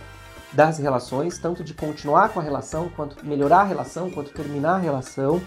das 0.52 0.78
relações, 0.78 1.38
tanto 1.38 1.62
de 1.64 1.74
continuar 1.74 2.30
com 2.30 2.40
a 2.40 2.42
relação, 2.42 2.88
quanto 2.94 3.24
melhorar 3.26 3.60
a 3.60 3.64
relação, 3.64 4.10
quanto 4.10 4.32
terminar 4.32 4.76
a 4.76 4.78
relação, 4.78 5.40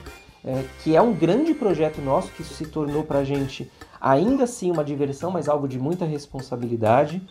é, 0.44 0.64
que 0.84 0.96
é 0.96 1.02
um 1.02 1.14
grande 1.14 1.54
projeto 1.54 2.02
nosso, 2.02 2.32
que 2.32 2.42
isso 2.42 2.54
se 2.54 2.66
tornou 2.66 3.04
pra 3.04 3.24
gente 3.24 3.70
ainda 4.00 4.44
assim 4.46 4.72
uma 4.72 4.84
diversão, 4.84 5.32
mas 5.32 5.50
algo 5.50 5.68
de 5.68 5.78
muita 5.80 6.06
responsabilidade. 6.06 7.22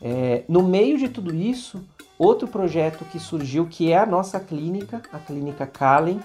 É, 0.00 0.44
no 0.48 0.62
meio 0.62 0.96
de 0.96 1.08
tudo 1.08 1.34
isso, 1.34 1.82
outro 2.18 2.46
projeto 2.48 3.04
que 3.04 3.18
surgiu, 3.18 3.66
que 3.66 3.90
é 3.92 3.98
a 3.98 4.06
nossa 4.06 4.38
clínica, 4.40 5.02
a 5.12 5.18
Clínica 5.18 5.66
Kalen, 5.66 6.20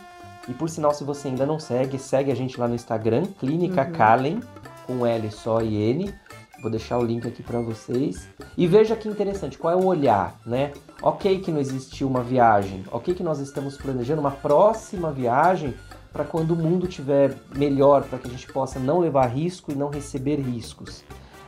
e 0.48 0.54
por 0.54 0.70
sinal, 0.70 0.94
se 0.94 1.04
você 1.04 1.30
ainda 1.30 1.46
não 1.46 1.60
segue, 1.60 1.98
segue 1.98 2.32
a 2.32 2.36
gente 2.36 2.60
lá 2.60 2.68
no 2.68 2.76
Instagram, 2.76 3.26
Clínica 3.40 3.86
Uhum. 3.86 3.92
Kalen, 3.92 4.40
com 4.86 5.06
L 5.06 5.32
só 5.32 5.62
e 5.62 5.76
N. 5.76 6.14
Vou 6.62 6.72
deixar 6.72 6.98
o 6.98 7.04
link 7.04 7.28
aqui 7.28 7.44
para 7.44 7.60
vocês. 7.60 8.28
E 8.58 8.66
veja 8.68 8.96
que 8.96 9.10
interessante, 9.10 9.58
qual 9.58 9.74
é 9.74 9.76
o 9.76 9.86
olhar, 9.86 10.36
né? 10.46 10.72
Ok 11.02 11.40
que 11.40 11.52
não 11.52 11.60
existiu 11.60 12.08
uma 12.08 12.22
viagem, 12.22 12.86
ok 12.90 13.14
que 13.14 13.24
nós 13.24 13.40
estamos 13.40 13.78
planejando 13.78 14.22
uma 14.22 14.32
próxima 14.32 15.12
viagem 15.12 15.74
para 16.14 16.24
quando 16.24 16.52
o 16.52 16.56
mundo 16.56 16.88
estiver 16.88 17.36
melhor, 17.56 18.04
para 18.04 18.20
que 18.20 18.28
a 18.28 18.32
gente 18.32 18.48
possa 18.48 18.80
não 18.80 19.00
levar 19.00 19.26
risco 19.28 19.72
e 19.72 19.76
não 19.76 19.90
receber 19.90 20.38
riscos. 20.40 21.04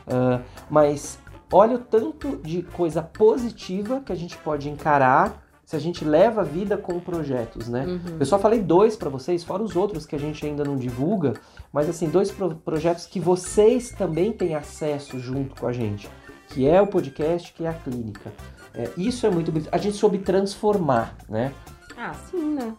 Ah, 0.06 0.40
mas 0.68 1.18
olha 1.52 1.76
o 1.76 1.78
tanto 1.78 2.36
de 2.38 2.62
coisa 2.62 3.00
positiva 3.02 4.00
que 4.04 4.12
a 4.12 4.16
gente 4.16 4.36
pode 4.38 4.68
encarar 4.68 5.45
se 5.66 5.74
a 5.74 5.80
gente 5.80 6.04
leva 6.04 6.42
a 6.42 6.44
vida 6.44 6.76
com 6.78 7.00
projetos, 7.00 7.68
né? 7.68 7.84
Uhum. 7.84 8.16
Eu 8.20 8.24
só 8.24 8.38
falei 8.38 8.60
dois 8.60 8.94
para 8.94 9.10
vocês, 9.10 9.42
fora 9.42 9.64
os 9.64 9.74
outros 9.74 10.06
que 10.06 10.14
a 10.14 10.18
gente 10.18 10.46
ainda 10.46 10.62
não 10.62 10.76
divulga, 10.76 11.34
mas 11.72 11.88
assim, 11.88 12.08
dois 12.08 12.30
pro- 12.30 12.54
projetos 12.54 13.04
que 13.04 13.18
vocês 13.18 13.90
também 13.90 14.32
têm 14.32 14.54
acesso 14.54 15.18
junto 15.18 15.60
com 15.60 15.66
a 15.66 15.72
gente, 15.72 16.08
que 16.50 16.68
é 16.68 16.80
o 16.80 16.86
podcast, 16.86 17.52
que 17.52 17.64
é 17.64 17.68
a 17.68 17.74
clínica. 17.74 18.32
É, 18.72 18.88
isso 18.96 19.26
é 19.26 19.30
muito 19.30 19.50
bonito. 19.50 19.68
A 19.72 19.78
gente 19.78 19.96
soube 19.96 20.18
transformar, 20.18 21.16
né? 21.28 21.52
Ah, 21.98 22.14
sim, 22.30 22.54
né? 22.54 22.72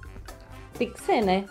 Tem 0.78 0.89
que 0.89 1.02
ser, 1.02 1.21
né? 1.26 1.43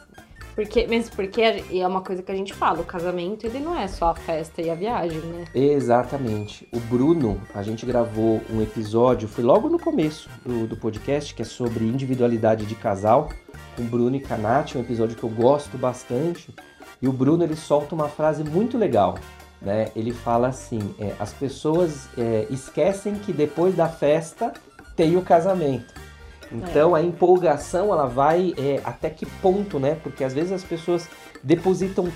Porque, 0.56 0.86
mesmo 0.86 1.14
porque 1.14 1.42
é 1.42 1.86
uma 1.86 2.00
coisa 2.00 2.22
que 2.22 2.32
a 2.32 2.34
gente 2.34 2.54
fala, 2.54 2.80
o 2.80 2.84
casamento 2.84 3.44
ele 3.44 3.60
não 3.60 3.78
é 3.78 3.86
só 3.86 4.08
a 4.08 4.14
festa 4.14 4.62
e 4.62 4.70
a 4.70 4.74
viagem, 4.74 5.20
né? 5.20 5.44
Exatamente. 5.54 6.66
O 6.72 6.80
Bruno, 6.80 7.38
a 7.54 7.62
gente 7.62 7.84
gravou 7.84 8.40
um 8.50 8.62
episódio, 8.62 9.28
foi 9.28 9.44
logo 9.44 9.68
no 9.68 9.78
começo 9.78 10.30
do, 10.42 10.66
do 10.66 10.74
podcast, 10.74 11.34
que 11.34 11.42
é 11.42 11.44
sobre 11.44 11.84
individualidade 11.84 12.64
de 12.64 12.74
casal, 12.74 13.28
com 13.76 13.84
Bruno 13.84 14.16
e 14.16 14.20
Canati, 14.20 14.78
um 14.78 14.80
episódio 14.80 15.14
que 15.14 15.24
eu 15.24 15.28
gosto 15.28 15.76
bastante. 15.76 16.48
E 17.02 17.06
o 17.06 17.12
Bruno 17.12 17.44
ele 17.44 17.54
solta 17.54 17.94
uma 17.94 18.08
frase 18.08 18.42
muito 18.42 18.78
legal, 18.78 19.18
né? 19.60 19.90
Ele 19.94 20.10
fala 20.10 20.48
assim: 20.48 20.94
é, 20.98 21.12
as 21.20 21.34
pessoas 21.34 22.08
é, 22.16 22.46
esquecem 22.48 23.16
que 23.16 23.30
depois 23.30 23.76
da 23.76 23.90
festa 23.90 24.54
tem 24.96 25.18
o 25.18 25.22
casamento. 25.22 26.05
Então 26.50 26.94
a 26.94 27.02
empolgação 27.02 27.92
ela 27.92 28.06
vai 28.06 28.54
é, 28.56 28.80
até 28.84 29.10
que 29.10 29.26
ponto, 29.26 29.78
né? 29.78 29.96
Porque 30.02 30.22
às 30.22 30.32
vezes 30.32 30.52
as 30.52 30.62
pessoas 30.64 31.08
depositam 31.42 32.08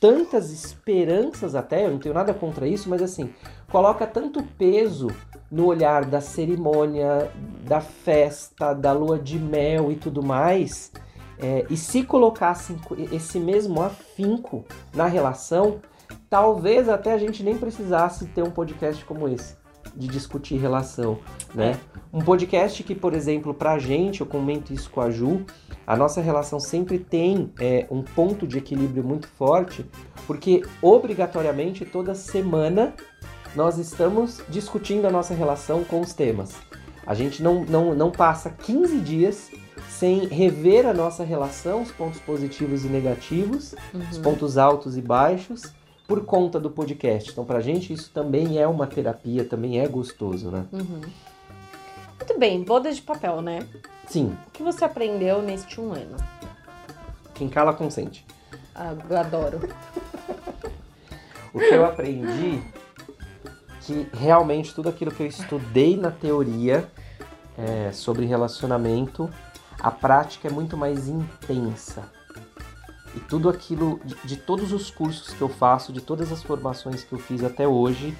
tantas 0.00 0.50
esperanças 0.50 1.54
até, 1.54 1.86
eu 1.86 1.90
não 1.92 1.98
tenho 1.98 2.14
nada 2.14 2.34
contra 2.34 2.68
isso, 2.68 2.90
mas 2.90 3.00
assim, 3.00 3.32
coloca 3.70 4.06
tanto 4.06 4.42
peso 4.58 5.08
no 5.50 5.66
olhar 5.66 6.04
da 6.04 6.20
cerimônia, 6.20 7.30
da 7.66 7.80
festa, 7.80 8.74
da 8.74 8.92
lua 8.92 9.18
de 9.18 9.38
mel 9.38 9.90
e 9.90 9.96
tudo 9.96 10.22
mais, 10.22 10.92
é, 11.38 11.64
e 11.70 11.76
se 11.76 12.02
colocassem 12.02 12.76
co- 12.76 12.96
esse 13.12 13.40
mesmo 13.40 13.80
afinco 13.82 14.64
na 14.94 15.06
relação, 15.06 15.80
talvez 16.28 16.88
até 16.88 17.12
a 17.12 17.18
gente 17.18 17.42
nem 17.42 17.56
precisasse 17.56 18.26
ter 18.26 18.42
um 18.42 18.50
podcast 18.50 19.02
como 19.06 19.26
esse, 19.26 19.56
de 19.96 20.08
discutir 20.08 20.56
relação, 20.56 21.18
né? 21.54 21.78
Um 22.12 22.20
podcast 22.20 22.82
que, 22.82 22.94
por 22.94 23.14
exemplo, 23.14 23.52
pra 23.52 23.78
gente, 23.78 24.20
eu 24.20 24.26
comento 24.26 24.72
isso 24.72 24.90
com 24.90 25.00
a 25.00 25.10
Ju, 25.10 25.44
a 25.86 25.96
nossa 25.96 26.20
relação 26.20 26.58
sempre 26.60 26.98
tem 26.98 27.52
é, 27.58 27.86
um 27.90 28.02
ponto 28.02 28.46
de 28.46 28.58
equilíbrio 28.58 29.04
muito 29.04 29.28
forte, 29.28 29.84
porque 30.26 30.62
obrigatoriamente 30.80 31.84
toda 31.84 32.14
semana 32.14 32.94
nós 33.54 33.78
estamos 33.78 34.42
discutindo 34.48 35.06
a 35.06 35.10
nossa 35.10 35.34
relação 35.34 35.84
com 35.84 36.00
os 36.00 36.12
temas. 36.12 36.54
A 37.06 37.14
gente 37.14 37.42
não, 37.42 37.64
não, 37.64 37.94
não 37.94 38.10
passa 38.10 38.50
15 38.50 38.98
dias 39.00 39.50
sem 39.88 40.26
rever 40.26 40.86
a 40.86 40.94
nossa 40.94 41.22
relação, 41.22 41.82
os 41.82 41.90
pontos 41.90 42.20
positivos 42.20 42.84
e 42.84 42.88
negativos, 42.88 43.74
os 44.10 44.18
pontos 44.18 44.58
altos 44.58 44.96
e 44.96 45.02
baixos, 45.02 45.72
por 46.06 46.24
conta 46.24 46.60
do 46.60 46.70
podcast. 46.70 47.30
Então, 47.30 47.44
pra 47.44 47.60
gente, 47.60 47.92
isso 47.92 48.10
também 48.12 48.58
é 48.58 48.66
uma 48.66 48.86
terapia, 48.86 49.44
também 49.44 49.80
é 49.80 49.88
gostoso, 49.88 50.50
né? 50.50 50.64
Uhum. 50.72 51.00
Muito 52.18 52.38
bem, 52.38 52.62
boda 52.62 52.92
de 52.92 53.02
papel, 53.02 53.40
né? 53.42 53.66
Sim, 54.06 54.36
O 54.48 54.50
que 54.50 54.62
você 54.62 54.84
aprendeu 54.84 55.42
neste 55.42 55.80
um 55.80 55.92
ano? 55.92 56.16
quem 57.34 57.48
cala 57.48 57.72
consente. 57.74 58.24
Ah, 58.74 58.94
eu 59.10 59.16
adoro. 59.18 59.60
O 61.52 61.58
que 61.58 61.74
eu 61.74 61.84
aprendi 61.84 62.62
que 63.80 64.08
realmente 64.12 64.72
tudo 64.74 64.88
aquilo 64.88 65.10
que 65.10 65.22
eu 65.22 65.26
estudei 65.26 65.96
na 65.96 66.10
teoria 66.10 66.88
é, 67.58 67.90
sobre 67.92 68.24
relacionamento, 68.24 69.28
a 69.80 69.90
prática 69.90 70.48
é 70.48 70.50
muito 70.50 70.76
mais 70.76 71.08
intensa. 71.08 72.02
E 73.16 73.20
tudo 73.20 73.48
aquilo, 73.48 74.00
de, 74.04 74.14
de 74.24 74.36
todos 74.36 74.72
os 74.72 74.90
cursos 74.90 75.32
que 75.32 75.40
eu 75.40 75.48
faço, 75.48 75.92
de 75.92 76.00
todas 76.00 76.32
as 76.32 76.42
formações 76.42 77.04
que 77.04 77.12
eu 77.12 77.18
fiz 77.18 77.44
até 77.44 77.66
hoje, 77.66 78.16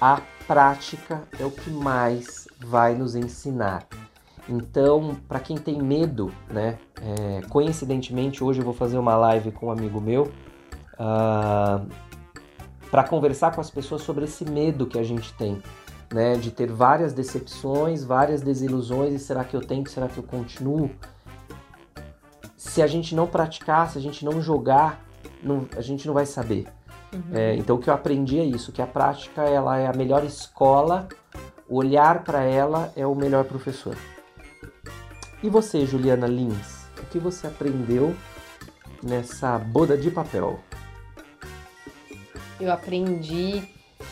a 0.00 0.20
prática 0.46 1.22
é 1.38 1.44
o 1.44 1.50
que 1.50 1.70
mais 1.70 2.46
vai 2.60 2.94
nos 2.94 3.14
ensinar. 3.14 3.86
Então, 4.48 5.16
para 5.28 5.40
quem 5.40 5.56
tem 5.56 5.80
medo, 5.82 6.32
né? 6.50 6.78
é, 7.02 7.42
coincidentemente, 7.48 8.42
hoje 8.42 8.60
eu 8.60 8.64
vou 8.64 8.74
fazer 8.74 8.98
uma 8.98 9.16
live 9.16 9.52
com 9.52 9.66
um 9.66 9.70
amigo 9.70 10.00
meu. 10.00 10.30
ah, 10.98 11.82
para 12.90 13.04
conversar 13.04 13.54
com 13.54 13.60
as 13.60 13.70
pessoas 13.70 14.02
sobre 14.02 14.24
esse 14.24 14.44
medo 14.44 14.86
que 14.86 14.98
a 14.98 15.02
gente 15.02 15.32
tem, 15.34 15.62
né, 16.12 16.36
de 16.36 16.50
ter 16.50 16.72
várias 16.72 17.12
decepções, 17.12 18.02
várias 18.02 18.40
desilusões 18.40 19.12
e 19.12 19.18
será 19.18 19.44
que 19.44 19.54
eu 19.54 19.60
tento, 19.60 19.90
será 19.90 20.08
que 20.08 20.16
eu 20.16 20.24
continuo? 20.24 20.90
Se 22.58 22.82
a 22.82 22.86
gente 22.88 23.14
não 23.14 23.26
praticar, 23.26 23.88
se 23.88 23.96
a 23.96 24.00
gente 24.00 24.24
não 24.24 24.42
jogar, 24.42 25.02
não- 25.42 25.66
a 25.76 25.80
gente 25.80 26.06
não 26.06 26.12
vai 26.12 26.26
saber. 26.26 26.66
É, 27.32 27.54
então 27.54 27.76
o 27.76 27.78
que 27.78 27.88
eu 27.88 27.94
aprendi 27.94 28.38
é 28.38 28.44
isso, 28.44 28.72
que 28.72 28.82
a 28.82 28.86
prática 28.86 29.42
ela 29.42 29.78
é 29.78 29.86
a 29.86 29.92
melhor 29.94 30.24
escola, 30.24 31.08
olhar 31.68 32.24
para 32.24 32.42
ela 32.42 32.92
é 32.96 33.06
o 33.06 33.14
melhor 33.14 33.44
professor. 33.44 33.96
E 35.42 35.48
você, 35.48 35.86
Juliana 35.86 36.26
Lins, 36.26 36.86
o 36.98 37.06
que 37.06 37.18
você 37.18 37.46
aprendeu 37.46 38.14
nessa 39.02 39.56
boda 39.56 39.96
de 39.96 40.10
papel? 40.10 40.58
Eu 42.60 42.72
aprendi 42.72 43.62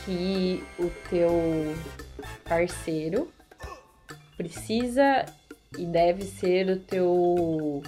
que 0.05 0.65
o 0.79 0.89
teu 1.11 1.75
parceiro 2.49 3.29
precisa 4.37 5.27
e 5.77 5.85
deve 5.85 6.23
ser 6.23 6.71
o 6.71 6.79
teu. 6.79 7.83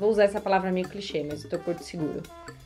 Vou 0.00 0.08
usar 0.08 0.24
essa 0.24 0.40
palavra 0.40 0.72
meio 0.72 0.88
clichê, 0.88 1.22
mas 1.22 1.44
o 1.44 1.48
teu 1.48 1.58
porto 1.58 1.82
seguro. 1.82 2.22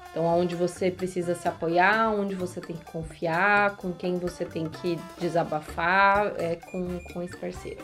Então, 0.09 0.25
onde 0.25 0.55
você 0.55 0.88
precisa 0.88 1.35
se 1.35 1.49
apoiar, 1.49 2.12
onde 2.12 2.37
você 2.37 2.61
tem 2.61 2.77
que 2.77 2.85
confiar, 2.85 3.77
com 3.77 3.92
quem 3.92 4.20
você 4.20 4.44
tem 4.44 4.68
que 4.68 4.97
desabafar, 5.18 6.33
é 6.38 6.55
com, 6.55 7.01
com 7.12 7.20
esse 7.25 7.37
parceiro. 7.37 7.83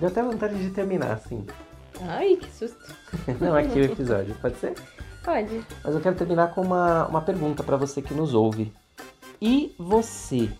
Deu 0.00 0.08
até 0.08 0.20
vontade 0.20 0.60
de 0.60 0.70
terminar 0.70 1.12
assim. 1.12 1.46
Ai, 2.00 2.34
que 2.34 2.50
susto. 2.50 2.92
Não 3.40 3.54
aqui 3.54 3.78
o 3.78 3.84
episódio, 3.84 4.34
pode 4.42 4.56
ser? 4.56 4.74
Pode. 5.24 5.64
Mas 5.84 5.94
eu 5.94 6.00
quero 6.00 6.16
terminar 6.16 6.52
com 6.52 6.62
uma, 6.62 7.06
uma 7.06 7.20
pergunta 7.20 7.62
para 7.62 7.76
você 7.76 8.02
que 8.02 8.12
nos 8.12 8.34
ouve. 8.34 8.72
E 9.40 9.72
você? 9.78 10.50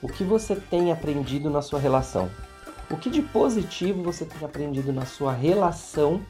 O 0.00 0.06
que 0.06 0.22
você 0.22 0.54
tem 0.54 0.92
aprendido 0.92 1.50
na 1.50 1.62
sua 1.62 1.80
relação? 1.80 2.30
O 2.90 2.96
que 2.96 3.08
de 3.08 3.22
positivo 3.22 4.02
você 4.02 4.24
tem 4.24 4.44
aprendido 4.44 4.92
na 4.92 5.06
sua 5.06 5.32
relação 5.32 6.20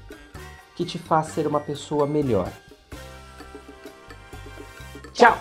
que 0.76 0.84
te 0.84 0.98
faz 0.98 1.28
ser 1.28 1.46
uma 1.46 1.60
pessoa 1.60 2.06
melhor? 2.06 2.52
Tchau! 5.14 5.38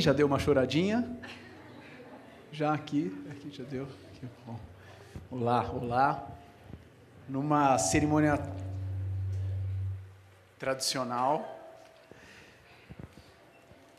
Já 0.00 0.14
deu 0.14 0.26
uma 0.26 0.38
choradinha? 0.38 1.06
Já 2.50 2.72
aqui, 2.72 3.14
aqui 3.30 3.50
já 3.50 3.62
deu. 3.64 3.84
Aqui, 3.84 4.26
bom. 4.46 4.58
Olá, 5.30 5.70
olá. 5.70 6.26
Numa 7.28 7.76
cerimônia 7.76 8.40
tradicional, 10.58 11.46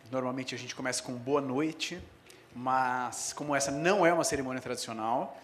normalmente 0.10 0.56
a 0.56 0.58
gente 0.58 0.74
começa 0.74 1.04
com 1.04 1.14
boa 1.14 1.40
noite, 1.40 2.02
mas 2.56 3.32
como 3.32 3.56
essa 3.56 3.70
não 3.70 4.04
é 4.04 4.12
uma 4.12 4.24
cerimônia 4.24 4.60
tradicional, 4.60 5.40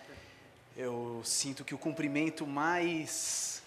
eu 0.75 1.21
sinto 1.23 1.63
que 1.63 1.75
o 1.75 1.77
cumprimento 1.77 2.47
mais 2.47 3.61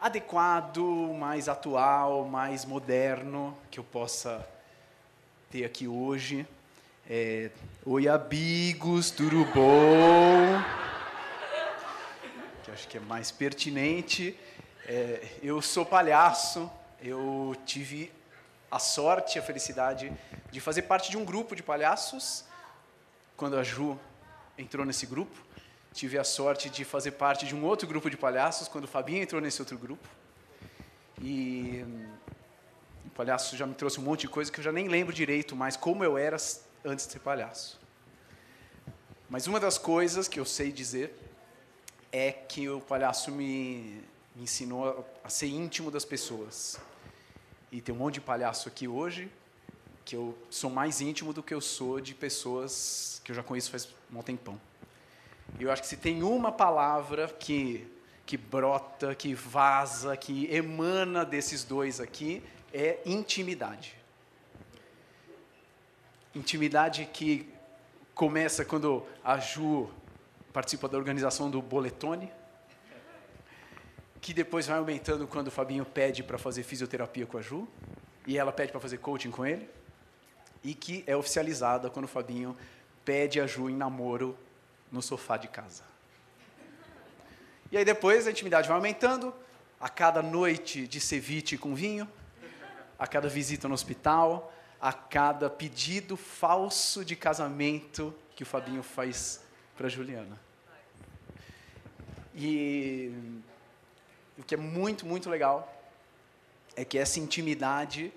adequado, 0.00 0.82
mais 1.16 1.48
atual, 1.48 2.24
mais 2.24 2.64
moderno 2.64 3.56
que 3.70 3.78
eu 3.78 3.84
possa 3.84 4.44
ter 5.50 5.64
aqui 5.64 5.88
hoje 5.88 6.46
é 7.08 7.50
Oi, 7.86 8.06
amigos, 8.06 9.10
tudo 9.10 9.46
bom? 9.46 10.62
Que 12.62 12.70
acho 12.70 12.86
que 12.86 12.98
é 12.98 13.00
mais 13.00 13.30
pertinente. 13.30 14.38
É, 14.86 15.26
eu 15.42 15.62
sou 15.62 15.86
palhaço, 15.86 16.70
eu 17.02 17.56
tive 17.64 18.12
a 18.70 18.78
sorte, 18.78 19.38
a 19.38 19.42
felicidade 19.42 20.12
de 20.50 20.60
fazer 20.60 20.82
parte 20.82 21.10
de 21.10 21.16
um 21.16 21.24
grupo 21.24 21.56
de 21.56 21.62
palhaços 21.62 22.44
quando 23.34 23.56
a 23.56 23.62
Ju 23.62 23.98
entrou 24.58 24.84
nesse 24.84 25.06
grupo. 25.06 25.34
Tive 25.94 26.18
a 26.18 26.24
sorte 26.24 26.68
de 26.68 26.84
fazer 26.84 27.12
parte 27.12 27.46
de 27.46 27.54
um 27.54 27.64
outro 27.64 27.88
grupo 27.88 28.10
de 28.10 28.18
palhaços 28.18 28.68
quando 28.68 28.84
o 28.84 28.88
Fabinho 28.88 29.22
entrou 29.22 29.40
nesse 29.40 29.62
outro 29.62 29.78
grupo. 29.78 30.06
E 31.22 31.86
palhaço 33.18 33.56
já 33.56 33.66
me 33.66 33.74
trouxe 33.74 33.98
um 33.98 34.04
monte 34.04 34.20
de 34.20 34.28
coisa 34.28 34.50
que 34.50 34.60
eu 34.60 34.64
já 34.64 34.70
nem 34.70 34.86
lembro 34.86 35.12
direito 35.12 35.56
mais 35.56 35.76
como 35.76 36.04
eu 36.04 36.16
era 36.16 36.36
antes 36.84 37.04
de 37.04 37.12
ser 37.12 37.18
palhaço. 37.18 37.80
Mas 39.28 39.48
uma 39.48 39.58
das 39.58 39.76
coisas 39.76 40.28
que 40.28 40.38
eu 40.38 40.44
sei 40.44 40.70
dizer 40.70 41.12
é 42.12 42.30
que 42.30 42.68
o 42.68 42.80
palhaço 42.80 43.32
me, 43.32 44.04
me 44.36 44.44
ensinou 44.44 45.04
a 45.24 45.28
ser 45.28 45.48
íntimo 45.48 45.90
das 45.90 46.04
pessoas. 46.04 46.78
E 47.72 47.80
tem 47.80 47.92
um 47.92 47.98
monte 47.98 48.14
de 48.14 48.20
palhaço 48.20 48.68
aqui 48.68 48.86
hoje 48.86 49.28
que 50.04 50.14
eu 50.14 50.38
sou 50.48 50.70
mais 50.70 51.00
íntimo 51.00 51.32
do 51.32 51.42
que 51.42 51.52
eu 51.52 51.60
sou 51.60 52.00
de 52.00 52.14
pessoas 52.14 53.20
que 53.24 53.32
eu 53.32 53.36
já 53.36 53.42
conheço 53.42 53.72
faz 53.72 53.88
um 54.14 54.22
tempão. 54.22 54.60
E 55.58 55.64
eu 55.64 55.72
acho 55.72 55.82
que 55.82 55.88
se 55.88 55.96
tem 55.96 56.22
uma 56.22 56.52
palavra 56.52 57.26
que 57.26 57.84
que 58.24 58.36
brota, 58.36 59.14
que 59.14 59.32
vaza, 59.32 60.14
que 60.14 60.54
emana 60.54 61.24
desses 61.24 61.64
dois 61.64 61.98
aqui 61.98 62.42
é 62.72 62.98
intimidade. 63.04 63.94
Intimidade 66.34 67.06
que 67.12 67.52
começa 68.14 68.64
quando 68.64 69.06
a 69.22 69.38
Ju 69.38 69.88
participa 70.52 70.88
da 70.88 70.98
organização 70.98 71.50
do 71.50 71.62
Boletone, 71.62 72.32
que 74.20 74.34
depois 74.34 74.66
vai 74.66 74.78
aumentando 74.78 75.26
quando 75.26 75.48
o 75.48 75.50
Fabinho 75.50 75.84
pede 75.84 76.22
para 76.22 76.36
fazer 76.36 76.62
fisioterapia 76.62 77.26
com 77.26 77.38
a 77.38 77.42
Ju, 77.42 77.68
e 78.26 78.36
ela 78.36 78.52
pede 78.52 78.72
para 78.72 78.80
fazer 78.80 78.98
coaching 78.98 79.30
com 79.30 79.46
ele, 79.46 79.68
e 80.62 80.74
que 80.74 81.04
é 81.06 81.16
oficializada 81.16 81.88
quando 81.88 82.06
o 82.06 82.08
Fabinho 82.08 82.56
pede 83.04 83.40
a 83.40 83.46
Ju 83.46 83.70
em 83.70 83.76
namoro 83.76 84.36
no 84.90 85.00
sofá 85.00 85.36
de 85.36 85.48
casa. 85.48 85.84
E 87.70 87.76
aí 87.76 87.84
depois 87.84 88.26
a 88.26 88.30
intimidade 88.30 88.66
vai 88.66 88.76
aumentando, 88.76 89.32
a 89.80 89.88
cada 89.88 90.22
noite 90.22 90.88
de 90.88 91.00
ceviche 91.00 91.56
com 91.56 91.74
vinho, 91.74 92.08
a 92.98 93.06
cada 93.06 93.28
visita 93.28 93.68
no 93.68 93.74
hospital, 93.74 94.52
a 94.80 94.92
cada 94.92 95.48
pedido 95.48 96.16
falso 96.16 97.04
de 97.04 97.14
casamento 97.14 98.14
que 98.34 98.42
o 98.42 98.46
Fabinho 98.46 98.82
faz 98.82 99.40
para 99.76 99.88
Juliana. 99.88 100.38
E 102.34 103.12
o 104.36 104.42
que 104.42 104.54
é 104.54 104.58
muito, 104.58 105.06
muito 105.06 105.28
legal 105.28 105.74
é 106.76 106.84
que 106.84 106.98
essa 106.98 107.18
intimidade 107.18 108.12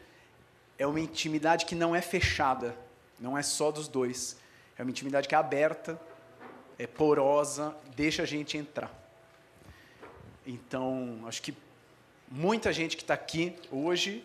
é 0.77 0.85
uma 0.85 0.99
intimidade 0.99 1.65
que 1.65 1.75
não 1.75 1.95
é 1.95 2.01
fechada, 2.01 2.75
não 3.19 3.37
é 3.37 3.41
só 3.43 3.71
dos 3.71 3.87
dois. 3.87 4.37
É 4.77 4.83
uma 4.83 4.91
intimidade 4.91 5.27
que 5.27 5.35
é 5.35 5.37
aberta, 5.37 5.99
é 6.77 6.87
porosa, 6.87 7.75
deixa 7.95 8.23
a 8.23 8.25
gente 8.25 8.57
entrar. 8.57 8.91
Então, 10.45 11.23
acho 11.27 11.41
que 11.41 11.55
muita 12.27 12.73
gente 12.73 12.95
que 12.95 13.03
está 13.03 13.13
aqui 13.13 13.55
hoje 13.71 14.23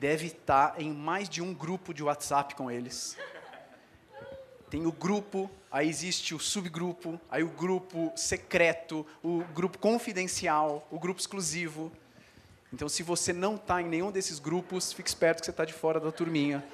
deve 0.00 0.28
estar 0.28 0.80
em 0.80 0.90
mais 0.90 1.28
de 1.28 1.42
um 1.42 1.52
grupo 1.52 1.92
de 1.92 2.02
WhatsApp 2.02 2.54
com 2.54 2.70
eles. 2.70 3.18
Tem 4.70 4.86
o 4.86 4.92
grupo, 4.92 5.50
aí 5.70 5.88
existe 5.88 6.34
o 6.34 6.38
subgrupo, 6.38 7.20
aí 7.30 7.42
o 7.42 7.50
grupo 7.50 8.10
secreto, 8.16 9.06
o 9.22 9.44
grupo 9.52 9.76
confidencial, 9.76 10.88
o 10.90 10.98
grupo 10.98 11.20
exclusivo. 11.20 11.92
Então, 12.72 12.88
se 12.88 13.02
você 13.02 13.30
não 13.30 13.56
está 13.56 13.82
em 13.82 13.88
nenhum 13.88 14.10
desses 14.10 14.38
grupos, 14.38 14.90
fique 14.90 15.08
esperto 15.08 15.40
que 15.40 15.44
você 15.44 15.50
está 15.50 15.66
de 15.66 15.74
fora 15.74 16.00
da 16.00 16.10
turminha. 16.10 16.64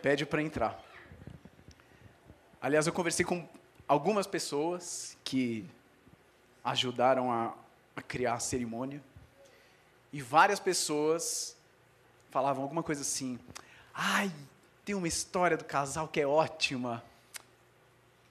Pede 0.00 0.24
para 0.24 0.40
entrar. 0.40 0.82
Aliás, 2.58 2.86
eu 2.86 2.92
conversei 2.92 3.26
com 3.26 3.46
algumas 3.86 4.26
pessoas 4.26 5.18
que 5.22 5.68
ajudaram 6.64 7.30
a, 7.30 7.54
a 7.94 8.00
criar 8.00 8.34
a 8.34 8.40
cerimônia. 8.40 9.02
E 10.10 10.22
várias 10.22 10.60
pessoas 10.60 11.56
falavam 12.32 12.62
alguma 12.62 12.82
coisa 12.82 13.02
assim: 13.02 13.38
ai, 13.94 14.32
tem 14.84 14.94
uma 14.96 15.06
história 15.06 15.56
do 15.56 15.64
casal 15.64 16.08
que 16.08 16.20
é 16.20 16.26
ótima. 16.26 17.04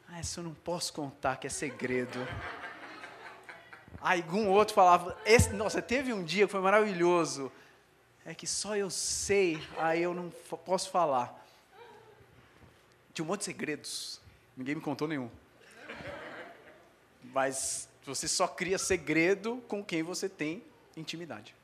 Ah, 0.10 0.20
essa 0.20 0.42
eu 0.42 0.44
não 0.44 0.54
posso 0.54 0.92
contar, 0.92 1.38
que 1.38 1.48
é 1.48 1.50
segredo. 1.50 2.20
Aí 4.02 4.22
algum 4.22 4.50
outro 4.50 4.74
falava, 4.74 5.16
nossa, 5.54 5.82
teve 5.82 6.12
um 6.12 6.24
dia 6.24 6.48
que 6.48 6.52
foi 6.52 6.60
maravilhoso. 6.60 7.52
É 8.26 8.34
que 8.34 8.48
só 8.48 8.76
eu 8.76 8.90
sei, 8.90 9.62
aí 9.78 10.02
eu 10.02 10.14
não 10.14 10.30
posso 10.66 10.90
falar. 10.90 11.40
Tinha 13.14 13.24
um 13.24 13.28
monte 13.28 13.40
de 13.40 13.46
segredos. 13.46 14.20
Ninguém 14.58 14.76
me 14.76 14.82
contou 14.82 15.08
nenhum. 15.08 15.30
Mas 17.24 17.88
você 18.04 18.28
só 18.28 18.48
cria 18.48 18.78
segredo 18.78 19.64
com 19.68 19.84
quem 19.84 20.02
você 20.02 20.28
tem 20.28 20.64
intimidade. 20.98 21.56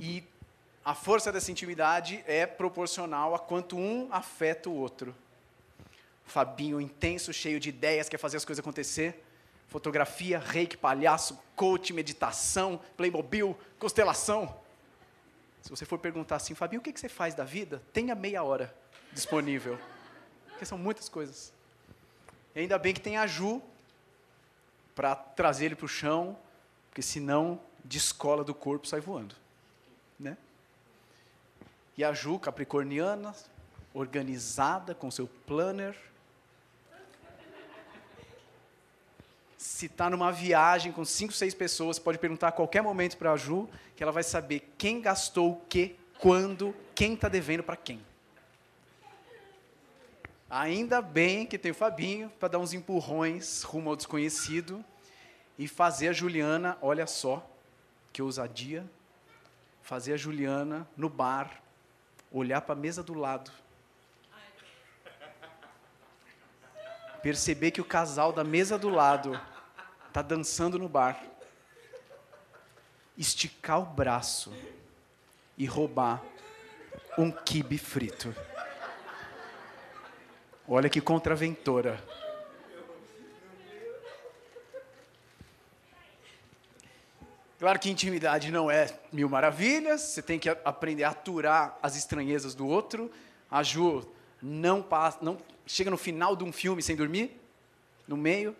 E 0.00 0.24
a 0.84 0.94
força 0.94 1.30
dessa 1.30 1.50
intimidade 1.50 2.24
é 2.26 2.44
proporcional 2.44 3.34
a 3.34 3.38
quanto 3.38 3.76
um 3.76 4.08
afeta 4.10 4.68
o 4.68 4.74
outro. 4.74 5.14
Fabinho 6.24 6.80
intenso, 6.80 7.32
cheio 7.32 7.60
de 7.60 7.68
ideias, 7.68 8.08
quer 8.08 8.18
fazer 8.18 8.36
as 8.36 8.44
coisas 8.44 8.60
acontecer. 8.60 9.22
Fotografia, 9.68 10.38
reiki, 10.38 10.76
palhaço, 10.76 11.38
coach, 11.54 11.92
meditação, 11.92 12.80
Playmobil, 12.96 13.56
constelação. 13.78 14.60
Se 15.62 15.70
você 15.70 15.84
for 15.84 15.98
perguntar 15.98 16.36
assim, 16.36 16.54
Fabinho, 16.54 16.80
o 16.80 16.82
que 16.82 16.98
você 16.98 17.08
faz 17.08 17.34
da 17.34 17.44
vida? 17.44 17.80
Tenha 17.92 18.14
meia 18.14 18.42
hora 18.42 18.74
disponível. 19.12 19.78
Porque 20.48 20.64
são 20.64 20.76
muitas 20.76 21.08
coisas. 21.08 21.52
E 22.54 22.60
ainda 22.60 22.76
bem 22.76 22.92
que 22.92 23.00
tem 23.00 23.16
a 23.16 23.26
Ju 23.26 23.62
para 24.94 25.14
trazer 25.14 25.66
ele 25.66 25.76
para 25.76 25.86
o 25.86 25.88
chão, 25.88 26.36
porque 26.88 27.02
senão 27.02 27.60
descola 27.84 28.42
do 28.44 28.54
corpo 28.54 28.86
sai 28.86 29.00
voando. 29.00 29.34
Né? 30.18 30.36
E 31.96 32.02
a 32.02 32.12
Ju, 32.12 32.38
capricorniana, 32.38 33.34
organizada, 33.94 34.94
com 34.94 35.10
seu 35.10 35.26
planner, 35.46 35.96
se 39.62 39.86
está 39.86 40.10
numa 40.10 40.32
viagem 40.32 40.90
com 40.90 41.04
cinco, 41.04 41.32
seis 41.32 41.54
pessoas, 41.54 41.98
pode 41.98 42.18
perguntar 42.18 42.48
a 42.48 42.52
qualquer 42.52 42.82
momento 42.82 43.16
para 43.16 43.32
a 43.32 43.36
Ju, 43.36 43.68
que 43.94 44.02
ela 44.02 44.10
vai 44.10 44.24
saber 44.24 44.72
quem 44.76 45.00
gastou 45.00 45.52
o 45.52 45.60
quê, 45.68 45.94
quando, 46.18 46.74
quem 46.94 47.14
está 47.14 47.28
devendo 47.28 47.62
para 47.62 47.76
quem. 47.76 48.04
Ainda 50.50 51.00
bem 51.00 51.46
que 51.46 51.56
tem 51.56 51.70
o 51.70 51.74
Fabinho 51.74 52.28
para 52.40 52.48
dar 52.48 52.58
uns 52.58 52.72
empurrões 52.72 53.62
rumo 53.62 53.90
ao 53.90 53.96
desconhecido 53.96 54.84
e 55.56 55.68
fazer 55.68 56.08
a 56.08 56.12
Juliana, 56.12 56.76
olha 56.82 57.06
só, 57.06 57.48
que 58.12 58.20
ousadia, 58.20 58.84
fazer 59.80 60.14
a 60.14 60.16
Juliana 60.16 60.88
no 60.96 61.08
bar, 61.08 61.61
olhar 62.32 62.60
para 62.62 62.74
a 62.74 62.78
mesa 62.78 63.02
do 63.02 63.14
lado 63.14 63.52
perceber 67.22 67.70
que 67.70 67.80
o 67.80 67.84
casal 67.84 68.32
da 68.32 68.42
mesa 68.42 68.76
do 68.76 68.88
lado 68.88 69.40
está 70.08 70.20
dançando 70.20 70.78
no 70.78 70.88
bar, 70.88 71.22
esticar 73.16 73.80
o 73.80 73.86
braço 73.86 74.52
e 75.56 75.64
roubar 75.64 76.20
um 77.16 77.30
quibe 77.30 77.78
frito. 77.78 78.34
Olha 80.66 80.90
que 80.90 81.00
contraventora. 81.00 82.02
Claro 87.62 87.78
que 87.78 87.88
intimidade 87.88 88.50
não 88.50 88.68
é 88.68 88.92
mil 89.12 89.28
maravilhas, 89.28 90.00
você 90.00 90.20
tem 90.20 90.36
que 90.36 90.48
aprender 90.48 91.04
a 91.04 91.10
aturar 91.10 91.78
as 91.80 91.94
estranhezas 91.94 92.56
do 92.56 92.66
outro, 92.66 93.08
A 93.48 93.62
Ju 93.62 94.04
não 94.42 94.82
passa, 94.82 95.18
não 95.22 95.38
chega 95.64 95.88
no 95.88 95.96
final 95.96 96.34
de 96.34 96.42
um 96.42 96.52
filme 96.52 96.82
sem 96.82 96.96
dormir, 96.96 97.40
no 98.08 98.16
meio. 98.16 98.56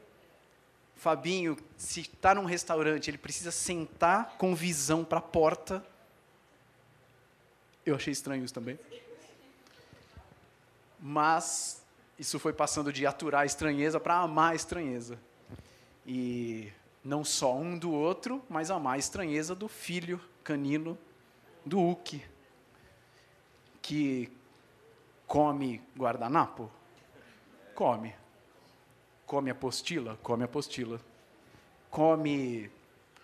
Fabinho, 0.95 1.59
se 1.77 2.03
está 2.03 2.33
num 2.33 2.45
restaurante, 2.45 3.11
ele 3.11 3.19
precisa 3.19 3.51
sentar 3.51 4.37
com 4.39 4.55
visão 4.55 5.05
para 5.05 5.19
a 5.19 5.21
porta. 5.21 5.85
Eu 7.85 7.97
achei 7.97 8.13
estranho 8.13 8.45
isso 8.45 8.55
também. 8.55 8.79
Mas 11.01 11.83
isso 12.17 12.39
foi 12.39 12.53
passando 12.53 12.93
de 12.93 13.05
aturar 13.05 13.41
a 13.41 13.47
estranheza 13.47 13.99
para 13.99 14.15
amar 14.19 14.53
a 14.53 14.55
estranheza. 14.55 15.19
E 16.07 16.71
não 17.05 17.25
só 17.25 17.55
um 17.55 17.77
do 17.77 17.93
outro, 17.93 18.43
mas 18.49 18.71
a 18.71 18.99
estranheza 18.99 19.55
do 19.55 19.69
filho 19.69 20.21
canino 20.45 20.97
do 21.65 21.81
Uki, 21.81 22.25
que 23.81 24.31
come 25.27 25.83
guardanapo? 25.97 26.71
Come. 27.75 28.15
Come 29.27 29.51
apostila? 29.51 30.19
Come 30.23 30.45
apostila. 30.45 31.01
Come 31.91 32.71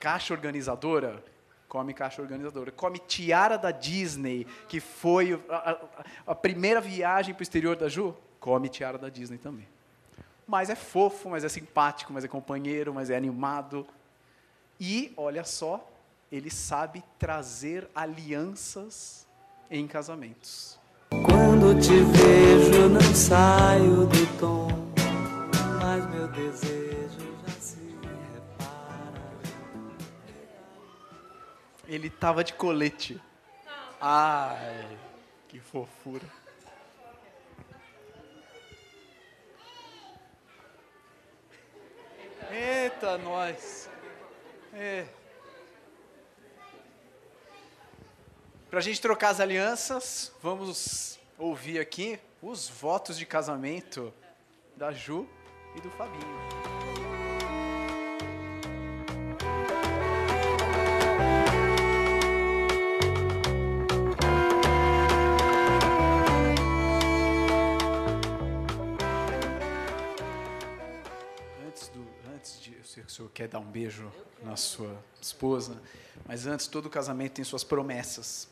caixa 0.00 0.32
organizadora? 0.34 1.22
Come 1.68 1.92
caixa 1.92 2.22
organizadora. 2.22 2.72
Come 2.72 2.98
tiara 2.98 3.56
da 3.56 3.70
Disney, 3.70 4.46
que 4.68 4.80
foi 4.80 5.40
a, 5.48 5.70
a, 6.26 6.32
a 6.32 6.34
primeira 6.34 6.80
viagem 6.80 7.34
para 7.34 7.40
o 7.40 7.42
exterior 7.42 7.76
da 7.76 7.88
Ju? 7.88 8.16
Come 8.40 8.68
tiara 8.68 8.96
da 8.96 9.08
Disney 9.08 9.38
também. 9.38 9.68
Mas 10.48 10.70
é 10.70 10.74
fofo, 10.74 11.28
mas 11.28 11.44
é 11.44 11.48
simpático, 11.50 12.10
mas 12.10 12.24
é 12.24 12.28
companheiro, 12.28 12.94
mas 12.94 13.10
é 13.10 13.16
animado. 13.18 13.86
E, 14.80 15.12
olha 15.14 15.44
só, 15.44 15.86
ele 16.32 16.48
sabe 16.48 17.04
trazer 17.18 17.86
alianças 17.94 19.26
em 19.70 19.86
casamentos. 19.86 20.78
Quando 21.10 21.78
te 21.78 22.00
vejo, 22.02 22.88
não 22.88 23.14
saio 23.14 24.06
do 24.06 24.38
tom, 24.38 24.68
mas 25.82 26.08
meu 26.14 26.26
desejo 26.28 27.36
já 27.46 27.52
se 27.60 27.78
repara. 28.32 29.42
Ele 31.86 32.06
estava 32.06 32.42
de 32.42 32.54
colete. 32.54 33.20
Ai, 34.00 34.96
que 35.46 35.60
fofura. 35.60 36.37
Eita, 42.50 43.18
nós. 43.18 43.90
É. 44.72 45.06
Para 48.70 48.78
a 48.78 48.82
gente 48.82 49.00
trocar 49.00 49.30
as 49.30 49.40
alianças, 49.40 50.32
vamos 50.42 51.18
ouvir 51.38 51.78
aqui 51.78 52.18
os 52.42 52.68
votos 52.68 53.18
de 53.18 53.26
casamento 53.26 54.12
da 54.76 54.92
Ju 54.92 55.28
e 55.76 55.80
do 55.80 55.90
Fabinho. 55.90 56.77
Dar 73.48 73.58
um 73.58 73.70
beijo 73.70 74.10
na 74.42 74.56
sua 74.56 74.96
esposa, 75.20 75.80
mas 76.26 76.46
antes, 76.46 76.66
todo 76.66 76.88
casamento 76.88 77.32
tem 77.32 77.44
suas 77.44 77.64
promessas. 77.64 78.48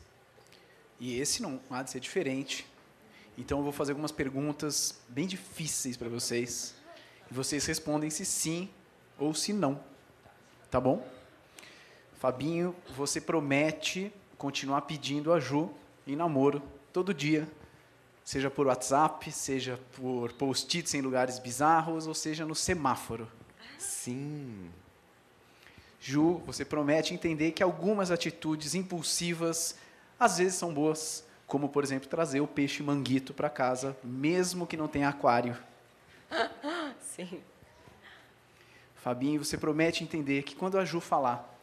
E 0.99 1.19
esse 1.19 1.41
não 1.41 1.59
há 1.69 1.83
de 1.83 1.91
ser 1.91 1.99
diferente. 1.99 2.65
Então 3.37 3.59
eu 3.59 3.63
vou 3.63 3.71
fazer 3.71 3.91
algumas 3.91 4.11
perguntas 4.11 4.99
bem 5.07 5.27
difíceis 5.27 5.95
para 5.95 6.09
vocês. 6.09 6.73
E 7.29 7.33
vocês 7.33 7.65
respondem 7.65 8.09
se 8.09 8.25
sim 8.25 8.69
ou 9.19 9.33
se 9.33 9.53
não. 9.53 9.79
Tá 10.71 10.81
bom? 10.81 11.07
Fabinho, 12.19 12.75
você 12.95 13.21
promete 13.21 14.11
continuar 14.37 14.81
pedindo 14.81 15.31
a 15.31 15.39
Ju 15.39 15.71
em 16.05 16.15
namoro 16.15 16.63
todo 16.91 17.13
dia. 17.13 17.47
Seja 18.23 18.49
por 18.49 18.67
WhatsApp, 18.67 19.31
seja 19.31 19.79
por 19.93 20.33
post-its 20.33 20.93
em 20.95 21.01
lugares 21.01 21.39
bizarros, 21.39 22.07
ou 22.07 22.13
seja 22.13 22.45
no 22.45 22.55
semáforo. 22.55 23.31
Sim. 23.77 24.69
Ju, 25.99 26.41
você 26.45 26.63
promete 26.63 27.13
entender 27.13 27.51
que 27.51 27.63
algumas 27.63 28.11
atitudes 28.11 28.75
impulsivas 28.75 29.77
às 30.19 30.37
vezes 30.37 30.55
são 30.55 30.73
boas, 30.73 31.25
como 31.45 31.69
por 31.69 31.83
exemplo 31.83 32.09
trazer 32.09 32.41
o 32.41 32.47
peixe 32.47 32.81
manguito 32.83 33.33
para 33.33 33.49
casa, 33.49 33.95
mesmo 34.03 34.65
que 34.65 34.77
não 34.77 34.87
tenha 34.87 35.09
aquário. 35.09 35.57
Sim. 37.01 37.41
Fabinho, 38.95 39.43
você 39.43 39.57
promete 39.57 40.03
entender 40.03 40.43
que 40.43 40.55
quando 40.55 40.77
a 40.77 40.85
Ju 40.85 40.99
falar 40.99 41.55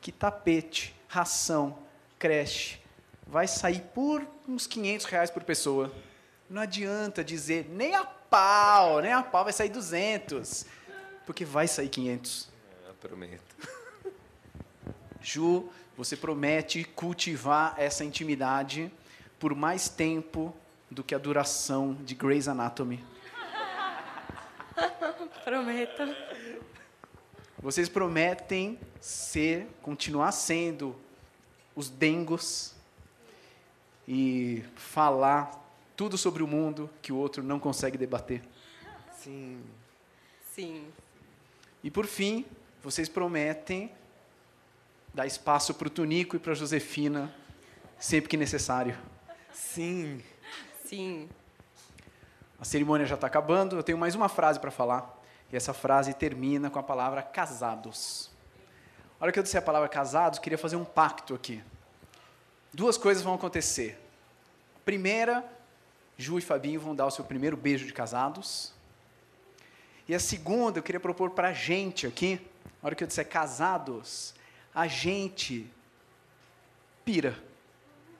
que 0.00 0.12
tapete, 0.12 0.94
ração, 1.08 1.78
creche 2.18 2.78
vai 3.26 3.48
sair 3.48 3.80
por 3.94 4.26
uns 4.46 4.66
500 4.66 5.06
reais 5.06 5.30
por 5.30 5.42
pessoa, 5.42 5.90
não 6.48 6.60
adianta 6.60 7.24
dizer 7.24 7.66
nem 7.70 7.94
a 7.94 8.04
pau, 8.04 9.00
nem 9.00 9.12
a 9.12 9.22
pau 9.22 9.44
vai 9.44 9.52
sair 9.52 9.70
200, 9.70 10.66
porque 11.24 11.44
vai 11.44 11.66
sair 11.66 11.88
500. 11.88 12.48
Eu 12.86 12.94
prometo. 12.94 13.53
Ju, 15.24 15.70
você 15.96 16.18
promete 16.18 16.84
cultivar 16.84 17.74
essa 17.78 18.04
intimidade 18.04 18.92
por 19.40 19.54
mais 19.54 19.88
tempo 19.88 20.54
do 20.90 21.02
que 21.02 21.14
a 21.14 21.18
duração 21.18 21.94
de 21.94 22.14
Grey's 22.14 22.46
Anatomy. 22.46 23.02
Prometo. 25.42 26.14
Vocês 27.58 27.88
prometem 27.88 28.78
ser, 29.00 29.66
continuar 29.80 30.30
sendo 30.30 30.94
os 31.74 31.88
dengos 31.88 32.74
e 34.06 34.62
falar 34.76 35.58
tudo 35.96 36.18
sobre 36.18 36.42
o 36.42 36.46
mundo 36.46 36.90
que 37.00 37.14
o 37.14 37.16
outro 37.16 37.42
não 37.42 37.58
consegue 37.58 37.96
debater. 37.96 38.42
Sim. 39.16 39.62
Sim. 40.54 40.86
E 41.82 41.90
por 41.90 42.04
fim, 42.04 42.44
vocês 42.82 43.08
prometem 43.08 43.90
dar 45.14 45.26
espaço 45.26 45.72
para 45.72 45.86
o 45.86 45.90
Tunico 45.90 46.34
e 46.34 46.38
para 46.40 46.52
a 46.52 46.56
Josefina 46.56 47.32
sempre 47.98 48.28
que 48.28 48.36
necessário. 48.36 48.98
Sim. 49.52 50.20
Sim. 50.84 51.28
A 52.60 52.64
cerimônia 52.64 53.06
já 53.06 53.14
está 53.14 53.26
acabando, 53.26 53.76
eu 53.76 53.82
tenho 53.82 53.96
mais 53.96 54.14
uma 54.14 54.28
frase 54.28 54.58
para 54.58 54.70
falar. 54.70 55.22
E 55.52 55.56
essa 55.56 55.72
frase 55.72 56.12
termina 56.12 56.68
com 56.68 56.78
a 56.78 56.82
palavra 56.82 57.22
casados. 57.22 58.30
A 59.20 59.24
hora 59.24 59.32
que 59.32 59.38
eu 59.38 59.42
disser 59.42 59.60
a 59.60 59.64
palavra 59.64 59.88
casados, 59.88 60.38
eu 60.38 60.42
queria 60.42 60.58
fazer 60.58 60.76
um 60.76 60.84
pacto 60.84 61.34
aqui. 61.34 61.62
Duas 62.72 62.98
coisas 62.98 63.22
vão 63.22 63.34
acontecer. 63.34 63.98
Primeira, 64.84 65.44
Ju 66.18 66.38
e 66.38 66.42
Fabinho 66.42 66.80
vão 66.80 66.94
dar 66.94 67.06
o 67.06 67.10
seu 67.10 67.24
primeiro 67.24 67.56
beijo 67.56 67.86
de 67.86 67.92
casados. 67.92 68.72
E 70.08 70.14
a 70.14 70.18
segunda, 70.18 70.78
eu 70.78 70.82
queria 70.82 71.00
propor 71.00 71.30
para 71.30 71.48
a 71.48 71.52
gente 71.52 72.06
aqui, 72.06 72.40
na 72.82 72.88
hora 72.88 72.94
que 72.94 73.02
eu 73.02 73.08
disser 73.08 73.28
casados, 73.28 74.33
a 74.74 74.86
gente 74.86 75.70
pira, 77.04 77.38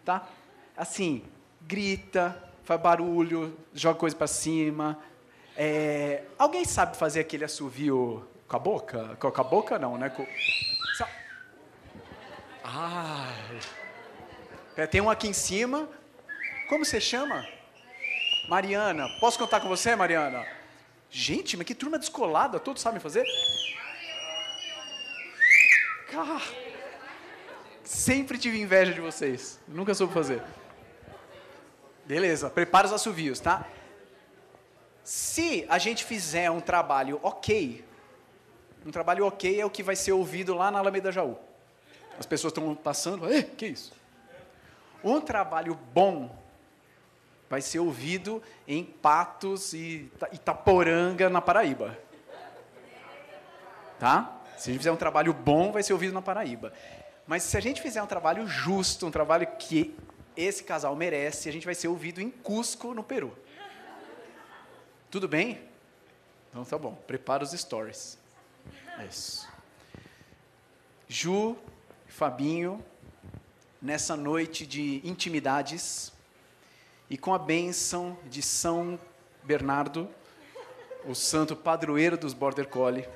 tá? 0.05 0.29
Assim, 0.77 1.25
grita, 1.61 2.41
faz 2.63 2.81
barulho, 2.81 3.57
joga 3.75 3.99
coisa 3.99 4.15
para 4.15 4.27
cima. 4.27 4.99
É, 5.57 6.25
alguém 6.39 6.65
sabe 6.65 6.97
fazer 6.97 7.21
aquele 7.21 7.45
assovio 7.45 8.27
com 8.47 8.57
a 8.57 8.59
boca? 8.59 9.17
Com 9.19 9.29
a 9.29 9.45
boca 9.45 9.79
não, 9.79 9.99
né? 9.99 10.11
Com... 10.11 10.27
Ai. 12.63 13.61
Pera, 14.75 14.89
Tem 14.89 15.01
um 15.01 15.11
aqui 15.11 15.29
em 15.29 15.33
cima. 15.33 15.89
Como 16.69 16.85
você 16.85 17.01
chama? 17.01 17.47
Mariana. 18.49 19.09
Posso 19.21 19.39
contar 19.39 19.61
com 19.61 19.69
você, 19.69 19.95
Mariana? 19.95 20.47
Gente, 21.11 21.57
mas 21.57 21.67
que 21.67 21.75
turma 21.75 21.99
descolada, 21.99 22.59
todos 22.59 22.83
sabem 22.83 22.99
fazer? 22.99 23.25
Cara, 26.15 26.41
sempre 27.83 28.39
tive 28.39 28.61
inveja 28.61 28.93
de 28.93 29.01
vocês. 29.01 29.59
Nunca 29.67 29.95
soube 29.95 30.13
fazer. 30.15 30.43
Beleza, 32.05 32.49
prepara 32.51 32.87
os 32.87 32.93
assovios, 32.93 33.41
tá? 33.41 33.67
Se 35.03 35.67
a 35.69 35.79
gente 35.79 36.05
fizer 36.05 36.51
um 36.51 36.61
trabalho 36.61 37.19
ok, 37.23 37.85
um 38.87 38.91
trabalho 38.91 39.27
ok 39.27 39.61
é 39.61 39.65
o 39.67 39.71
que 39.71 39.83
vai 39.83 39.97
ser 39.97 40.13
ouvido 40.13 40.55
lá 40.55 40.71
na 40.71 40.79
Alameda 40.79 41.11
Jaú. 41.11 41.37
As 42.19 42.27
pessoas 42.27 42.53
estão 42.53 42.75
passando, 42.75 43.31
Ê, 43.33 43.43
que 43.43 43.67
isso? 43.67 43.93
Um 45.03 45.21
trabalho 45.21 45.75
bom 45.93 46.35
vai 47.51 47.61
ser 47.61 47.79
ouvido 47.81 48.43
em 48.69 48.85
Patos 48.85 49.73
e 49.73 50.11
Ita- 50.15 50.29
Itaporanga, 50.33 51.29
na 51.29 51.41
Paraíba. 51.41 51.99
Tá? 53.99 54.41
Se 54.65 54.71
a 54.71 54.73
gente 54.73 54.81
fizer 54.81 54.93
um 54.93 54.97
trabalho 54.97 55.35
bom, 55.35 55.71
vai 55.71 55.83
ser 55.83 55.93
ouvido 55.93 56.15
na 56.15 56.23
Paraíba. 56.23 56.73
Mas 57.27 57.43
se 57.43 57.55
a 57.55 57.61
gente 57.61 57.83
fizer 57.83 58.03
um 58.03 58.07
trabalho 58.07 58.47
justo, 58.47 59.07
um 59.07 59.11
trabalho 59.11 59.47
que 59.59 59.95
esse 60.35 60.65
casal 60.65 60.97
merece. 60.97 61.51
A 61.51 61.53
gente 61.53 61.67
vai 61.67 61.75
ser 61.75 61.89
ouvido 61.89 62.19
em 62.19 62.31
Cusco, 62.31 62.95
no 62.95 63.05
Peru. 63.05 63.37
Tudo 65.11 65.29
bem? 65.29 65.61
Então 66.49 66.65
tá 66.65 66.79
bom. 66.79 66.95
Prepara 67.07 67.45
os 67.45 67.51
stories. 67.51 68.17
Isso. 69.07 69.47
Ju, 71.07 71.59
Fabinho, 72.09 72.83
nessa 73.83 74.17
noite 74.17 74.67
de 74.67 75.03
intimidades 75.05 76.11
e 77.11 77.19
com 77.19 77.35
a 77.35 77.39
bênção 77.39 78.17
de 78.31 78.41
São 78.41 78.99
Bernardo, 79.43 80.09
o 81.05 81.15
santo 81.15 81.55
padroeiro 81.55 82.17
dos 82.17 82.33
Border 82.33 82.67
Collie, 82.67 83.07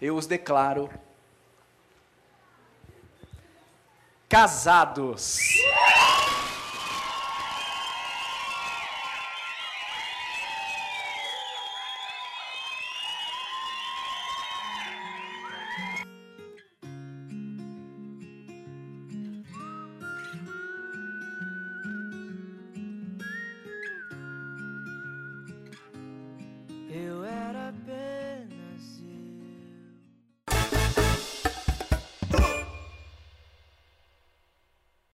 eu 0.00 0.16
os 0.16 0.26
declaro 0.26 0.90
casados. 4.28 5.38